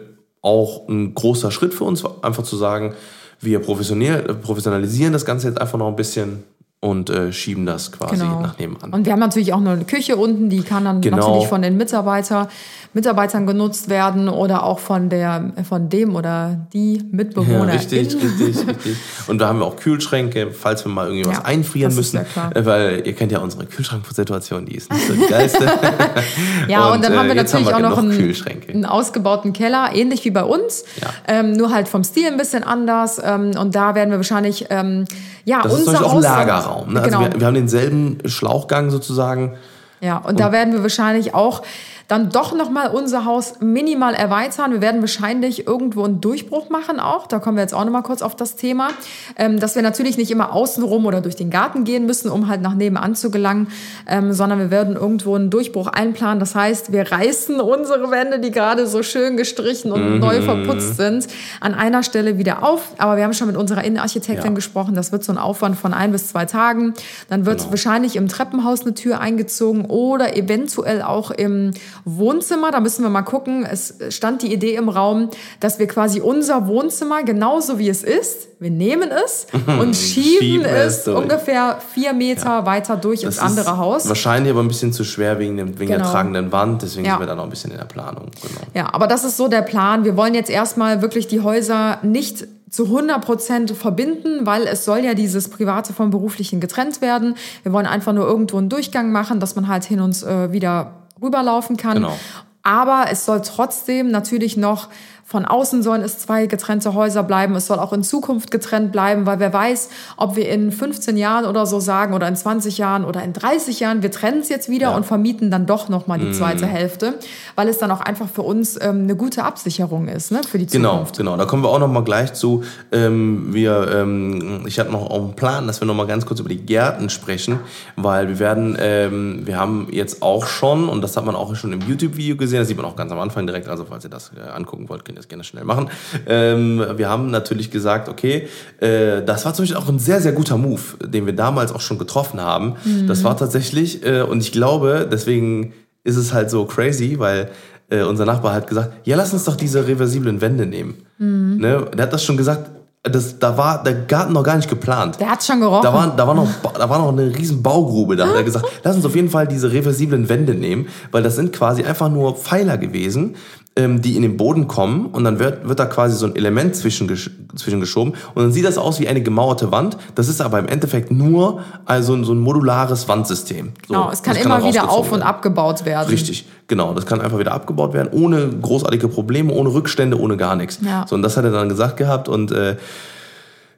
auch 0.43 0.89
ein 0.89 1.15
großer 1.15 1.51
Schritt 1.51 1.75
für 1.75 1.85
uns, 1.85 2.05
einfach 2.23 2.45
zu 2.45 2.57
sagen, 2.57 2.95
wir 3.41 3.59
professionell, 3.59 4.23
professionalisieren 4.41 5.12
das 5.12 5.25
Ganze 5.25 5.49
jetzt 5.49 5.61
einfach 5.61 5.79
noch 5.79 5.89
ein 5.89 5.97
bisschen 5.97 6.45
und 6.81 7.09
äh, 7.11 7.33
schieben 7.33 7.65
das 7.67 7.91
quasi 7.91 8.17
Genau. 8.17 8.41
nach 8.43 8.59
nebenan. 8.59 8.93
Und 8.93 9.07
wir 9.07 9.12
haben 9.12 9.19
natürlich 9.21 9.53
auch 9.55 9.61
noch 9.61 9.73
eine 9.73 9.85
Küche 9.87 10.17
unten, 10.17 10.51
die 10.51 10.62
kann 10.62 10.85
dann 10.85 11.01
Genau. 11.01 11.17
natürlich 11.17 11.49
von 11.49 11.62
den 11.62 11.77
Mitarbeiter, 11.79 12.49
Mitarbeitern 12.93 13.47
genutzt 13.47 13.89
werden 13.89 14.29
oder 14.29 14.62
auch 14.62 14.79
von 14.79 15.09
der, 15.09 15.53
von 15.69 15.89
dem 15.89 16.15
oder 16.15 16.67
die 16.73 16.99
ja, 16.99 17.03
Mitbewohner. 17.11 17.73
richtig, 17.73 18.15
richtig, 18.15 18.57
richtig. 18.69 18.97
Und 19.27 19.39
da 19.41 19.49
haben 19.49 19.59
wir 19.59 19.65
auch 19.67 19.77
Kühlschränke, 19.77 20.53
falls 20.53 20.85
wir 20.85 20.93
mal 20.93 21.07
irgendwie 21.09 21.27
was 21.27 21.39
Ja, 21.39 21.45
einfrieren 21.45 21.91
ist 21.91 21.97
müssen. 21.97 22.21
ja 22.37 22.51
äh, 22.55 22.65
Weil 22.67 23.03
ihr 23.07 23.15
kennt 23.15 23.33
ja 23.33 23.39
unsere 23.41 23.65
Kühlschranksituation, 23.67 24.67
die 24.67 24.77
ist 24.77 24.93
nicht 24.93 25.07
so 25.07 25.15
die 25.15 25.27
geilste. 25.27 25.67
Ja, 26.69 26.93
und, 26.93 27.05
dann 27.05 27.12
äh, 27.12 27.17
haben 27.17 27.29
wir 27.29 27.35
jetzt 27.37 27.53
natürlich 27.53 27.73
haben 27.73 27.83
wir 27.83 27.93
auch 27.93 28.03
noch 28.03 28.11
einen, 28.11 28.69
einen 28.69 28.85
ausgebauten 28.87 29.53
Keller, 29.53 29.91
ähnlich 29.95 30.25
wie 30.25 30.31
bei 30.31 30.45
uns, 30.45 30.85
Ja. 31.01 31.09
ähm, 31.29 31.53
nur 31.53 31.71
halt 31.73 31.89
vom 31.89 32.05
Stil 32.05 32.27
ein 32.29 32.37
bisschen 32.37 32.65
anders. 32.65 33.21
Ähm, 33.25 33.53
und 33.59 33.75
da 33.75 33.95
werden 33.95 34.11
wir 34.11 34.19
wahrscheinlich, 34.19 34.67
ähm, 34.71 35.05
ja, 35.45 35.62
Das 35.62 35.73
ist 35.75 35.79
unser 35.81 35.93
zum 35.93 35.93
Beispiel 36.03 36.07
auch 36.09 36.12
Haus. 36.15 36.25
Lagerraum. 36.67 36.93
Ne? 36.93 37.03
Genau. 37.03 37.19
Also 37.19 37.33
wir, 37.33 37.41
wir 37.41 37.47
haben 37.47 37.55
denselben 37.55 38.19
Schlauchgang 38.27 38.91
sozusagen. 38.91 39.57
Ja, 40.01 40.19
und, 40.19 40.41
da 40.41 40.53
werden 40.53 40.75
wir 40.75 40.83
wahrscheinlich 40.83 41.35
auch 41.35 41.63
dann 42.09 42.31
doch 42.31 42.55
nochmal 42.55 42.88
unser 42.95 43.25
Haus 43.25 43.55
minimal 43.61 44.14
erweitern. 44.14 44.71
Wir 44.73 44.81
werden 44.81 45.01
wahrscheinlich 45.01 45.66
irgendwo 45.66 46.05
einen 46.05 46.21
Durchbruch 46.21 46.69
machen 46.71 47.01
auch. 47.01 47.27
Da 47.27 47.38
kommen 47.40 47.57
wir 47.57 47.62
jetzt 47.62 47.75
auch 47.75 47.85
nochmal 47.85 48.03
kurz 48.03 48.23
auf 48.23 48.37
das 48.37 48.55
Thema. 48.57 48.88
Ähm, 49.37 49.59
dass 49.59 49.75
wir 49.75 49.83
natürlich 49.83 50.16
nicht 50.16 50.31
immer 50.31 50.53
außenrum 50.53 51.05
oder 51.07 51.21
durch 51.21 51.35
den 51.37 51.51
Garten 51.51 51.85
gehen 51.85 52.07
müssen, 52.07 52.31
um 52.31 52.49
halt 52.49 52.62
nach 52.62 52.75
nebenan 52.75 53.14
zu 53.16 53.31
gelangen, 53.31 53.69
ähm, 54.07 54.33
sondern 54.33 54.59
wir 54.61 54.71
werden 54.71 54.95
irgendwo 54.95 55.35
einen 55.35 55.51
Durchbruch 55.51 55.88
einplanen. 55.88 56.38
Das 56.38 56.55
heißt, 56.55 56.92
wir 56.92 57.11
reißen 57.11 57.61
unsere 57.61 58.11
Wände, 58.11 58.38
die 58.38 58.51
gerade 58.53 58.87
so 58.87 59.03
schön 59.03 59.37
gestrichen 59.37 59.90
und 59.90 60.21
neu 60.21 60.42
verputzt 60.42 60.97
sind, 60.97 61.27
an 61.61 61.75
einer 61.75 62.03
Stelle 62.05 62.38
wieder 62.38 62.62
auf. 62.62 62.83
Aber 62.99 63.16
wir 63.16 63.25
haben 63.25 63.33
schon 63.35 63.49
mit 63.49 63.57
unserer 63.57 63.83
Innenarchitektin 63.85 64.51
Ja. 64.51 64.55
gesprochen. 64.55 64.95
Das 64.95 65.11
wird 65.12 65.25
so 65.25 65.33
ein 65.33 65.38
Aufwand 65.38 65.77
von 65.77 65.92
ein 65.92 66.12
bis 66.12 66.29
zwei 66.29 66.45
Tagen. 66.45 66.95
Dann 67.29 67.47
wird 67.47 67.59
Genau. 67.59 67.71
wahrscheinlich 67.71 68.14
im 68.16 68.29
Treppenhaus 68.29 68.83
eine 68.83 68.95
Tür 68.95 69.21
eingezogen 69.21 69.85
oder 69.87 70.37
eventuell 70.37 71.03
auch 71.03 71.31
im 71.31 71.73
Wohnzimmer. 72.07 72.71
Da 72.71 72.81
müssen 72.81 73.03
wir 73.03 73.11
mal 73.11 73.23
gucken. 73.23 73.66
Es 73.69 73.95
stand 74.11 74.42
die 74.42 74.53
Idee 74.53 74.77
im 74.77 74.88
Raum, 74.88 75.29
dass 75.61 75.79
wir 75.79 75.88
quasi 75.88 76.21
unser 76.21 76.69
Wohnzimmer 76.69 77.25
genauso 77.25 77.79
wie 77.79 77.88
es 77.88 78.03
ist, 78.05 78.49
wir 78.61 78.71
nehmen 78.71 79.11
es 79.11 79.49
und 79.66 79.95
schieben, 79.97 80.38
Schieben 80.40 80.64
es 80.64 81.05
durch. 81.05 81.19
ungefähr 81.19 81.79
vier 81.92 82.12
Meter 82.12 82.64
weiter 82.64 82.97
durch 82.97 83.25
ins 83.25 83.37
Das 83.37 83.45
andere 83.45 83.73
ist 83.73 83.77
Haus. 83.77 84.09
Wahrscheinlich 84.09 84.53
aber 84.53 84.62
ein 84.62 84.69
bisschen 84.69 84.92
zu 84.92 85.03
schwer 85.05 85.38
wegen, 85.38 85.57
dem, 85.57 85.79
wegen 85.79 85.88
der 85.90 85.99
Genau. 85.99 86.11
tragenden 86.11 86.53
Wand. 86.53 86.83
Deswegen 86.83 87.05
Ja. 87.07 87.12
sind 87.14 87.21
wir 87.23 87.27
da 87.27 87.35
noch 87.35 87.45
ein 87.45 87.51
bisschen 87.51 87.73
in 87.73 87.79
der 87.79 87.85
Planung. 87.87 88.27
Genau. 88.40 88.61
Ja, 88.73 88.95
aber 88.95 89.09
das 89.09 89.25
ist 89.25 89.37
so 89.37 89.49
der 89.49 89.62
Plan. 89.62 90.05
Wir 90.05 90.16
wollen 90.16 90.35
jetzt 90.35 90.49
erstmal 90.51 91.03
wirklich 91.03 91.27
die 91.27 91.40
Häuser 91.40 91.99
nicht 92.03 92.47
zu 92.71 92.85
100 92.87 93.25
Prozent 93.25 93.71
verbinden, 93.73 94.45
weil 94.47 94.66
es 94.66 94.85
soll 94.85 94.99
ja 95.01 95.14
dieses 95.14 95.49
Private 95.49 95.92
vom 95.92 96.11
Beruflichen 96.11 96.61
getrennt 96.61 97.01
werden. 97.01 97.35
Wir 97.62 97.73
wollen 97.73 97.87
einfach 97.87 98.12
nur 98.12 98.27
irgendwo 98.27 98.59
einen 98.59 98.69
Durchgang 98.69 99.12
machen, 99.12 99.40
dass 99.40 99.57
man 99.57 99.66
halt 99.69 99.85
hin 99.85 100.01
und 100.01 100.23
äh, 100.25 100.53
wieder 100.53 100.92
rüberlaufen 101.21 101.77
kann. 101.77 101.95
Genau. 101.95 102.17
Aber 102.63 103.07
es 103.11 103.25
soll 103.25 103.43
trotzdem 103.43 104.11
natürlich 104.11 104.57
noch 104.57 104.89
von 105.29 105.45
außen 105.45 105.83
sollen 105.83 106.03
es 106.03 106.21
zwei 106.21 106.47
getrennte 106.47 106.95
Häuser 106.95 107.25
bleiben. 107.25 107.57
Es 107.57 107.67
soll 107.67 107.81
auch 107.81 107.93
in 107.93 108.05
Zukunft 108.05 108.53
getrennt 108.53 108.93
bleiben, 108.93 109.27
weil 109.27 109.41
wer 109.41 109.53
weiß, 109.53 109.89
ob 110.17 110.37
wir 110.37 110.49
in 110.49 110.71
15 110.71 111.17
Jahren 111.17 111.45
oder 111.47 111.67
so 111.67 111.81
sagen 111.81 112.15
oder 112.15 112.29
in 112.29 112.37
20 112.37 112.79
Jahren 112.79 113.05
oder 113.05 113.25
in 113.25 113.33
30 113.33 113.81
Jahren, 113.81 114.03
wir 114.03 114.12
trennen 114.12 114.39
es 114.39 114.49
jetzt 114.49 114.69
wieder 114.69 114.91
Ja. 114.91 114.97
und 114.97 115.05
vermieten 115.05 115.51
dann 115.51 115.67
doch 115.67 115.89
nochmal 115.89 116.19
Mhm. 116.19 116.27
die 116.27 116.33
zweite 116.33 116.67
Hälfte, 116.67 117.15
weil 117.57 117.69
es 117.69 117.79
dann 117.79 117.91
auch 117.91 118.01
einfach 118.01 118.29
für 118.29 118.43
uns 118.43 118.77
ähm, 118.81 119.01
eine 119.03 119.16
gute 119.16 119.43
Absicherung 119.43 120.07
ist, 120.07 120.31
ne, 120.31 120.43
für 120.49 120.59
die 120.59 120.66
Genau, 120.66 120.91
Zukunft. 120.93 121.16
genau. 121.18 121.37
Da 121.37 121.45
kommen 121.45 121.64
wir 121.64 121.70
auch 121.70 121.81
noch 121.81 121.89
mal 121.91 122.05
gleich 122.05 122.33
zu. 122.35 122.62
Ähm, 122.93 123.53
wir, 123.53 123.91
ähm, 123.93 124.62
ich 124.66 124.79
hatte 124.79 124.93
noch 124.93 125.11
einen 125.11 125.35
Plan, 125.35 125.66
dass 125.66 125.81
wir 125.81 125.87
noch 125.89 125.95
mal 125.97 126.07
ganz 126.07 126.24
kurz 126.24 126.39
über 126.39 126.49
die 126.51 126.64
Gärten 126.64 127.11
sprechen, 127.11 127.59
weil 127.97 128.29
wir 128.29 128.39
werden, 128.39 128.77
ähm, 128.81 129.43
wir 129.45 129.59
haben 129.59 129.89
jetzt 129.91 130.22
auch 130.22 130.47
schon, 130.47 130.89
und 130.89 131.03
das 131.03 131.16
hat 131.16 131.24
man 131.24 131.35
auch 131.35 131.55
schon 131.57 131.72
im 131.72 131.81
YouTube-Video 131.81 132.37
gesehen, 132.37 132.61
das 132.61 132.68
sieht 132.68 132.77
man 132.77 132.87
auch 132.87 132.95
ganz 132.95 133.11
am 133.11 133.18
Anfang 133.18 133.45
direkt, 133.47 133.66
also 133.68 133.85
falls 133.85 134.05
ihr 134.05 134.11
das 134.11 134.31
äh, 134.37 134.49
angucken 134.51 134.89
wollt, 134.89 135.05
könnt 135.17 135.19
ihr 135.19 135.21
das 135.21 135.29
gerne 135.29 135.45
schnell 135.45 135.64
machen. 135.64 135.91
Ähm, 136.27 136.85
wir 136.97 137.09
haben 137.09 137.31
natürlich 137.31 137.71
gesagt, 137.71 138.09
okay, 138.09 138.49
äh, 138.81 139.23
das 139.23 139.45
war 139.45 139.55
zum 139.55 139.64
Beispiel 139.64 139.77
auch 139.77 139.89
ein 139.89 139.99
sehr, 139.99 140.21
sehr 140.21 140.33
guter 140.33 140.59
Move, 140.59 140.83
den 141.05 141.27
wir 141.27 141.35
damals 141.35 141.73
auch 141.73 141.81
schon 141.81 141.99
getroffen 141.99 142.41
haben. 142.41 142.77
Das 143.07 143.25
war 143.25 143.37
tatsächlich, 143.37 144.05
äh, 144.05 144.23
und 144.23 144.41
ich 144.41 144.53
glaube, 144.53 145.09
deswegen 145.11 145.73
ist 146.05 146.17
es 146.17 146.33
halt 146.33 146.51
so 146.51 146.64
crazy, 146.67 147.19
weil 147.19 147.51
äh, 147.89 148.03
unser 148.03 148.25
Nachbar 148.25 148.55
hat 148.55 148.67
gesagt, 148.67 149.07
ja, 149.07 149.17
lass 149.17 149.33
uns 149.33 149.45
doch 149.45 149.57
diese 149.57 149.87
reversiblen 149.87 150.41
Wände 150.41 150.67
nehmen. 150.67 151.03
Ne? 151.19 151.89
Der 151.97 152.03
hat 152.03 152.12
das 152.12 152.25
schon 152.25 152.37
gesagt, 152.37 152.71
das, 153.11 153.39
da 153.39 153.57
war 153.57 153.83
der 153.83 153.95
Garten 153.95 154.33
noch 154.33 154.43
gar 154.43 154.57
nicht 154.57 154.69
geplant. 154.69 155.21
Der 155.21 155.31
hat 155.31 155.45
schon 155.45 155.61
gerochen. 155.61 155.83
Da 155.83 155.93
war, 155.93 156.17
da, 156.17 156.27
war 156.27 156.35
noch, 156.35 156.49
da 156.75 156.89
war 156.89 156.99
noch 156.99 157.13
eine 157.13 157.37
riesen 157.37 157.63
Baugrube. 157.63 158.17
Da 158.17 158.27
hat 158.27 158.35
er 158.35 158.45
gesagt, 158.45 158.67
lass 158.85 158.97
uns 158.97 159.05
auf 159.05 159.15
jeden 159.15 159.31
Fall 159.31 159.47
diese 159.47 159.73
reversiblen 159.73 160.29
Wände 160.29 160.55
nehmen, 160.55 160.89
weil 161.13 161.23
das 161.23 161.37
sind 161.37 161.53
quasi 161.53 161.85
einfach 161.85 162.09
nur 162.09 162.37
Pfeiler 162.37 162.79
gewesen, 162.79 163.37
ähm, 163.77 164.01
die 164.01 164.17
in 164.17 164.23
den 164.23 164.37
Boden 164.37 164.69
kommen 164.69 165.07
und 165.07 165.25
dann 165.25 165.39
wird, 165.39 165.69
wird 165.69 165.79
da 165.79 165.85
quasi 165.85 166.17
so 166.17 166.27
ein 166.27 166.35
Element 166.35 166.75
zwischengesch 166.75 167.31
zwischengeschoben 167.55 168.15
und 168.35 168.43
dann 168.43 168.53
sieht 168.53 168.65
das 168.65 168.79
aus 168.79 169.01
wie 169.01 169.09
eine 169.09 169.23
gemauerte 169.23 169.71
Wand. 169.71 169.97
Das 170.15 170.29
ist 170.29 170.41
aber 170.41 170.59
im 170.59 170.69
Endeffekt 170.69 171.11
nur 171.11 171.61
also 171.85 172.23
so 172.25 172.33
ein 172.33 172.39
modulares 172.39 173.09
Wandsystem. 173.09 173.73
So, 173.87 173.95
Genau, 173.95 174.11
es 174.11 174.23
kann 174.23 174.37
immer 174.37 174.65
wieder 174.65 174.91
auf 174.91 175.13
und 175.13 175.23
abgebaut 175.23 175.85
werden. 175.85 176.09
Richtig, 176.09 176.47
genau. 176.69 176.95
Das 176.95 177.07
kann 177.07 177.21
einfach 177.21 177.39
wieder 177.39 177.53
abgebaut 177.53 177.93
werden, 177.93 178.09
ohne 178.12 178.49
großartige 178.49 179.09
Probleme, 179.09 179.53
ohne 179.53 179.73
Rückstände, 179.73 180.19
ohne 180.19 180.37
gar 180.37 180.57
nichts. 180.57 180.79
Ja. 180.83 181.07
So, 181.07 181.17
und 181.17 181.23
das 181.23 181.37
hat 181.37 181.45
er 181.45 181.51
dann 181.51 181.69
gesagt 181.69 181.97
gehabt 181.97 182.29
und 182.29 182.53
äh, 182.53 182.77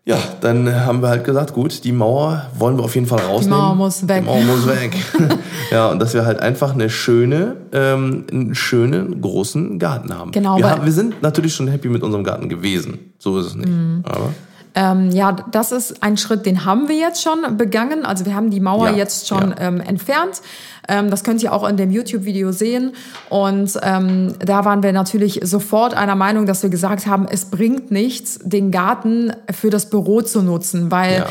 ja, 0.08 0.16
dann 0.40 0.86
haben 0.86 1.02
wir 1.02 1.08
halt 1.10 1.24
gesagt, 1.24 1.52
gut, 1.52 1.84
die 1.84 1.92
Mauer 1.92 2.46
wollen 2.58 2.78
wir 2.78 2.84
auf 2.84 2.94
jeden 2.94 3.06
Fall 3.06 3.20
rausnehmen. 3.20 3.58
Mauer 3.58 3.74
muss 3.74 4.08
weg. 4.08 4.22
Die 4.22 4.24
Mauer 4.24 4.40
muss 4.40 4.66
weg. 4.66 4.96
ja, 5.70 5.90
und 5.90 5.98
dass 5.98 6.14
wir 6.14 6.24
halt 6.24 6.40
einfach 6.40 6.72
eine 6.72 6.88
schöne, 6.88 7.56
ähm, 7.72 8.24
einen 8.32 8.54
schönen, 8.54 9.20
großen 9.20 9.78
Garten 9.78 10.16
haben. 10.16 10.32
Genau, 10.32 10.56
Wir, 10.56 10.70
haben, 10.70 10.86
wir 10.86 10.92
sind 10.92 11.20
natürlich 11.20 11.54
schon 11.54 11.68
happy 11.68 11.90
mit 11.90 12.02
unserem 12.02 12.24
Garten 12.24 12.48
gewesen. 12.48 13.12
So 13.18 13.38
ist 13.38 13.48
es 13.48 13.54
nicht. 13.56 13.68
Mhm. 13.68 14.00
Aber 14.04 14.30
Ähm, 14.74 15.10
ja, 15.10 15.32
das 15.32 15.72
ist 15.72 16.02
ein 16.02 16.16
Schritt, 16.16 16.46
den 16.46 16.64
haben 16.64 16.88
wir 16.88 16.96
jetzt 16.96 17.22
schon 17.22 17.56
begangen. 17.56 18.04
Also 18.04 18.26
wir 18.26 18.34
haben 18.34 18.50
die 18.50 18.60
Mauer 18.60 18.90
Ja, 18.90 18.96
jetzt 18.96 19.26
schon 19.26 19.50
ja. 19.50 19.68
ähm, 19.68 19.80
entfernt. 19.80 20.40
Ähm, 20.88 21.10
das 21.10 21.24
könnt 21.24 21.42
ihr 21.42 21.52
auch 21.52 21.68
in 21.68 21.76
dem 21.76 21.90
YouTube-Video 21.90 22.52
sehen. 22.52 22.92
Und 23.28 23.78
ähm, 23.82 24.34
da 24.38 24.64
waren 24.64 24.82
wir 24.82 24.92
natürlich 24.92 25.40
sofort 25.42 25.94
einer 25.94 26.14
Meinung, 26.14 26.46
dass 26.46 26.62
wir 26.62 26.70
gesagt 26.70 27.06
haben, 27.06 27.26
es 27.30 27.46
bringt 27.46 27.90
nichts, 27.90 28.38
den 28.42 28.70
Garten 28.70 29.32
für 29.50 29.70
das 29.70 29.90
Büro 29.90 30.22
zu 30.22 30.42
nutzen, 30.42 30.90
weil 30.90 31.18
Ja. 31.18 31.26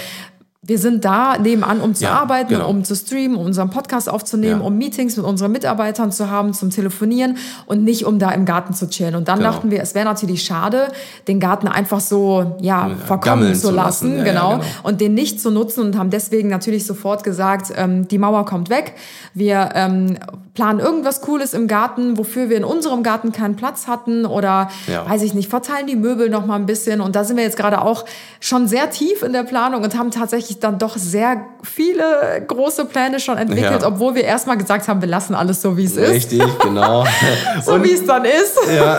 Wir 0.67 0.77
sind 0.77 1.05
da 1.05 1.37
nebenan, 1.37 1.79
um 1.79 1.95
zu 1.95 2.03
Ja, 2.03 2.11
arbeiten, 2.19 2.49
genau. 2.49 2.69
um 2.69 2.83
zu 2.83 2.93
streamen, 2.95 3.37
um 3.37 3.45
unseren 3.45 3.69
Podcast 3.69 4.09
aufzunehmen, 4.09 4.59
Ja. 4.59 4.67
um 4.67 4.77
Meetings 4.77 5.15
mit 5.15 5.25
unseren 5.25 5.53
Mitarbeitern 5.53 6.11
zu 6.11 6.29
haben, 6.29 6.53
zum 6.53 6.69
Telefonieren 6.69 7.37
und 7.65 7.85
nicht 7.85 8.05
um 8.05 8.19
da 8.19 8.31
im 8.31 8.43
Garten 8.45 8.73
zu 8.73 8.89
chillen. 8.89 9.15
Und 9.15 9.29
dann 9.29 9.39
Genau. 9.39 9.51
dachten 9.51 9.71
wir, 9.71 9.81
es 9.81 9.95
wäre 9.95 10.03
natürlich 10.05 10.43
schade, 10.43 10.89
den 11.29 11.39
Garten 11.39 11.67
einfach 11.69 12.01
so 12.01 12.57
ja, 12.59 12.91
verkommen 13.05 13.55
zu 13.55 13.61
zu 13.61 13.71
lassen, 13.71 14.11
lassen. 14.11 14.17
Ja, 14.17 14.23
genau, 14.25 14.49
genau. 14.57 14.63
und 14.83 14.99
den 15.01 15.13
nicht 15.13 15.39
zu 15.41 15.51
nutzen 15.51 15.81
und 15.85 15.97
haben 15.97 16.09
deswegen 16.09 16.49
natürlich 16.49 16.85
sofort 16.85 17.23
gesagt, 17.23 17.71
ähm, 17.75 18.07
die 18.09 18.17
Mauer 18.17 18.45
kommt 18.45 18.69
weg. 18.69 18.93
Wir 19.33 19.69
ähm, 19.73 20.17
planen 20.53 20.79
irgendwas 20.81 21.21
Cooles 21.21 21.53
im 21.53 21.67
Garten, 21.67 22.17
wofür 22.17 22.49
wir 22.49 22.57
in 22.57 22.63
unserem 22.65 23.03
Garten 23.03 23.31
keinen 23.31 23.55
Platz 23.55 23.87
hatten 23.87 24.25
oder 24.25 24.69
weiß 25.07 25.21
ich 25.21 25.33
nicht, 25.33 25.49
verteilen 25.49 25.87
die 25.87 25.95
Möbel 25.95 26.29
noch 26.29 26.45
mal 26.45 26.55
ein 26.55 26.65
bisschen. 26.65 26.99
Und 26.99 27.15
da 27.15 27.23
sind 27.23 27.37
wir 27.37 27.43
jetzt 27.43 27.57
gerade 27.57 27.81
auch 27.81 28.03
schon 28.39 28.67
sehr 28.67 28.89
tief 28.89 29.21
in 29.23 29.33
der 29.33 29.43
Planung 29.43 29.83
und 29.83 29.97
haben 29.97 30.09
tatsächlich 30.11 30.56
dann 30.59 30.77
doch 30.79 30.97
sehr 30.97 31.41
viele 31.63 32.03
große 32.47 32.85
Pläne 32.85 33.19
schon 33.19 33.37
entwickelt, 33.37 33.81
Ja. 33.81 33.87
obwohl 33.87 34.15
wir 34.15 34.23
erstmal 34.23 34.57
gesagt 34.57 34.87
haben, 34.87 35.01
wir 35.01 35.07
lassen 35.09 35.35
alles 35.35 35.61
so, 35.61 35.77
wie 35.77 35.85
es 35.85 35.97
ist. 35.97 36.09
richtig, 36.09 36.41
genau. 36.61 37.05
So 37.63 37.83
wie 37.83 37.91
es 37.93 38.05
dann 38.05 38.23
ist. 38.25 38.57
Ja, 38.75 38.97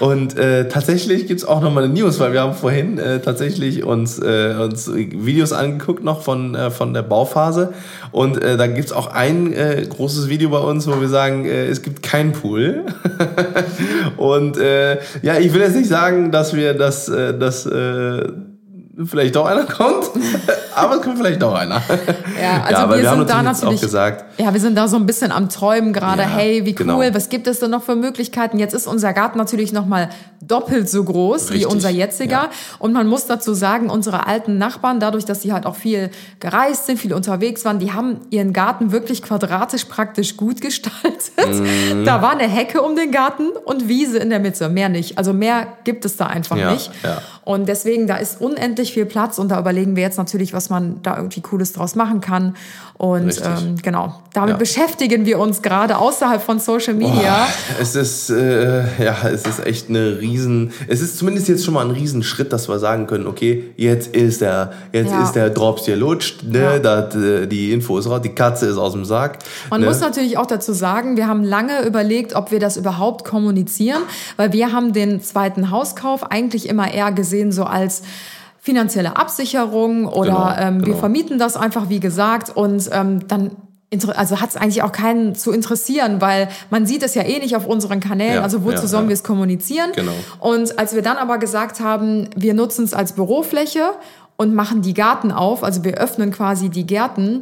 und 0.00 0.38
äh, 0.38 0.68
tatsächlich 0.68 1.26
gibt's 1.26 1.44
auch 1.44 1.60
noch 1.60 1.72
mal 1.72 1.84
eine 1.84 1.92
News, 1.92 2.18
weil 2.20 2.32
wir 2.32 2.40
haben 2.40 2.54
vorhin 2.54 2.98
äh, 2.98 3.20
tatsächlich 3.20 3.84
uns, 3.84 4.18
äh, 4.18 4.54
uns 4.58 4.90
Videos 4.94 5.52
angeguckt 5.52 6.02
noch 6.04 6.22
von, 6.22 6.54
äh, 6.54 6.70
von 6.70 6.94
der 6.94 7.02
Bauphase 7.02 7.72
und 8.12 8.42
äh, 8.42 8.56
da 8.56 8.66
gibt's 8.66 8.92
auch 8.92 9.08
ein 9.08 9.52
äh, 9.52 9.86
großes 9.88 10.28
Video 10.28 10.50
bei 10.50 10.58
uns, 10.58 10.86
wo 10.86 11.00
wir 11.00 11.08
sagen, 11.08 11.44
äh, 11.44 11.66
es 11.66 11.82
gibt 11.82 12.02
keinen 12.02 12.32
Pool. 12.32 12.84
und 14.16 14.56
äh, 14.58 14.98
ja, 15.22 15.38
ich 15.38 15.52
will 15.52 15.60
jetzt 15.60 15.76
nicht 15.76 15.88
sagen, 15.88 16.30
dass 16.30 16.54
wir 16.54 16.74
das, 16.74 17.08
äh, 17.08 17.36
das 17.38 17.66
äh, 17.66 18.28
vielleicht 19.04 19.36
doch 19.36 19.46
einer 19.46 19.64
kommt, 19.64 20.10
aber 20.74 20.96
es 20.96 21.02
kommt 21.02 21.18
vielleicht 21.18 21.40
doch 21.40 21.54
einer. 21.54 21.80
Ja, 22.40 22.62
also 22.64 22.76
aber 22.82 22.96
wir, 22.96 23.02
wir 23.02 23.10
haben 23.10 23.18
sind 23.20 23.30
da 23.30 23.42
natürlich 23.42 23.76
auch 23.78 23.80
gesagt, 23.80 24.24
Ja, 24.38 24.52
wir 24.52 24.60
sind 24.60 24.76
da 24.76 24.88
so 24.88 24.96
ein 24.96 25.06
bisschen 25.06 25.32
am 25.32 25.48
Träumen 25.48 25.92
gerade. 25.92 26.22
Ja, 26.22 26.28
hey, 26.28 26.64
wie 26.66 26.70
cool, 26.70 26.74
genau. 26.76 27.00
was 27.14 27.28
gibt 27.28 27.46
es 27.46 27.60
denn 27.60 27.70
noch 27.70 27.82
für 27.82 27.94
Möglichkeiten? 27.96 28.58
Jetzt 28.58 28.74
ist 28.74 28.86
unser 28.86 29.12
Garten 29.12 29.38
natürlich 29.38 29.72
noch 29.72 29.86
mal 29.86 30.08
doppelt 30.42 30.88
so 30.88 31.04
groß 31.04 31.50
wie 31.50 31.54
Richtig, 31.54 31.70
unser 31.72 31.90
jetziger. 31.90 32.30
ja. 32.32 32.50
Und 32.78 32.92
man 32.92 33.06
muss 33.06 33.26
dazu 33.26 33.54
sagen, 33.54 33.90
unsere 33.90 34.26
alten 34.26 34.58
Nachbarn, 34.58 34.98
dadurch, 34.98 35.24
dass 35.24 35.42
sie 35.42 35.52
halt 35.52 35.66
auch 35.66 35.76
viel 35.76 36.10
gereist 36.40 36.86
sind, 36.86 36.98
viel 36.98 37.12
unterwegs 37.12 37.64
waren, 37.64 37.78
die 37.78 37.92
haben 37.92 38.20
ihren 38.30 38.52
Garten 38.52 38.90
wirklich 38.90 39.22
quadratisch 39.22 39.84
praktisch 39.84 40.36
gut 40.36 40.60
gestaltet. 40.62 41.30
Mhm. 41.38 42.04
Da 42.04 42.22
war 42.22 42.30
eine 42.32 42.48
Hecke 42.48 42.82
um 42.82 42.96
den 42.96 43.10
Garten 43.12 43.48
und 43.64 43.88
Wiese 43.88 44.18
in 44.18 44.30
der 44.30 44.40
Mitte, 44.40 44.68
mehr 44.68 44.88
nicht. 44.88 45.16
Also 45.18 45.32
mehr 45.32 45.66
gibt 45.84 46.04
es 46.04 46.16
da 46.16 46.26
einfach 46.26 46.56
Ja, 46.56 46.72
nicht. 46.72 46.90
ja. 47.02 47.20
Und 47.44 47.68
deswegen, 47.68 48.06
da 48.06 48.16
ist 48.16 48.40
unendlich 48.40 48.79
viel 48.88 49.04
Platz 49.06 49.38
und 49.38 49.50
da 49.50 49.60
überlegen 49.60 49.94
wir 49.96 50.02
jetzt 50.02 50.18
natürlich, 50.18 50.52
was 50.52 50.70
man 50.70 51.00
da 51.02 51.16
irgendwie 51.16 51.40
Cooles 51.40 51.72
draus 51.72 51.94
machen 51.94 52.20
kann. 52.20 52.56
Und 52.96 53.40
ähm, 53.42 53.76
genau, 53.82 54.20
damit 54.34 54.50
Ja. 54.50 54.56
beschäftigen 54.56 55.24
wir 55.24 55.38
uns 55.38 55.62
gerade 55.62 55.96
außerhalb 55.96 56.42
von 56.42 56.58
Social 56.58 56.92
Media. 56.94 57.46
Es 57.80 57.94
ist, 57.94 58.28
äh, 58.30 58.82
ja, 59.02 59.16
es 59.28 59.46
ist 59.46 59.64
echt 59.66 59.88
eine 59.88 60.20
riesen, 60.20 60.72
es 60.88 61.00
ist 61.00 61.16
zumindest 61.16 61.48
jetzt 61.48 61.64
schon 61.64 61.74
mal 61.74 61.84
ein 61.84 61.92
Riesenschritt, 61.92 62.52
dass 62.52 62.68
wir 62.68 62.78
sagen 62.78 63.06
können, 63.06 63.26
okay, 63.26 63.70
jetzt 63.76 64.14
ist 64.14 64.40
der, 64.42 64.72
jetzt 64.92 65.12
Ja. 65.12 65.22
ist 65.22 65.32
der 65.32 65.48
Drops 65.50 65.86
hier 65.86 65.96
lutscht, 65.96 66.42
ne, 66.42 66.58
Ja. 66.74 66.78
da, 66.78 67.08
äh, 67.08 67.46
die 67.46 67.72
Info 67.72 67.98
ist 67.98 68.08
raus, 68.08 68.20
die 68.22 68.34
Katze 68.34 68.66
ist 68.66 68.76
aus 68.76 68.92
dem 68.92 69.04
Sack. 69.06 69.38
Man 69.70 69.80
ne? 69.80 69.86
muss 69.86 70.00
natürlich 70.00 70.36
auch 70.36 70.46
dazu 70.46 70.72
sagen, 70.74 71.16
wir 71.16 71.26
haben 71.26 71.42
lange 71.42 71.82
überlegt, 71.86 72.34
ob 72.34 72.50
wir 72.50 72.60
das 72.60 72.76
überhaupt 72.76 73.24
kommunizieren, 73.24 74.02
weil 74.36 74.52
wir 74.52 74.72
haben 74.72 74.92
den 74.92 75.22
zweiten 75.22 75.70
Hauskauf 75.70 76.30
eigentlich 76.30 76.68
immer 76.68 76.92
eher 76.92 77.12
gesehen 77.12 77.50
so 77.50 77.64
als 77.64 78.02
finanzielle 78.60 79.16
Absicherung 79.16 80.06
oder 80.06 80.54
Genau, 80.56 80.68
ähm, 80.68 80.78
wir 80.80 80.86
genau. 80.86 80.98
vermieten 80.98 81.38
das 81.38 81.56
einfach, 81.56 81.88
wie 81.88 82.00
gesagt, 82.00 82.54
und 82.54 82.88
ähm, 82.92 83.26
dann 83.26 83.52
also 84.14 84.40
hat 84.40 84.50
es 84.50 84.56
eigentlich 84.56 84.82
auch 84.84 84.92
keinen 84.92 85.34
zu 85.34 85.50
interessieren, 85.50 86.20
weil 86.20 86.48
man 86.70 86.86
sieht 86.86 87.02
es 87.02 87.16
ja 87.16 87.22
eh 87.22 87.40
nicht 87.40 87.56
auf 87.56 87.66
unseren 87.66 87.98
Kanälen, 87.98 88.34
Ja, 88.34 88.42
also 88.42 88.62
wozu 88.62 88.82
ja, 88.82 88.86
sollen 88.86 89.04
ja. 89.04 89.08
wir 89.08 89.14
es 89.14 89.24
kommunizieren? 89.24 89.90
Genau. 89.96 90.12
Und 90.38 90.78
als 90.78 90.94
wir 90.94 91.02
dann 91.02 91.16
aber 91.16 91.38
gesagt 91.38 91.80
haben, 91.80 92.28
wir 92.36 92.54
nutzen 92.54 92.84
es 92.84 92.94
als 92.94 93.14
Bürofläche 93.14 93.94
und 94.36 94.54
machen 94.54 94.82
die 94.82 94.94
Garten 94.94 95.32
auf, 95.32 95.64
also 95.64 95.82
wir 95.82 95.94
öffnen 95.94 96.30
quasi 96.30 96.68
die 96.68 96.86
Gärten, 96.86 97.40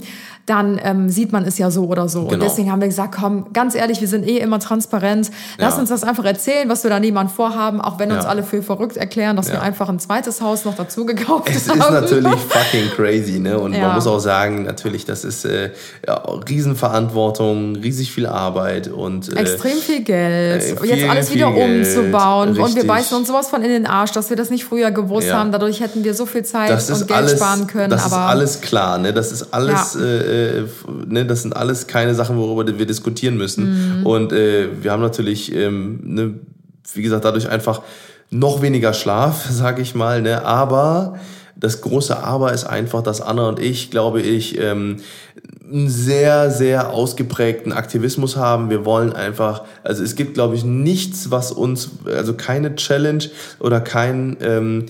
dann 0.48 0.80
ähm, 0.82 1.08
sieht 1.08 1.30
man 1.32 1.44
es 1.44 1.58
ja 1.58 1.70
so 1.70 1.84
oder 1.86 2.08
so. 2.08 2.20
Und 2.22 2.30
Genau. 2.30 2.44
deswegen 2.44 2.70
haben 2.72 2.80
wir 2.80 2.88
gesagt, 2.88 3.14
komm, 3.20 3.52
ganz 3.52 3.74
ehrlich, 3.74 4.00
wir 4.00 4.08
sind 4.08 4.26
eh 4.26 4.38
immer 4.38 4.58
transparent. 4.60 5.30
Lass 5.58 5.74
Ja. 5.74 5.80
uns 5.80 5.88
das 5.90 6.04
einfach 6.04 6.24
erzählen, 6.24 6.68
was 6.68 6.82
wir 6.84 6.90
da 6.90 6.98
niemand 7.00 7.30
vorhaben, 7.30 7.80
auch 7.80 7.98
wenn 7.98 8.10
uns 8.12 8.24
Ja. 8.24 8.30
alle 8.30 8.42
für 8.42 8.62
verrückt 8.62 8.96
erklären, 8.96 9.36
dass 9.36 9.50
wir 9.52 9.60
einfach 9.62 9.88
ein 9.88 9.98
zweites 9.98 10.40
Haus 10.40 10.64
noch 10.64 10.74
dazu 10.76 11.04
gekauft 11.06 11.48
Es 11.54 11.68
haben. 11.68 11.78
ist 11.80 11.90
natürlich 11.90 12.32
fucking 12.48 12.90
crazy, 12.96 13.38
ne? 13.38 13.58
Und 13.58 13.78
man 13.78 13.94
muss 13.94 14.06
auch 14.06 14.18
sagen, 14.20 14.64
natürlich, 14.64 15.04
das 15.04 15.24
ist 15.24 15.44
äh, 15.44 15.70
Riesenverantwortung, 16.48 17.76
riesig 17.76 18.12
viel 18.12 18.26
Arbeit 18.26 18.88
und 18.88 19.28
äh, 19.34 19.40
Extrem 19.40 19.78
viel 19.78 20.02
Geld, 20.02 20.62
äh, 20.62 20.68
jetzt 20.68 20.80
viel, 20.80 21.08
alles 21.10 21.28
viel 21.28 21.36
wieder 21.36 21.52
Geld, 21.52 21.86
umzubauen 21.86 22.48
und 22.50 22.56
wir 22.56 22.64
richtig. 22.66 22.86
beißen 22.86 23.16
uns 23.16 23.28
sowas 23.28 23.48
von 23.48 23.62
in 23.62 23.70
den 23.70 23.86
Arsch, 23.86 24.12
dass 24.12 24.30
wir 24.30 24.36
das 24.36 24.50
nicht 24.50 24.64
früher 24.64 24.90
gewusst 24.90 25.32
haben. 25.32 25.52
Dadurch 25.52 25.80
hätten 25.80 26.04
wir 26.04 26.14
so 26.14 26.26
viel 26.26 26.42
Zeit 26.44 26.70
das 26.70 26.90
und 26.90 27.06
Geld 27.06 27.18
alles, 27.18 27.32
sparen 27.32 27.66
können. 27.66 27.90
Das 27.90 28.04
aber 28.04 28.16
ist 28.24 28.28
alles 28.30 28.60
klar, 28.60 28.98
ne? 28.98 29.12
Das 29.12 29.32
ist 29.32 29.52
alles, 29.52 29.94
Ja. 29.94 30.00
äh, 30.04 30.37
äh, 30.38 30.64
ne? 31.06 31.26
Das 31.26 31.42
sind 31.42 31.56
alles 31.56 31.86
keine 31.86 32.14
Sachen, 32.14 32.36
worüber 32.36 32.78
wir 32.78 32.86
diskutieren 32.86 33.36
müssen. 33.36 34.00
Mhm. 34.00 34.06
Und 34.06 34.32
äh, 34.32 34.68
wir 34.82 34.92
haben 34.92 35.02
natürlich, 35.02 35.54
ähm, 35.54 36.00
ne, 36.02 36.34
wie 36.94 37.02
gesagt, 37.02 37.24
dadurch 37.24 37.48
einfach 37.48 37.82
noch 38.30 38.62
weniger 38.62 38.92
Schlaf, 38.92 39.46
sag 39.50 39.78
ich 39.78 39.94
mal, 39.94 40.22
ne? 40.22 40.44
Aber 40.44 41.18
Das 41.60 41.80
große 41.80 42.22
Aber 42.22 42.52
ist 42.52 42.64
einfach, 42.64 43.02
dass 43.02 43.20
Anna 43.20 43.48
und 43.48 43.58
ich, 43.58 43.90
glaube 43.90 44.20
ich, 44.22 44.60
ähm, 44.60 44.98
einen 45.70 45.88
sehr, 45.88 46.50
sehr 46.50 46.90
ausgeprägten 46.90 47.72
Aktivismus 47.72 48.36
haben. 48.36 48.70
Wir 48.70 48.84
wollen 48.84 49.12
einfach, 49.12 49.64
also 49.82 50.02
es 50.04 50.14
gibt, 50.14 50.34
glaube 50.34 50.54
ich, 50.54 50.64
nichts, 50.64 51.30
was 51.30 51.52
uns, 51.52 51.90
also 52.06 52.34
keine 52.34 52.76
Challenge 52.76 53.24
oder 53.58 53.80
kein, 53.80 54.36
ähm, 54.40 54.86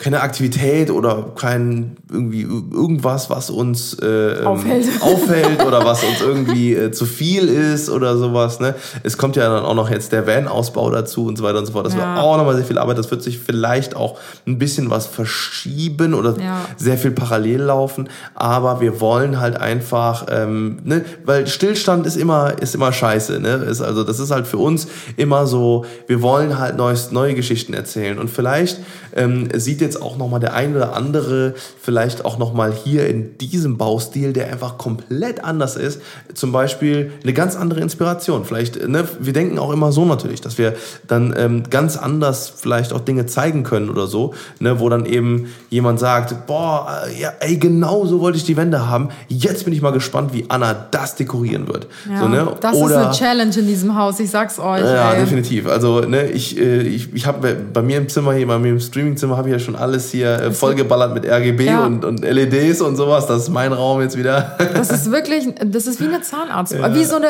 keine 0.00 0.22
Aktivität 0.22 0.90
oder 0.90 1.26
kein 1.36 1.98
irgendwie 2.10 2.40
irgendwas, 2.40 3.28
was 3.28 3.50
uns 3.50 3.92
äh, 4.00 4.06
ähm, 4.40 4.46
Aufhält. 4.46 4.86
aufhält 5.02 5.62
oder 5.66 5.84
was 5.84 6.02
uns 6.02 6.22
irgendwie 6.22 6.72
äh, 6.74 6.90
zu 6.90 7.04
viel 7.04 7.46
ist 7.48 7.90
oder 7.90 8.16
sowas. 8.16 8.60
Ne? 8.60 8.74
Es 9.02 9.18
kommt 9.18 9.36
ja 9.36 9.50
dann 9.54 9.62
auch 9.62 9.74
noch 9.74 9.90
jetzt 9.90 10.12
der 10.12 10.26
Van-Ausbau 10.26 10.90
dazu 10.90 11.26
und 11.26 11.36
so 11.36 11.44
weiter 11.44 11.58
und 11.58 11.66
so 11.66 11.72
fort. 11.72 11.84
Das 11.84 11.92
Ja. 11.92 11.98
wird 12.14 12.24
auch 12.24 12.38
nochmal 12.38 12.56
sehr 12.56 12.64
viel 12.64 12.78
Arbeit. 12.78 12.96
Das 12.96 13.10
wird 13.10 13.22
sich 13.22 13.38
vielleicht 13.38 13.94
auch 13.94 14.18
ein 14.46 14.58
bisschen 14.58 14.88
was 14.88 15.06
verschieben 15.06 16.14
oder 16.14 16.34
Ja. 16.40 16.64
sehr 16.78 16.96
viel 16.96 17.10
parallel 17.10 17.60
laufen. 17.60 18.08
Aber 18.34 18.80
wir 18.80 19.02
wollen 19.02 19.38
halt 19.38 19.60
einfach, 19.60 20.26
ähm, 20.30 20.78
ne? 20.82 21.04
weil 21.26 21.46
Stillstand 21.46 22.06
ist 22.06 22.16
immer 22.16 22.54
ist 22.58 22.74
immer 22.74 22.90
scheiße. 22.92 23.38
Ne? 23.38 23.66
Ist 23.68 23.82
also 23.82 24.02
das 24.02 24.18
ist 24.18 24.30
halt 24.30 24.46
für 24.46 24.56
uns 24.58 24.88
immer 25.18 25.46
so. 25.46 25.84
Wir 26.06 26.22
wollen 26.22 26.58
halt 26.58 26.78
neues, 26.78 27.12
neue 27.12 27.34
Geschichten 27.34 27.74
erzählen 27.74 28.18
und 28.18 28.30
vielleicht 28.30 28.78
ähm, 29.14 29.48
sieht 29.54 29.80
jetzt 29.82 29.89
auch 29.96 30.16
nochmal 30.16 30.40
der 30.40 30.54
ein 30.54 30.76
oder 30.76 30.94
andere 30.94 31.54
vielleicht 31.80 32.24
auch 32.24 32.38
nochmal 32.38 32.72
hier 32.72 33.08
in 33.08 33.38
diesem 33.38 33.78
Baustil, 33.78 34.32
der 34.32 34.48
einfach 34.48 34.78
komplett 34.78 35.44
anders 35.44 35.76
ist, 35.76 36.00
zum 36.34 36.52
Beispiel 36.52 37.12
eine 37.22 37.32
ganz 37.32 37.56
andere 37.56 37.80
Inspiration. 37.80 38.44
Vielleicht, 38.44 38.88
ne, 38.88 39.04
wir 39.18 39.32
denken 39.32 39.58
auch 39.58 39.72
immer 39.72 39.92
so 39.92 40.04
natürlich, 40.04 40.40
dass 40.40 40.58
wir 40.58 40.74
dann 41.06 41.34
ähm, 41.36 41.64
ganz 41.70 41.96
anders 41.96 42.52
vielleicht 42.54 42.92
auch 42.92 43.00
Dinge 43.00 43.26
zeigen 43.26 43.62
können 43.62 43.90
oder 43.90 44.06
so, 44.06 44.34
ne, 44.58 44.80
wo 44.80 44.88
dann 44.88 45.06
eben 45.06 45.48
jemand 45.70 46.00
sagt, 46.00 46.46
boah, 46.46 47.04
äh, 47.06 47.20
ja, 47.20 47.32
ey, 47.40 47.56
genau 47.56 48.06
so 48.06 48.20
wollte 48.20 48.38
ich 48.38 48.44
die 48.44 48.56
Wände 48.56 48.88
haben. 48.88 49.08
Jetzt 49.28 49.64
bin 49.64 49.72
ich 49.72 49.82
mal 49.82 49.92
gespannt, 49.92 50.32
wie 50.32 50.44
Anna 50.48 50.74
das 50.90 51.16
dekorieren 51.16 51.68
wird. 51.68 51.86
Ja, 52.08 52.20
so, 52.20 52.28
ne? 52.28 52.56
das 52.60 52.76
ist 52.76 52.92
eine 52.92 53.10
Challenge 53.12 53.54
in 53.56 53.66
diesem 53.66 53.96
Haus, 53.96 54.20
ich 54.20 54.30
sag's 54.30 54.58
euch. 54.58 54.82
Ja, 54.82 55.12
ey. 55.12 55.20
definitiv. 55.20 55.66
Also, 55.68 56.00
ne, 56.00 56.30
ich, 56.30 56.58
äh, 56.58 56.82
ich, 56.82 57.12
ich 57.14 57.26
habe 57.26 57.56
bei 57.72 57.82
mir 57.82 57.98
im 57.98 58.08
Zimmer 58.08 58.32
hier, 58.32 58.46
bei 58.46 58.58
mir 58.58 58.70
im 58.70 58.80
Streamingzimmer 58.80 59.36
habe 59.36 59.48
ich 59.48 59.52
ja 59.52 59.58
schon 59.58 59.76
alles 59.80 60.10
hier 60.10 60.30
äh, 60.40 60.50
vollgeballert 60.52 61.14
mit 61.14 61.26
RGB 61.26 61.64
Ja. 61.66 61.84
und, 61.86 62.04
und 62.04 62.20
LEDs 62.20 62.80
und 62.80 62.96
sowas. 62.96 63.26
Das 63.26 63.42
ist 63.42 63.48
mein 63.48 63.72
Raum 63.72 64.00
jetzt 64.00 64.16
wieder. 64.16 64.56
Das 64.74 64.90
ist 64.90 65.10
wirklich, 65.10 65.48
das 65.64 65.86
ist 65.86 66.00
wie 66.00 66.04
eine 66.08 66.20
Zahnarzt, 66.22 66.72
wie 66.94 67.04
so 67.04 67.16
eine, 67.16 67.28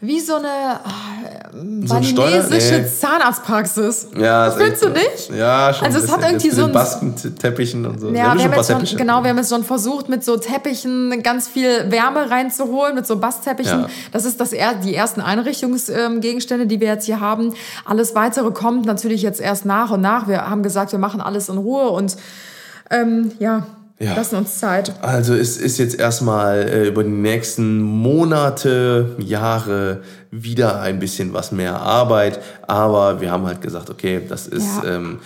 wie 0.00 0.20
so 0.20 0.34
eine 0.36 0.80
ein 1.58 1.86
Steuer- 2.04 2.30
balinesische 2.42 2.80
nee. 2.82 2.86
Zahnarztpraxis. 2.86 4.08
Ja, 4.18 4.50
Findest 4.50 4.84
du 4.84 4.88
nicht? 4.90 5.30
Ja, 5.34 5.72
schon. 5.72 5.86
Also 5.86 6.00
es 6.00 6.10
hat 6.12 6.22
irgendwie 6.22 6.50
so 6.50 6.62
ein- 6.62 6.68
den 6.68 6.74
Baskenteppichen 6.74 7.86
und 7.86 7.98
so. 8.00 8.08
Ja, 8.08 8.12
wir 8.14 8.24
haben, 8.44 8.50
paar 8.50 8.58
jetzt 8.58 8.88
schon, 8.90 8.98
genau, 8.98 9.22
wir 9.22 9.30
haben 9.30 9.38
jetzt 9.38 9.50
schon 9.50 9.64
versucht, 9.64 10.08
mit 10.08 10.22
so 10.24 10.36
Teppichen 10.36 11.22
ganz 11.22 11.48
viel 11.48 11.90
Wärme 11.90 12.30
reinzuholen, 12.30 12.94
mit 12.94 13.06
so 13.06 13.16
Bassteppichen. 13.18 13.80
Ja. 13.82 13.88
Das 14.12 14.24
ist 14.26 14.40
das 14.40 14.52
er, 14.52 14.74
die 14.74 14.94
ersten 14.94 15.20
Einrichtungsgegenstände, 15.20 16.66
die 16.66 16.80
wir 16.80 16.88
jetzt 16.88 17.06
hier 17.06 17.20
haben. 17.20 17.54
Alles 17.84 18.14
weitere 18.14 18.50
kommt 18.50 18.84
natürlich 18.86 19.22
jetzt 19.22 19.40
erst 19.40 19.64
nach 19.64 19.90
und 19.90 20.00
nach. 20.02 20.28
Wir 20.28 20.48
haben 20.50 20.62
gesagt, 20.62 20.92
wir 20.92 20.98
machen 20.98 21.20
alles 21.20 21.48
in 21.48 21.56
Ruhe 21.58 21.88
und 21.88 22.16
ähm, 22.90 23.32
ja, 23.38 23.66
Ja. 23.98 24.14
lassen 24.14 24.36
uns 24.36 24.58
Zeit. 24.58 24.92
Also 25.02 25.34
es 25.34 25.56
ist 25.56 25.78
jetzt 25.78 25.98
erstmal 25.98 26.68
äh, 26.68 26.88
über 26.88 27.02
die 27.02 27.08
nächsten 27.10 27.80
Monate, 27.80 29.16
Jahre 29.18 30.02
wieder 30.30 30.80
ein 30.82 30.98
bisschen 30.98 31.32
was 31.32 31.50
mehr 31.50 31.80
Arbeit, 31.80 32.40
aber 32.66 33.20
wir 33.22 33.30
haben 33.30 33.46
halt 33.46 33.62
gesagt, 33.62 33.88
okay, 33.88 34.20
das 34.28 34.46
ist 34.48 34.82
Ja. 34.84 34.96
ähm, 34.96 35.20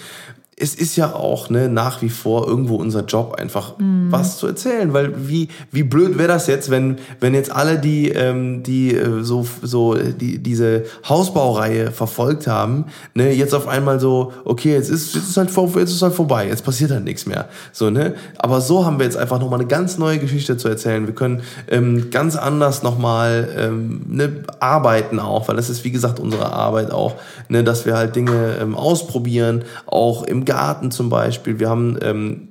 es 0.61 0.75
ist 0.75 0.97
ja 0.97 1.15
auch 1.15 1.49
ne, 1.49 1.69
nach 1.69 2.03
wie 2.03 2.11
vor 2.11 2.47
irgendwo 2.47 2.77
unser 2.77 3.05
Job, 3.05 3.37
einfach 3.39 3.75
was 3.79 4.37
zu 4.37 4.47
erzählen. 4.47 4.93
Weil 4.93 5.29
wie, 5.29 5.49
wie 5.73 5.83
blöd 5.83 6.19
wäre 6.19 6.29
das 6.29 6.47
jetzt, 6.47 6.71
wenn, 6.71 6.99
wenn 7.19 7.33
jetzt 7.33 7.51
alle, 7.51 7.79
die, 7.79 8.11
ähm, 8.11 8.63
die 8.63 8.95
äh, 8.95 9.23
so, 9.23 9.47
so 9.63 9.95
die, 9.95 10.39
diese 10.39 10.85
Hausbaureihe 11.09 11.93
verfolgt 11.93 12.47
haben, 12.47 12.87
ne, 13.15 13.33
jetzt 13.33 13.55
auf 13.55 13.69
einmal 13.69 14.01
so, 14.01 14.33
okay, 14.45 14.75
jetzt 14.75 14.91
ist, 14.91 15.15
jetzt 15.15 15.31
ist 15.31 15.37
halt 15.39 15.51
vor, 15.51 15.71
jetzt 15.77 15.93
ist 15.93 16.03
halt 16.03 16.15
vorbei, 16.15 16.49
jetzt 16.49 16.65
passiert 16.65 16.91
halt 16.91 17.05
nichts 17.05 17.25
mehr. 17.25 17.49
So, 17.73 17.89
ne? 17.89 18.15
Aber 18.37 18.61
so 18.61 18.85
haben 18.85 18.99
wir 18.99 19.07
jetzt 19.07 19.17
einfach 19.17 19.41
nochmal 19.41 19.61
eine 19.61 19.69
ganz 19.69 19.97
neue 19.97 20.19
Geschichte 20.19 20.59
zu 20.59 20.69
erzählen. 20.69 21.07
Wir 21.07 21.15
können 21.15 21.41
ähm, 21.69 22.11
ganz 22.11 22.37
anders 22.37 22.83
nochmal 22.83 23.49
ähm, 23.57 24.03
ne, 24.09 24.45
arbeiten 24.61 25.19
auch, 25.19 25.49
weil 25.49 25.57
das 25.57 25.71
ist 25.71 25.85
wie 25.85 25.91
gesagt 25.91 26.21
unsere 26.21 26.53
Arbeit 26.53 26.91
auch, 26.91 27.15
ne, 27.49 27.65
dass 27.65 27.87
wir 27.87 27.97
halt 27.97 28.15
Dinge 28.15 28.57
ähm, 28.61 28.75
ausprobieren, 28.75 29.65
auch 29.87 30.25
im 30.25 30.45
Garten 30.51 30.91
zum 30.91 31.11
Beispiel. 31.11 31.61
Wir 31.61 31.69
haben 31.69 31.97
ähm, 32.03 32.49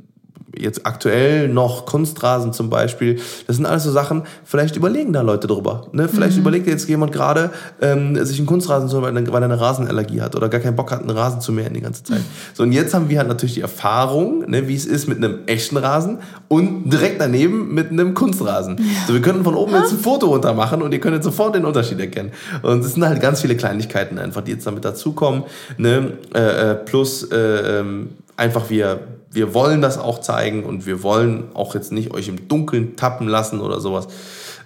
jetzt 0.60 0.86
aktuell 0.86 1.48
noch 1.48 1.86
Kunstrasen 1.86 2.54
zum 2.54 2.70
Beispiel. 2.70 3.20
Das 3.48 3.56
sind 3.56 3.66
alles 3.66 3.84
so 3.84 3.92
Sachen, 3.92 4.24
vielleicht 4.44 4.76
überlegen 4.76 5.14
da 5.14 5.22
Leute 5.22 5.48
drüber. 5.48 5.88
Ne? 5.92 6.08
Vielleicht 6.08 6.38
überlegt 6.38 6.68
jetzt 6.68 6.88
jemand 6.88 7.12
gerade, 7.12 7.52
ähm, 7.82 8.24
sich 8.26 8.38
einen 8.38 8.48
Kunstrasen 8.48 8.90
zu 8.90 9.02
holen, 9.02 9.16
weil 9.16 9.26
er 9.26 9.34
weil 9.34 9.42
er 9.42 9.46
eine 9.46 9.60
Rasenallergie 9.60 10.22
hat 10.22 10.36
oder 10.36 10.50
gar 10.50 10.60
keinen 10.60 10.76
Bock 10.76 10.92
hat, 10.92 11.02
einen 11.02 11.12
Rasen 11.12 11.42
zu 11.42 11.52
mähen 11.52 11.74
die 11.74 11.82
ganze 11.82 12.04
Zeit. 12.04 12.22
So, 12.54 12.64
und 12.64 12.72
jetzt 12.72 12.94
haben 12.94 13.10
wir 13.10 13.18
halt 13.18 13.28
natürlich 13.28 13.56
die 13.56 13.62
Erfahrung, 13.62 14.50
ne, 14.50 14.68
wie 14.68 14.76
es 14.76 14.86
ist 14.86 15.08
mit 15.08 15.18
einem 15.18 15.40
echten 15.46 15.78
Rasen 15.78 16.20
und 16.48 16.90
direkt 16.90 17.22
daneben 17.22 17.74
mit 17.74 17.92
einem 17.92 18.14
Kunstrasen. 18.14 18.80
So, 19.08 19.14
wir 19.14 19.22
können 19.22 19.44
von 19.44 19.56
oben 19.56 19.74
jetzt 19.74 19.94
ein 19.94 20.00
Foto 20.00 20.28
runter 20.28 20.54
machen 20.54 20.82
und 20.82 20.92
ihr 20.94 21.00
könnt 21.00 21.16
jetzt 21.16 21.26
sofort 21.26 21.56
den 21.56 21.66
Unterschied 21.66 22.00
erkennen. 22.00 22.32
Und 22.62 22.84
es 22.84 22.94
sind 22.94 23.06
halt 23.06 23.22
ganz 23.22 23.42
viele 23.42 23.56
Kleinigkeiten 23.56 24.18
einfach, 24.18 24.42
die 24.42 24.52
jetzt 24.52 24.68
damit 24.68 24.84
dazukommen. 24.86 25.44
Ne? 25.78 26.14
Äh, 26.34 26.72
äh, 26.72 26.76
plus 26.76 27.24
äh, 27.32 27.80
ähm, 27.80 28.10
einfach 28.36 28.70
wir 28.70 29.00
wir 29.32 29.54
wollen 29.54 29.82
das 29.82 29.98
auch 29.98 30.20
zeigen 30.20 30.64
und 30.64 30.86
wir 30.86 31.04
wollen 31.04 31.50
auch 31.54 31.76
jetzt 31.76 31.92
nicht 31.92 32.12
euch 32.14 32.28
im 32.28 32.48
Dunkeln 32.48 32.96
tappen 32.96 33.28
lassen 33.28 33.62
oder 33.62 33.80
sowas. 33.80 34.08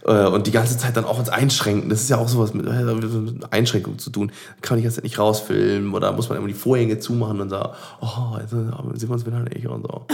Äh, 0.06 0.26
Und 0.26 0.48
die 0.48 0.52
ganze 0.52 0.78
Zeit 0.78 0.98
dann 0.98 1.06
auch 1.06 1.18
uns 1.20 1.30
einschränken. 1.30 1.90
Das 1.90 2.02
ist 2.02 2.10
ja 2.10 2.18
auch 2.18 2.28
sowas 2.28 2.54
mit, 2.54 2.66
äh, 2.68 2.84
mit 2.84 3.54
Einschränkung 3.54 4.00
zu 4.00 4.10
tun. 4.10 4.32
Kann 4.62 4.76
man 4.76 4.78
die 4.80 4.84
ganze 4.84 4.96
Zeit 4.98 5.04
nicht 5.06 5.20
rausfilmen 5.20 5.94
oder 5.94 6.12
muss 6.12 6.30
man 6.30 6.38
immer 6.38 6.48
die 6.48 6.54
Vorhänge 6.54 7.00
zumachen 7.00 7.40
und 7.40 7.50
sagen, 7.50 7.70
oh, 8.02 8.38
jetzt 8.40 8.52
sehen 8.52 8.70
wir 9.10 9.12
uns 9.12 9.26
wieder 9.26 9.40
nicht 9.40 9.68
und 9.68 9.84
so. 9.84 10.02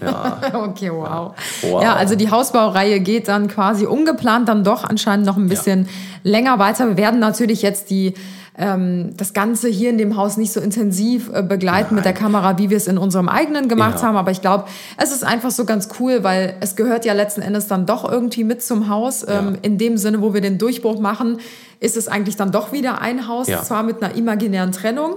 Ja, 0.00 0.40
Okay, 0.54 0.90
wow. 0.90 1.34
Wow. 1.60 1.82
Ja, 1.82 1.94
also 1.94 2.16
die 2.16 2.30
Hausbaureihe 2.30 2.98
geht 3.00 3.28
dann 3.28 3.46
quasi 3.46 3.86
ungeplant 3.86 4.48
dann 4.48 4.64
doch 4.64 4.82
anscheinend 4.84 5.26
noch 5.26 5.36
ein 5.36 5.48
bisschen 5.48 5.86
länger 6.24 6.58
weiter. 6.58 6.88
Wir 6.88 6.96
werden 6.96 7.20
natürlich 7.20 7.62
jetzt 7.62 7.90
die 7.90 8.14
ähm, 8.58 9.14
das 9.16 9.32
Ganze 9.32 9.68
hier 9.68 9.88
in 9.90 9.96
dem 9.98 10.16
Haus 10.16 10.36
nicht 10.36 10.52
so 10.52 10.60
intensiv 10.60 11.30
äh, 11.32 11.42
begleiten 11.42 11.94
mit 11.94 12.04
der 12.04 12.12
Kamera, 12.12 12.58
wie 12.58 12.68
wir 12.68 12.76
es 12.76 12.86
in 12.86 12.98
unserem 12.98 13.28
eigenen 13.28 13.68
gemacht 13.68 14.00
Ja. 14.00 14.08
haben. 14.08 14.16
Aber 14.16 14.30
ich 14.30 14.42
glaube, 14.42 14.64
es 14.98 15.10
ist 15.10 15.24
einfach 15.24 15.50
so 15.50 15.64
ganz 15.64 15.88
cool, 15.98 16.22
weil 16.22 16.56
es 16.60 16.76
gehört 16.76 17.04
ja 17.06 17.14
letzten 17.14 17.40
Endes 17.40 17.66
dann 17.66 17.86
doch 17.86 18.10
irgendwie 18.10 18.44
mit 18.44 18.62
zum 18.62 18.88
Haus. 18.88 19.22
Ähm, 19.26 19.28
Ja. 19.52 19.58
In 19.62 19.78
dem 19.78 19.96
Sinne, 19.96 20.20
wo 20.20 20.34
wir 20.34 20.40
den 20.42 20.58
Durchbruch 20.58 21.00
machen, 21.00 21.38
ist 21.80 21.96
es 21.96 22.08
eigentlich 22.08 22.36
dann 22.36 22.52
doch 22.52 22.72
wieder 22.72 23.00
ein 23.00 23.26
Haus, 23.26 23.48
Ja. 23.48 23.62
zwar 23.62 23.82
mit 23.82 24.02
einer 24.02 24.14
imaginären 24.14 24.70
Trennung, 24.70 25.16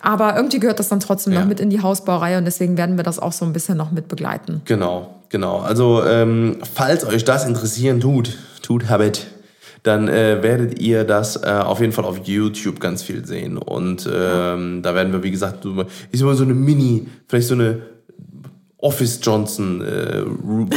aber 0.00 0.36
irgendwie 0.36 0.58
gehört 0.60 0.78
das 0.78 0.88
dann 0.88 1.00
trotzdem 1.00 1.34
noch 1.34 1.44
mit 1.44 1.60
in 1.60 1.68
die 1.70 1.82
Hausbaureihe 1.82 2.38
und 2.38 2.44
deswegen 2.44 2.78
werden 2.78 2.96
wir 2.96 3.02
das 3.04 3.18
auch 3.18 3.32
so 3.32 3.44
ein 3.44 3.52
bisschen 3.52 3.76
noch 3.76 3.90
mit 3.90 4.08
begleiten. 4.08 4.62
Genau, 4.64 5.14
genau. 5.28 5.58
Also, 5.58 6.02
ähm, 6.04 6.56
falls 6.74 7.04
euch 7.04 7.24
das 7.24 7.44
interessieren 7.44 8.00
tut, 8.00 8.38
tut 8.62 8.88
Habit, 8.88 9.26
dann 9.82 10.08
äh, 10.08 10.42
werdet 10.42 10.80
ihr 10.80 11.04
das 11.04 11.36
äh, 11.36 11.48
auf 11.48 11.80
jeden 11.80 11.92
Fall 11.92 12.04
auf 12.04 12.26
YouTube 12.26 12.80
ganz 12.80 13.02
viel 13.02 13.24
sehen. 13.26 13.56
Und 13.56 14.08
ähm, 14.12 14.82
da 14.82 14.94
werden 14.94 15.12
wir, 15.12 15.22
wie 15.22 15.30
gesagt, 15.30 15.62
so, 15.62 15.84
ist 16.10 16.20
immer 16.20 16.34
so 16.34 16.44
eine 16.44 16.54
Mini, 16.54 17.06
vielleicht 17.26 17.48
so 17.48 17.54
eine 17.54 17.82
Office 18.80 19.18
Johnson 19.22 19.80
äh, 19.80 20.18
Room 20.18 20.70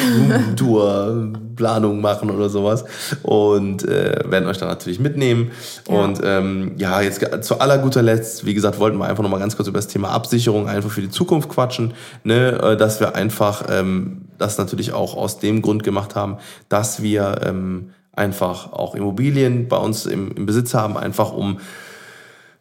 Tour 0.55 1.33
Planung 1.55 2.01
machen 2.01 2.31
oder 2.31 2.49
sowas 2.49 2.83
und 3.21 3.87
äh, 3.87 4.23
werden 4.25 4.49
euch 4.49 4.57
dann 4.57 4.69
natürlich 4.69 4.99
mitnehmen 4.99 5.51
Ja. 5.87 6.03
und 6.03 6.19
ähm, 6.23 6.71
ja 6.77 6.99
jetzt 7.01 7.23
zu 7.43 7.59
aller 7.59 7.77
guter 7.77 8.01
Letzt 8.01 8.43
wie 8.43 8.55
gesagt 8.55 8.79
wollten 8.79 8.97
wir 8.97 9.05
einfach 9.05 9.21
noch 9.21 9.29
mal 9.29 9.37
ganz 9.39 9.55
kurz 9.55 9.67
über 9.67 9.77
das 9.77 9.87
Thema 9.87 10.09
Absicherung 10.09 10.67
einfach 10.67 10.89
für 10.89 11.01
die 11.01 11.11
Zukunft 11.11 11.49
quatschen 11.49 11.93
ne 12.23 12.59
äh, 12.59 12.75
dass 12.75 12.99
wir 12.99 13.15
einfach 13.15 13.65
ähm, 13.69 14.23
das 14.39 14.57
natürlich 14.57 14.93
auch 14.93 15.15
aus 15.15 15.37
dem 15.37 15.61
Grund 15.61 15.83
gemacht 15.83 16.15
haben 16.15 16.37
dass 16.69 17.03
wir 17.03 17.41
ähm, 17.45 17.91
einfach 18.21 18.71
auch 18.71 18.93
Immobilien 18.93 19.67
bei 19.67 19.77
uns 19.77 20.05
im, 20.05 20.31
im 20.31 20.45
Besitz 20.45 20.75
haben 20.75 20.95
einfach 20.95 21.33
um 21.33 21.59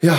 ja, 0.01 0.17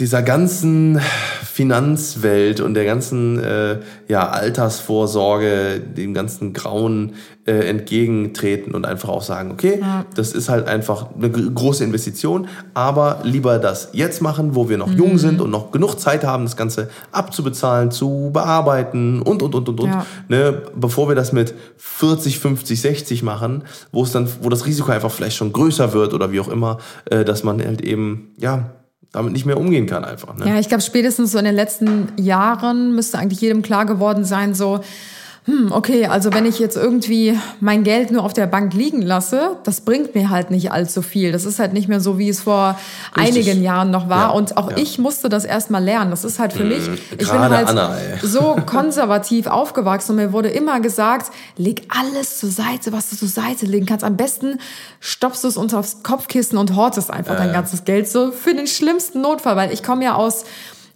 dieser 0.00 0.22
ganzen 0.22 1.00
Finanzwelt 1.44 2.60
und 2.60 2.74
der 2.74 2.84
ganzen 2.84 3.38
äh, 3.38 3.78
ja, 4.08 4.28
Altersvorsorge, 4.28 5.80
dem 5.80 6.14
ganzen 6.14 6.52
Grauen 6.52 7.12
äh, 7.46 7.68
entgegentreten 7.68 8.74
und 8.74 8.86
einfach 8.86 9.08
auch 9.08 9.22
sagen, 9.22 9.52
okay, 9.52 9.80
das 10.14 10.32
ist 10.32 10.48
halt 10.48 10.66
einfach 10.66 11.06
eine 11.16 11.30
gr- 11.30 11.50
große 11.50 11.84
Investition, 11.84 12.48
aber 12.74 13.20
lieber 13.22 13.58
das 13.58 13.90
jetzt 13.92 14.20
machen, 14.20 14.54
wo 14.54 14.68
wir 14.68 14.78
noch 14.78 14.90
jung 14.92 15.16
sind 15.18 15.40
und 15.40 15.50
noch 15.50 15.70
genug 15.70 15.96
Zeit 16.00 16.24
haben, 16.24 16.44
das 16.44 16.56
Ganze 16.56 16.88
abzubezahlen, 17.12 17.90
zu 17.90 18.30
bearbeiten 18.32 19.22
und, 19.22 19.42
und, 19.42 19.54
und, 19.54 19.68
und, 19.68 19.80
und, 19.80 19.88
Ja. 19.90 20.06
ne, 20.28 20.62
bevor 20.74 21.08
wir 21.08 21.14
das 21.14 21.32
mit 21.32 21.54
40, 21.76 22.38
50, 22.40 22.80
60 22.80 23.22
machen, 23.22 23.62
wo 23.92 24.02
es 24.02 24.10
dann, 24.12 24.28
wo 24.40 24.48
das 24.48 24.66
Risiko 24.66 24.90
einfach 24.90 25.10
vielleicht 25.12 25.36
schon 25.36 25.52
größer 25.52 25.92
wird 25.92 26.14
oder 26.14 26.32
wie 26.32 26.40
auch 26.40 26.48
immer, 26.48 26.78
äh, 27.04 27.24
dass 27.24 27.44
man 27.44 27.60
halt 27.62 27.80
eben, 27.82 28.32
ja, 28.38 28.70
damit 29.14 29.32
nicht 29.32 29.46
mehr 29.46 29.58
umgehen 29.58 29.86
kann 29.86 30.04
einfach. 30.04 30.36
Ne? 30.36 30.48
Ja, 30.48 30.58
ich 30.58 30.68
glaube, 30.68 30.82
spätestens 30.82 31.32
so 31.32 31.38
in 31.38 31.44
den 31.44 31.54
letzten 31.54 32.08
Jahren 32.16 32.94
müsste 32.94 33.18
eigentlich 33.18 33.40
jedem 33.40 33.62
klar 33.62 33.86
geworden 33.86 34.24
sein, 34.24 34.54
so, 34.54 34.80
hm, 35.46 35.72
okay, 35.72 36.06
also 36.06 36.32
wenn 36.32 36.46
ich 36.46 36.58
jetzt 36.58 36.74
irgendwie 36.74 37.38
mein 37.60 37.84
Geld 37.84 38.10
nur 38.10 38.24
auf 38.24 38.32
der 38.32 38.46
Bank 38.46 38.72
liegen 38.72 39.02
lasse, 39.02 39.58
das 39.64 39.82
bringt 39.82 40.14
mir 40.14 40.30
halt 40.30 40.50
nicht 40.50 40.72
allzu 40.72 41.02
viel. 41.02 41.32
Das 41.32 41.44
ist 41.44 41.58
halt 41.58 41.74
nicht 41.74 41.86
mehr 41.86 42.00
so, 42.00 42.18
wie 42.18 42.30
es 42.30 42.40
vor 42.40 42.78
Richtig. 43.14 43.46
einigen 43.46 43.62
Jahren 43.62 43.90
noch 43.90 44.08
war. 44.08 44.28
Ja, 44.28 44.28
Und 44.30 44.56
auch 44.56 44.70
ja. 44.70 44.78
ich 44.78 44.98
musste 44.98 45.28
das 45.28 45.44
erstmal 45.44 45.84
lernen. 45.84 46.10
Das 46.10 46.24
ist 46.24 46.38
halt 46.38 46.54
für 46.54 46.64
mich, 46.64 46.88
ich 47.18 47.30
bin 47.30 47.38
halt 47.38 47.68
Anna, 47.68 47.94
so 48.22 48.56
konservativ 48.66 49.46
aufgewachsen 49.46 50.12
und 50.12 50.16
mir 50.16 50.32
wurde 50.32 50.48
immer 50.48 50.80
gesagt, 50.80 51.30
leg 51.58 51.82
alles 51.90 52.38
zur 52.38 52.48
Seite, 52.48 52.92
was 52.92 53.10
du 53.10 53.16
zur 53.16 53.28
Seite 53.28 53.66
legen 53.66 53.84
kannst. 53.84 54.02
Am 54.02 54.16
besten 54.16 54.58
stopfst 55.00 55.44
du 55.44 55.48
es 55.48 55.58
unter 55.58 55.78
aufs 55.78 56.02
Kopfkissen 56.02 56.56
und 56.56 56.74
hortest 56.74 57.10
einfach 57.10 57.36
dein 57.36 57.52
ganzes 57.52 57.84
Geld 57.84 58.08
so 58.08 58.32
für 58.32 58.54
den 58.54 58.66
schlimmsten 58.66 59.20
Notfall, 59.20 59.56
weil 59.56 59.74
ich 59.74 59.82
komme 59.82 60.04
ja 60.04 60.14
aus 60.14 60.46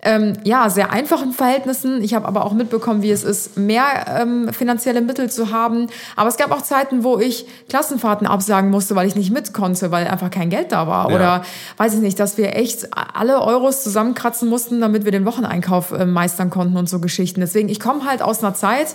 ähm, 0.03 0.35
ja, 0.45 0.71
sehr 0.71 0.93
einfachen 0.93 1.33
Verhältnissen. 1.33 2.03
Ich 2.03 2.15
habe 2.15 2.27
aber 2.29 2.45
auch 2.45 2.53
mitbekommen, 2.53 3.03
wie 3.03 3.11
es 3.11 3.25
ist, 3.25 3.57
mehr 3.59 3.85
ähm, 4.21 4.53
finanzielle 4.53 5.01
Mittel 5.01 5.29
zu 5.29 5.51
haben. 5.51 5.89
Aber 6.15 6.29
es 6.29 6.37
gab 6.37 6.53
auch 6.53 6.63
Zeiten, 6.63 7.03
wo 7.03 7.19
ich 7.19 7.47
Klassenfahrten 7.69 8.27
absagen 8.27 8.71
musste, 8.71 8.95
weil 8.95 9.09
ich 9.09 9.17
nicht 9.17 9.33
mit 9.33 9.53
konnte, 9.53 9.91
weil 9.91 10.07
einfach 10.07 10.31
kein 10.31 10.51
Geld 10.51 10.71
da 10.71 10.87
war. 10.87 11.11
Ja. 11.11 11.17
Oder 11.17 11.43
weiß 11.79 11.95
ich 11.95 12.01
nicht, 12.01 12.21
dass 12.21 12.39
wir 12.39 12.55
echt 12.55 12.89
alle 13.15 13.43
Euros 13.43 13.83
zusammenkratzen 13.83 14.49
mussten, 14.49 14.81
damit 14.81 15.05
wir 15.05 15.11
den 15.11 15.25
Wocheneinkauf 15.25 15.91
äh, 15.91 16.07
meistern 16.07 16.51
konnten 16.51 16.77
und 16.77 16.89
so 16.89 17.01
Geschichten. 17.01 17.41
Deswegen, 17.41 17.69
ich 17.69 17.81
komme 17.81 18.05
halt 18.05 18.23
aus 18.23 18.43
einer 18.43 18.55
Zeit, 18.55 18.95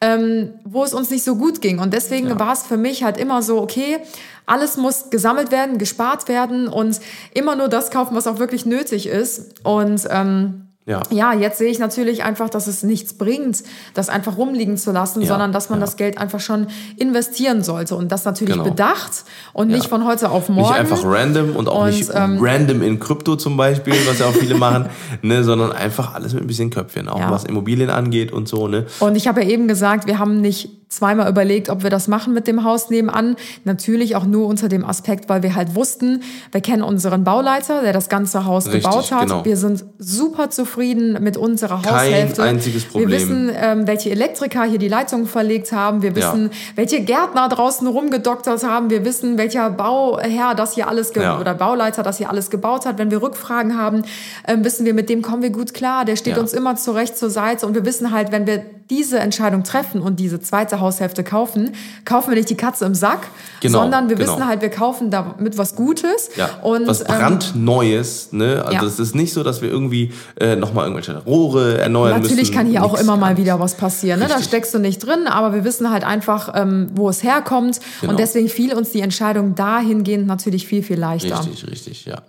ähm, 0.00 0.54
wo 0.64 0.84
es 0.84 0.94
uns 0.94 1.10
nicht 1.10 1.24
so 1.24 1.36
gut 1.36 1.60
ging. 1.60 1.78
Und 1.78 1.92
deswegen 1.92 2.38
war 2.38 2.52
es 2.52 2.62
für 2.62 2.76
mich 2.76 3.02
halt 3.02 3.18
immer 3.18 3.42
so, 3.42 3.60
okay, 3.60 3.98
alles 4.44 4.76
muss 4.76 5.10
gesammelt 5.10 5.50
werden, 5.50 5.78
gespart 5.78 6.28
werden 6.28 6.68
und 6.68 7.00
immer 7.34 7.56
nur 7.56 7.68
das 7.68 7.90
kaufen, 7.90 8.14
was 8.14 8.26
auch 8.26 8.38
wirklich 8.38 8.66
nötig 8.66 9.06
ist. 9.06 9.64
Und 9.64 10.06
ähm, 10.10 10.65
Ja. 10.88 11.02
ja, 11.10 11.32
jetzt 11.34 11.58
sehe 11.58 11.68
ich 11.68 11.80
natürlich 11.80 12.22
einfach, 12.22 12.48
dass 12.48 12.68
es 12.68 12.84
nichts 12.84 13.14
bringt, 13.14 13.64
das 13.94 14.08
einfach 14.08 14.36
rumliegen 14.36 14.76
zu 14.76 14.92
lassen, 14.92 15.20
Ja, 15.22 15.26
sondern 15.26 15.50
dass 15.50 15.68
man 15.68 15.80
ja. 15.80 15.84
das 15.84 15.96
Geld 15.96 16.16
einfach 16.16 16.38
schon 16.38 16.68
investieren 16.96 17.64
sollte 17.64 17.96
und 17.96 18.12
das 18.12 18.24
natürlich 18.24 18.54
Genau. 18.54 18.64
bedacht 18.70 19.24
und 19.52 19.66
nicht 19.66 19.88
von 19.88 20.06
heute 20.06 20.30
auf 20.30 20.48
morgen. 20.48 20.68
Nicht 20.68 20.78
einfach 20.78 21.02
random 21.04 21.56
und 21.56 21.68
auch 21.68 21.82
Und, 21.82 21.86
nicht 21.88 22.08
ähm, 22.14 22.38
random 22.40 22.82
in 22.82 23.00
Krypto 23.00 23.34
zum 23.34 23.56
Beispiel, 23.56 23.94
was 24.06 24.20
ja 24.20 24.26
auch 24.26 24.32
viele 24.34 24.54
machen, 24.54 24.86
ne, 25.22 25.42
sondern 25.42 25.72
einfach 25.72 26.14
alles 26.14 26.34
mit 26.34 26.44
ein 26.44 26.46
bisschen 26.46 26.70
Köpfchen, 26.70 27.08
auch 27.08 27.18
Ja. 27.18 27.32
was 27.32 27.42
Immobilien 27.42 27.90
angeht 27.90 28.30
und 28.32 28.46
so, 28.46 28.68
ne? 28.68 28.86
Und 29.00 29.16
ich 29.16 29.26
habe 29.26 29.42
ja 29.42 29.48
eben 29.48 29.66
gesagt, 29.66 30.06
wir 30.06 30.20
haben 30.20 30.40
nicht 30.40 30.70
zweimal 30.88 31.28
überlegt, 31.28 31.68
ob 31.68 31.82
wir 31.82 31.90
das 31.90 32.06
machen 32.06 32.32
mit 32.32 32.46
dem 32.46 32.62
Haus 32.62 32.90
nebenan. 32.90 33.36
Natürlich 33.64 34.14
auch 34.14 34.24
nur 34.24 34.46
unter 34.46 34.68
dem 34.68 34.84
Aspekt, 34.84 35.28
weil 35.28 35.42
wir 35.42 35.56
halt 35.56 35.74
wussten, 35.74 36.22
wir 36.52 36.60
kennen 36.60 36.82
unseren 36.82 37.24
Bauleiter, 37.24 37.82
der 37.82 37.92
das 37.92 38.08
ganze 38.08 38.44
Haus 38.44 38.66
Richtig, 38.66 38.84
gebaut 38.84 39.10
hat. 39.10 39.22
genau. 39.22 39.44
Wir 39.44 39.56
sind 39.56 39.84
super 39.98 40.48
zufrieden 40.50 41.22
mit 41.22 41.36
unserer 41.36 41.82
Kein 41.82 41.92
Haushälfte. 41.94 42.42
einziges 42.44 42.84
Problem. 42.84 43.08
Wir 43.10 43.16
wissen, 43.18 43.50
ähm, 43.54 43.86
welche 43.86 44.10
Elektriker 44.10 44.62
hier 44.64 44.78
die 44.78 44.88
Leitungen 44.88 45.26
verlegt 45.26 45.72
haben. 45.72 46.02
Wir 46.02 46.10
Ja. 46.10 46.16
wissen, 46.16 46.50
welche 46.76 47.00
Gärtner 47.00 47.48
draußen 47.48 47.86
rumgedoktert 47.86 48.62
haben. 48.62 48.88
Wir 48.88 49.04
wissen, 49.04 49.38
welcher 49.38 49.70
Bauherr 49.70 50.54
das 50.54 50.74
hier 50.74 50.88
alles 50.88 51.12
Ja. 51.16 51.40
oder 51.40 51.54
Bauleiter 51.54 52.04
das 52.04 52.18
hier 52.18 52.30
alles 52.30 52.48
gebaut 52.48 52.86
hat. 52.86 52.96
Wenn 52.98 53.10
wir 53.10 53.20
Rückfragen 53.22 53.76
haben, 53.76 54.02
ähm, 54.46 54.64
wissen 54.64 54.86
wir, 54.86 54.94
mit 54.94 55.08
dem 55.10 55.20
kommen 55.22 55.42
wir 55.42 55.50
gut 55.50 55.74
klar. 55.74 56.04
Der 56.04 56.14
steht 56.16 56.36
Ja. 56.36 56.40
uns 56.42 56.52
immer 56.52 56.76
zurecht 56.76 57.18
zur 57.18 57.30
Seite 57.30 57.66
und 57.66 57.74
wir 57.74 57.84
wissen 57.84 58.12
halt, 58.12 58.30
wenn 58.30 58.46
wir 58.46 58.62
diese 58.90 59.18
Entscheidung 59.18 59.64
treffen 59.64 60.00
und 60.00 60.20
diese 60.20 60.40
zweite 60.40 60.80
Haushälfte 60.80 61.24
kaufen, 61.24 61.74
kaufen 62.04 62.30
wir 62.30 62.36
nicht 62.36 62.50
die 62.50 62.56
Katze 62.56 62.84
im 62.84 62.94
Sack, 62.94 63.28
Genau, 63.60 63.80
sondern 63.80 64.08
wir 64.08 64.16
genau. 64.16 64.32
wissen 64.32 64.46
halt, 64.46 64.60
wir 64.60 64.70
kaufen 64.70 65.10
damit 65.10 65.58
was 65.58 65.74
Gutes. 65.74 66.30
Ja, 66.36 66.50
und, 66.62 66.86
was 66.86 67.00
ähm, 67.00 67.06
brandneues, 67.06 68.32
ne? 68.32 68.62
Also 68.64 68.72
ja. 68.72 68.84
es 68.84 68.98
ist 68.98 69.14
nicht 69.14 69.32
so, 69.32 69.42
dass 69.42 69.62
wir 69.62 69.70
irgendwie 69.70 70.12
äh, 70.38 70.56
nochmal 70.56 70.84
irgendwelche 70.84 71.18
Rohre 71.24 71.78
erneuern 71.78 72.20
müssen. 72.20 72.34
Natürlich 72.34 72.52
kann 72.52 72.66
hier 72.66 72.84
auch 72.84 72.98
immer 72.98 73.16
mal 73.16 73.36
wieder 73.36 73.58
was 73.58 73.74
passieren. 73.74 74.20
Ne? 74.20 74.28
Da 74.28 74.42
steckst 74.42 74.74
du 74.74 74.78
nicht 74.78 74.98
drin, 74.98 75.26
aber 75.26 75.54
wir 75.54 75.64
wissen 75.64 75.90
halt 75.90 76.04
einfach, 76.04 76.52
ähm, 76.54 76.88
wo 76.94 77.08
es 77.08 77.22
herkommt. 77.22 77.80
Genau. 78.00 78.12
Und 78.12 78.20
deswegen 78.20 78.48
fiel 78.48 78.74
uns 78.74 78.90
die 78.90 79.00
Entscheidung 79.00 79.54
dahingehend 79.54 80.26
natürlich 80.26 80.66
viel, 80.66 80.82
viel 80.82 80.98
leichter. 80.98 81.38
Richtig, 81.40 81.70
richtig, 81.70 82.04
ja. 82.04 82.22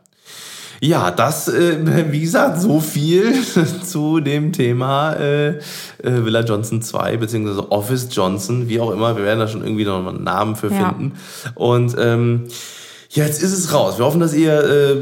Ja, 0.80 1.12
das, 1.12 1.48
äh, 1.48 1.78
wie 2.12 2.22
gesagt, 2.22 2.60
so 2.62 2.80
viel 2.80 3.34
zu 3.84 4.20
dem 4.20 4.52
Thema 4.54 5.14
äh, 5.14 5.48
äh, 5.48 5.60
Villa 6.04 6.42
Johnson 6.42 6.82
2, 6.82 7.18
beziehungsweise 7.18 7.72
Office 7.72 8.08
Johnson, 8.12 8.70
wie 8.70 8.80
auch 8.80 8.92
immer. 8.92 9.16
Wir 9.18 9.24
werden 9.24 9.40
da 9.40 9.48
schon 9.48 9.64
irgendwie 9.64 9.86
noch 9.86 10.06
einen 10.06 10.24
Namen 10.24 10.56
für 10.56 10.68
Ja. 10.72 10.90
finden. 10.90 11.14
Und 11.56 11.96
ähm, 12.00 12.44
jetzt 13.10 13.42
ist 13.42 13.54
es 13.54 13.74
raus. 13.74 13.98
Wir 13.98 14.06
hoffen, 14.06 14.20
dass 14.20 14.34
ihr, 14.34 14.52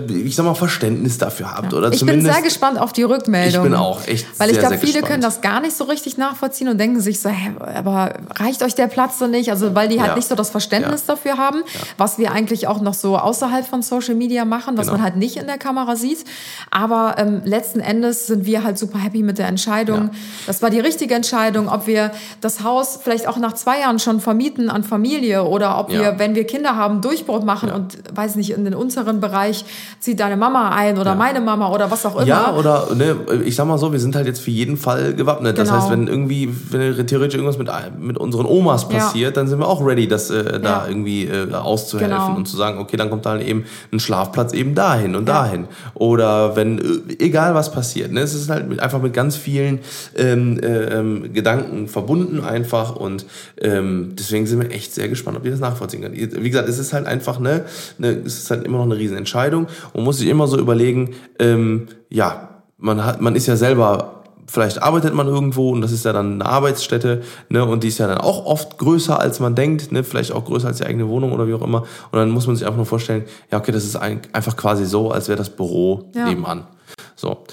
äh, 0.09 0.13
ich 0.13 0.35
sag 0.35 0.43
mal, 0.45 0.53
Verständnis 0.53 1.17
dafür 1.17 1.53
habt. 1.55 1.73
Oder 1.73 1.91
ich 1.91 2.05
bin 2.05 2.21
sehr 2.21 2.41
gespannt 2.41 2.79
auf 2.79 2.93
die 2.93 3.03
Rückmeldung. 3.03 3.63
Ich 3.65 3.69
bin 3.71 3.73
auch 3.77 4.05
echt 4.07 4.27
Weil 4.39 4.51
ich 4.51 4.59
glaube, 4.59 4.77
viele 4.77 4.85
gespannt. 4.93 5.07
können 5.07 5.21
das 5.21 5.41
gar 5.41 5.59
nicht 5.59 5.75
so 5.75 5.85
richtig 5.85 6.17
nachvollziehen 6.17 6.67
und 6.69 6.77
denken 6.77 6.99
sich 7.01 7.19
so, 7.19 7.29
hä, 7.29 7.51
aber 7.75 8.13
reicht 8.35 8.61
euch 8.63 8.75
der 8.75 8.87
Platz 8.87 9.19
so 9.19 9.27
nicht? 9.27 9.49
Also 9.51 9.73
weil 9.75 9.87
die 9.89 9.99
halt 9.99 10.09
Ja. 10.11 10.15
nicht 10.15 10.27
so 10.27 10.35
das 10.35 10.49
Verständnis 10.51 11.05
dafür 11.05 11.37
haben, 11.37 11.63
was 11.97 12.17
wir 12.17 12.31
eigentlich 12.31 12.67
auch 12.67 12.79
noch 12.81 12.93
so 12.93 13.17
außerhalb 13.17 13.65
von 13.65 13.81
Social 13.81 14.15
Media 14.15 14.45
machen, 14.45 14.77
was 14.77 14.85
Genau. 14.87 14.97
man 14.97 15.03
halt 15.03 15.15
nicht 15.17 15.37
in 15.37 15.47
der 15.47 15.57
Kamera 15.57 15.95
sieht. 15.95 16.23
Aber 16.71 17.15
ähm, 17.17 17.41
letzten 17.43 17.79
Endes 17.79 18.27
sind 18.27 18.45
wir 18.45 18.63
halt 18.63 18.77
super 18.77 18.99
happy 18.99 19.23
mit 19.23 19.37
der 19.39 19.47
Entscheidung. 19.47 19.95
Ja. 20.05 20.09
Das 20.47 20.61
war 20.61 20.69
die 20.69 20.79
richtige 20.79 21.15
Entscheidung, 21.15 21.67
ob 21.69 21.87
wir 21.87 22.11
das 22.41 22.63
Haus 22.63 22.99
vielleicht 23.03 23.27
auch 23.27 23.37
nach 23.37 23.53
zwei 23.53 23.79
Jahren 23.79 23.99
schon 23.99 24.19
vermieten 24.19 24.69
an 24.69 24.83
Familie 24.83 25.43
oder 25.45 25.79
ob 25.79 25.91
Ja. 25.91 25.99
wir, 25.99 26.19
wenn 26.19 26.35
wir 26.35 26.45
Kinder 26.45 26.75
haben, 26.75 27.01
Durchbruch 27.01 27.43
machen 27.43 27.71
und 27.71 27.94
weiß 28.13 28.35
nicht, 28.35 28.51
in 28.51 28.63
den 28.65 28.73
unteren 28.73 29.19
Bereich 29.19 29.65
zieht 29.99 30.19
deine 30.19 30.37
Mama 30.37 30.69
ein 30.69 30.97
oder 30.97 31.15
meine 31.15 31.41
Mama 31.41 31.69
oder 31.71 31.89
was 31.91 32.05
auch 32.05 32.15
immer. 32.15 32.25
Ja, 32.25 32.53
oder 32.53 32.93
ne, 32.95 33.15
ich 33.45 33.55
sag 33.55 33.65
mal 33.67 33.77
so, 33.77 33.91
wir 33.91 33.99
sind 33.99 34.15
halt 34.15 34.27
jetzt 34.27 34.41
für 34.41 34.51
jeden 34.51 34.77
Fall 34.77 35.13
gewappnet. 35.13 35.57
Das 35.57 35.69
Genau. 35.69 35.79
heißt, 35.79 35.89
wenn 35.91 36.07
irgendwie, 36.07 36.49
wenn 36.71 37.07
theoretisch 37.07 37.35
irgendwas 37.39 37.57
mit, 37.57 37.69
mit 37.99 38.17
unseren 38.17 38.45
Omas 38.45 38.83
Ja. 38.89 38.99
passiert, 38.99 39.37
dann 39.37 39.47
sind 39.47 39.59
wir 39.59 39.67
auch 39.67 39.85
ready, 39.85 40.07
das 40.07 40.29
äh, 40.29 40.59
da 40.59 40.83
Ja. 40.83 40.85
irgendwie 40.87 41.25
äh, 41.25 41.51
auszuhelfen 41.53 42.27
Genau. 42.27 42.37
und 42.37 42.47
zu 42.47 42.57
sagen, 42.57 42.79
okay, 42.79 42.97
dann 42.97 43.09
kommt 43.09 43.25
halt 43.25 43.45
eben 43.45 43.65
ein 43.91 43.99
Schlafplatz 43.99 44.53
eben 44.53 44.75
dahin 44.75 45.15
und 45.15 45.27
Ja. 45.27 45.43
dahin. 45.43 45.67
Oder 45.93 46.55
wenn, 46.55 46.79
äh, 46.79 46.83
egal 47.23 47.55
was 47.55 47.71
passiert, 47.71 48.11
ne, 48.11 48.21
es 48.21 48.33
ist 48.33 48.49
halt 48.49 48.67
mit, 48.69 48.79
einfach 48.79 49.01
mit 49.01 49.13
ganz 49.13 49.35
vielen 49.35 49.79
ähm, 50.15 50.59
äh, 50.61 50.67
ähm, 50.99 51.33
Gedanken 51.33 51.87
verbunden 51.87 52.41
einfach 52.43 52.95
und 52.95 53.25
ähm, 53.61 54.13
deswegen 54.17 54.45
sind 54.47 54.61
wir 54.61 54.71
echt 54.71 54.93
sehr 54.93 55.07
gespannt, 55.09 55.37
ob 55.37 55.45
ihr 55.45 55.51
das 55.51 55.59
nachvollziehen 55.59 56.01
könnt. 56.01 56.15
Wie 56.15 56.49
gesagt, 56.49 56.69
es 56.69 56.79
ist 56.79 56.93
halt 56.93 57.05
einfach, 57.07 57.39
ne, 57.39 57.65
ne 57.97 58.09
es 58.25 58.37
ist 58.39 58.51
halt 58.51 58.63
immer 58.65 58.77
noch 58.77 58.85
eine 58.85 58.97
Riesenentscheidung 58.97 59.67
und 59.93 60.03
muss 60.03 60.17
sich 60.17 60.27
immer 60.27 60.47
so 60.47 60.57
überlegen, 60.57 61.15
ähm, 61.39 61.87
ja, 62.09 62.49
man 62.77 63.03
hat, 63.03 63.21
man 63.21 63.35
ist 63.35 63.47
ja 63.47 63.55
selber, 63.55 64.23
vielleicht 64.47 64.81
arbeitet 64.83 65.13
man 65.13 65.27
irgendwo 65.27 65.71
und 65.71 65.81
das 65.81 65.91
ist 65.91 66.05
ja 66.05 66.13
dann 66.13 66.33
eine 66.41 66.45
Arbeitsstätte, 66.45 67.23
ne, 67.49 67.65
und 67.65 67.83
die 67.83 67.87
ist 67.87 67.97
ja 67.97 68.07
dann 68.07 68.19
auch 68.19 68.45
oft 68.45 68.77
größer 68.77 69.19
als 69.19 69.39
man 69.39 69.55
denkt, 69.55 69.91
ne, 69.91 70.03
vielleicht 70.03 70.31
auch 70.31 70.45
größer 70.45 70.67
als 70.67 70.77
die 70.77 70.85
eigene 70.85 71.07
Wohnung 71.07 71.31
oder 71.31 71.47
wie 71.47 71.53
auch 71.53 71.61
immer. 71.61 71.81
Und 72.11 72.19
dann 72.19 72.29
muss 72.29 72.45
man 72.47 72.55
sich 72.55 72.65
einfach 72.65 72.77
nur 72.77 72.85
vorstellen, 72.85 73.23
ja, 73.51 73.57
okay, 73.57 73.71
das 73.71 73.83
ist 73.85 73.95
ein, 73.95 74.21
einfach 74.33 74.55
quasi 74.55 74.85
so, 74.85 75.11
als 75.11 75.27
wäre 75.27 75.37
das 75.37 75.49
Büro 75.49 76.09
Ja. 76.13 76.27
nebenan. 76.27 76.67
So. 77.15 77.43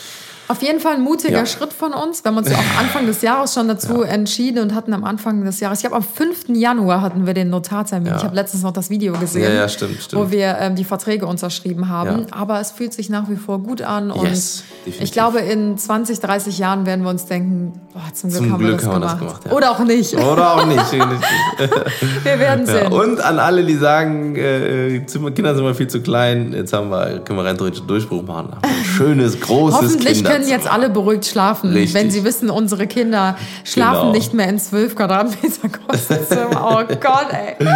Auf 0.52 0.62
jeden 0.62 0.80
Fall 0.80 0.94
ein 0.96 1.00
mutiger 1.00 1.38
Ja. 1.38 1.46
Schritt 1.46 1.72
von 1.72 1.92
uns. 1.94 2.22
Wir 2.22 2.30
haben 2.30 2.36
uns 2.36 2.50
ja 2.50 2.56
auch 2.56 2.78
Anfang 2.80 3.06
des 3.06 3.22
Jahres 3.22 3.54
schon 3.54 3.68
dazu 3.68 4.02
entschieden 4.02 4.62
und 4.62 4.74
hatten 4.74 4.92
am 4.92 5.02
Anfang 5.02 5.42
des 5.44 5.60
Jahres, 5.60 5.78
ich 5.78 5.82
glaube 5.84 5.96
am 5.96 6.02
5. 6.02 6.50
Januar 6.50 7.00
hatten 7.00 7.26
wir 7.26 7.32
den 7.32 7.48
Notartermin. 7.48 8.08
Ja. 8.08 8.16
Ich 8.18 8.24
habe 8.24 8.34
letztens 8.36 8.62
noch 8.62 8.72
das 8.72 8.90
Video 8.90 9.14
gesehen, 9.14 9.44
Ja, 9.44 9.62
ja, 9.62 9.68
stimmt, 9.68 10.02
stimmt. 10.02 10.20
wo 10.22 10.30
wir 10.30 10.56
ähm, 10.60 10.76
die 10.76 10.84
Verträge 10.84 11.26
unterschrieben 11.26 11.88
haben. 11.88 12.26
Ja. 12.30 12.36
Aber 12.38 12.60
es 12.60 12.70
fühlt 12.70 12.92
sich 12.92 13.08
nach 13.08 13.30
wie 13.30 13.36
vor 13.36 13.60
gut 13.60 13.80
an 13.82 14.10
und 14.10 14.28
Yes, 14.28 14.62
ich 14.84 15.10
glaube, 15.12 15.38
in 15.40 15.78
20, 15.78 16.20
30 16.20 16.58
Jahren 16.58 16.84
werden 16.84 17.02
wir 17.02 17.10
uns 17.10 17.24
denken, 17.24 17.72
boah, 17.94 18.02
zum 18.12 18.28
Glück, 18.30 18.42
Zum 18.42 18.52
haben, 18.52 18.58
Glück 18.58 18.70
wir 18.72 18.76
das 18.76 18.86
haben 18.86 19.00
wir 19.00 19.06
das 19.08 19.18
gemacht. 19.18 19.42
ja. 19.46 19.52
Oder 19.52 19.70
auch 19.70 19.78
nicht. 19.80 20.14
Oder 20.14 20.54
auch 20.54 20.66
nicht. 20.66 20.92
Wir 22.24 22.38
werden 22.38 22.66
Ja, 22.66 22.72
sehen. 22.72 22.92
und 22.92 23.20
an 23.20 23.38
alle, 23.38 23.64
die 23.64 23.76
sagen, 23.76 24.36
äh, 24.36 24.96
äh, 24.96 25.00
Kinder 25.00 25.54
sind 25.54 25.64
mal 25.64 25.74
viel 25.74 25.88
zu 25.88 26.00
klein, 26.02 26.52
jetzt 26.52 26.72
haben 26.72 26.90
wir, 26.90 27.20
können 27.24 27.38
wir 27.38 27.44
rein 27.44 27.56
theoretisch 27.56 27.82
Durchbruch 27.82 28.22
machen. 28.22 28.50
Ein 28.62 28.84
schönes, 28.84 29.40
großes 29.40 29.76
Hoffentlich 29.80 30.22
können 30.42 30.60
jetzt 30.60 30.70
alle 30.70 30.90
beruhigt 30.90 31.26
schlafen, 31.26 31.72
Richtig. 31.72 31.94
wenn 31.94 32.10
sie 32.10 32.24
wissen, 32.24 32.50
unsere 32.50 32.86
Kinder 32.86 33.36
schlafen 33.64 34.00
Genau. 34.00 34.12
nicht 34.12 34.34
mehr 34.34 34.48
in 34.48 34.58
12 34.58 34.94
Quadratmeter 34.96 35.68
großen 35.68 36.26
Zimmer. 36.28 36.84
Oh 36.88 36.94
Gott, 37.00 37.26
ey. 37.32 37.66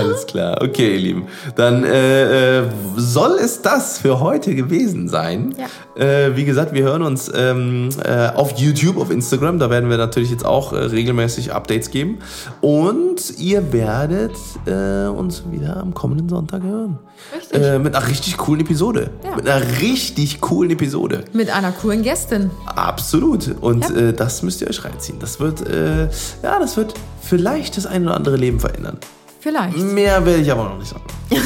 Alles 0.00 0.26
klar. 0.26 0.58
Okay, 0.62 0.94
ihr 0.94 1.00
Lieben. 1.00 1.26
Dann 1.56 1.84
äh, 1.84 2.60
äh, 2.60 2.64
soll 2.96 3.38
es 3.40 3.62
das 3.62 3.98
für 3.98 4.20
heute 4.20 4.54
gewesen 4.54 5.08
sein. 5.08 5.54
Ja. 5.58 6.02
Äh, 6.02 6.36
wie 6.36 6.44
gesagt, 6.44 6.72
wir 6.74 6.84
hören 6.84 7.02
uns 7.02 7.30
ähm, 7.34 7.88
äh, 8.04 8.28
auf 8.28 8.52
YouTube, 8.58 8.98
auf 8.98 9.10
Instagram. 9.10 9.58
Da 9.58 9.70
werden 9.70 9.90
wir 9.90 9.96
natürlich 9.96 10.30
jetzt 10.30 10.44
auch 10.44 10.72
äh, 10.72 10.76
regelmäßig 10.76 11.52
Updates 11.52 11.90
geben. 11.90 12.18
Und 12.60 13.38
ihr 13.38 13.72
werdet 13.72 14.32
äh, 14.66 15.08
uns 15.08 15.44
wieder 15.50 15.78
am 15.78 15.94
kommenden 15.94 16.28
Sonntag 16.28 16.62
hören. 16.62 16.98
Richtig. 17.36 17.78
Mit 17.82 17.94
einer 17.96 18.06
richtig 18.06 18.36
coolen 18.36 18.60
Episode. 18.60 19.10
Ja. 19.24 19.34
Mit 19.34 19.48
einer 19.48 19.80
richtig 19.80 20.40
coolen 20.40 20.70
Episode. 20.70 21.24
Mit 21.32 21.50
einer 21.50 21.72
coolen 21.80 22.02
Gästin. 22.02 22.50
Absolut. 22.66 23.54
Und 23.60 23.88
Ja. 23.88 23.96
äh, 23.96 24.12
das 24.12 24.42
müsst 24.42 24.60
ihr 24.60 24.68
euch 24.68 24.84
reinziehen. 24.84 25.18
Das 25.18 25.40
wird, 25.40 25.66
äh, 25.66 26.04
ja, 26.42 26.58
das 26.60 26.76
wird 26.76 26.94
vielleicht 27.22 27.76
das 27.76 27.86
ein 27.86 28.04
oder 28.06 28.16
andere 28.16 28.36
Leben 28.36 28.60
verändern. 28.60 28.98
Vielleicht. 29.40 29.76
Mehr 29.76 30.26
will 30.26 30.40
ich 30.40 30.50
aber 30.50 30.64
noch 30.64 30.78
nicht 30.78 30.88
sagen. 30.90 31.04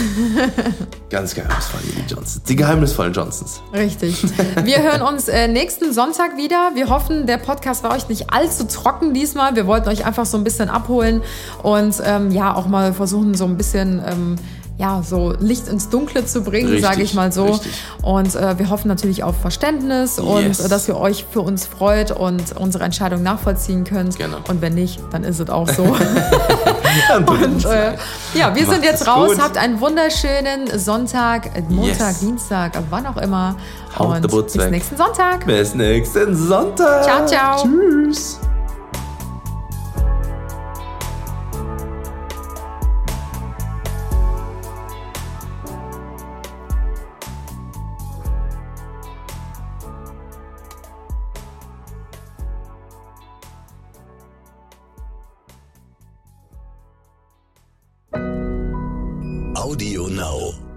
Ganz 1.11 1.35
geheimnisvoll, 1.35 1.81
die 1.85 2.01
Johnsons. 2.15 2.43
Die 2.45 2.57
geheimnisvollen 2.57 3.13
Johnsons. 3.13 3.61
Richtig. 3.75 4.23
Wir 4.65 4.83
hören 4.83 5.03
uns 5.03 5.29
äh, 5.29 5.47
nächsten 5.47 5.93
Sonntag 5.93 6.39
wieder. 6.39 6.71
Wir 6.75 6.89
hoffen, 6.89 7.27
der 7.27 7.37
Podcast 7.37 7.85
war 7.85 7.93
euch 7.95 8.09
nicht 8.09 8.33
allzu 8.33 8.65
trocken 8.65 9.13
diesmal. 9.13 9.55
Wir 9.57 9.67
wollten 9.67 9.91
euch 9.91 10.07
einfach 10.07 10.25
so 10.25 10.39
ein 10.39 10.45
bisschen 10.45 10.71
abholen 10.71 11.21
und 11.63 11.95
ähm, 12.05 12.31
ja 12.31 12.55
auch 12.55 12.67
mal 12.67 12.95
versuchen, 12.95 13.35
so 13.35 13.45
ein 13.45 13.59
bisschen 13.59 14.01
ähm, 14.07 14.37
ja, 14.79 15.03
so 15.03 15.33
Licht 15.39 15.69
ins 15.69 15.89
Dunkle 15.91 16.25
zu 16.27 16.43
bringen, 16.43 16.81
sage 16.81 17.03
ich 17.03 17.15
mal 17.15 17.31
so. 17.31 17.45
richtig. 17.47 17.73
Und 18.03 18.35
äh, 18.35 18.59
wir 18.59 18.69
hoffen 18.71 18.89
natürlich 18.89 19.23
auf 19.23 19.37
Verständnis 19.41 20.19
und 20.19 20.43
Yes. 20.43 20.67
dass 20.69 20.89
ihr 20.89 20.97
euch 20.97 21.25
für 21.31 21.41
uns 21.43 21.67
freut 21.67 22.11
und 22.11 22.57
unsere 22.59 22.83
Entscheidung 22.85 23.23
nachvollziehen 23.23 23.85
könnt. 23.85 24.17
Genau. 24.19 24.39
Und 24.49 24.61
wenn 24.61 24.75
nicht, 24.75 25.01
dann 25.13 25.23
ist 25.25 25.39
es 25.41 25.51
auch 25.51 25.69
so. 25.69 25.85
Und 27.27 27.65
äh, 27.65 27.95
ja, 28.35 28.55
wir 28.55 28.63
Macht 28.65 28.73
sind 28.75 28.85
jetzt 28.85 29.07
raus. 29.07 29.31
gut. 29.31 29.41
Habt 29.43 29.57
einen 29.57 29.81
wunderschönen 29.81 30.79
Sonntag, 30.79 31.47
äh, 31.57 31.63
Montag, 31.69 32.09
Yes. 32.09 32.21
Dienstag, 32.21 32.73
wann 32.91 33.07
auch 33.07 33.17
immer. 33.17 33.57
Haut 33.99 34.25
und 34.25 34.47
bis 34.53 34.55
nächsten 34.71 34.97
Sonntag. 34.97 35.47
Bis 35.47 35.75
nächsten 35.75 36.35
Sonntag. 36.37 37.05
Ciao, 37.05 37.27
ciao. 37.27 37.63
Tschüss. 37.63 38.39
Audio 59.55 60.07
Now. 60.09 60.72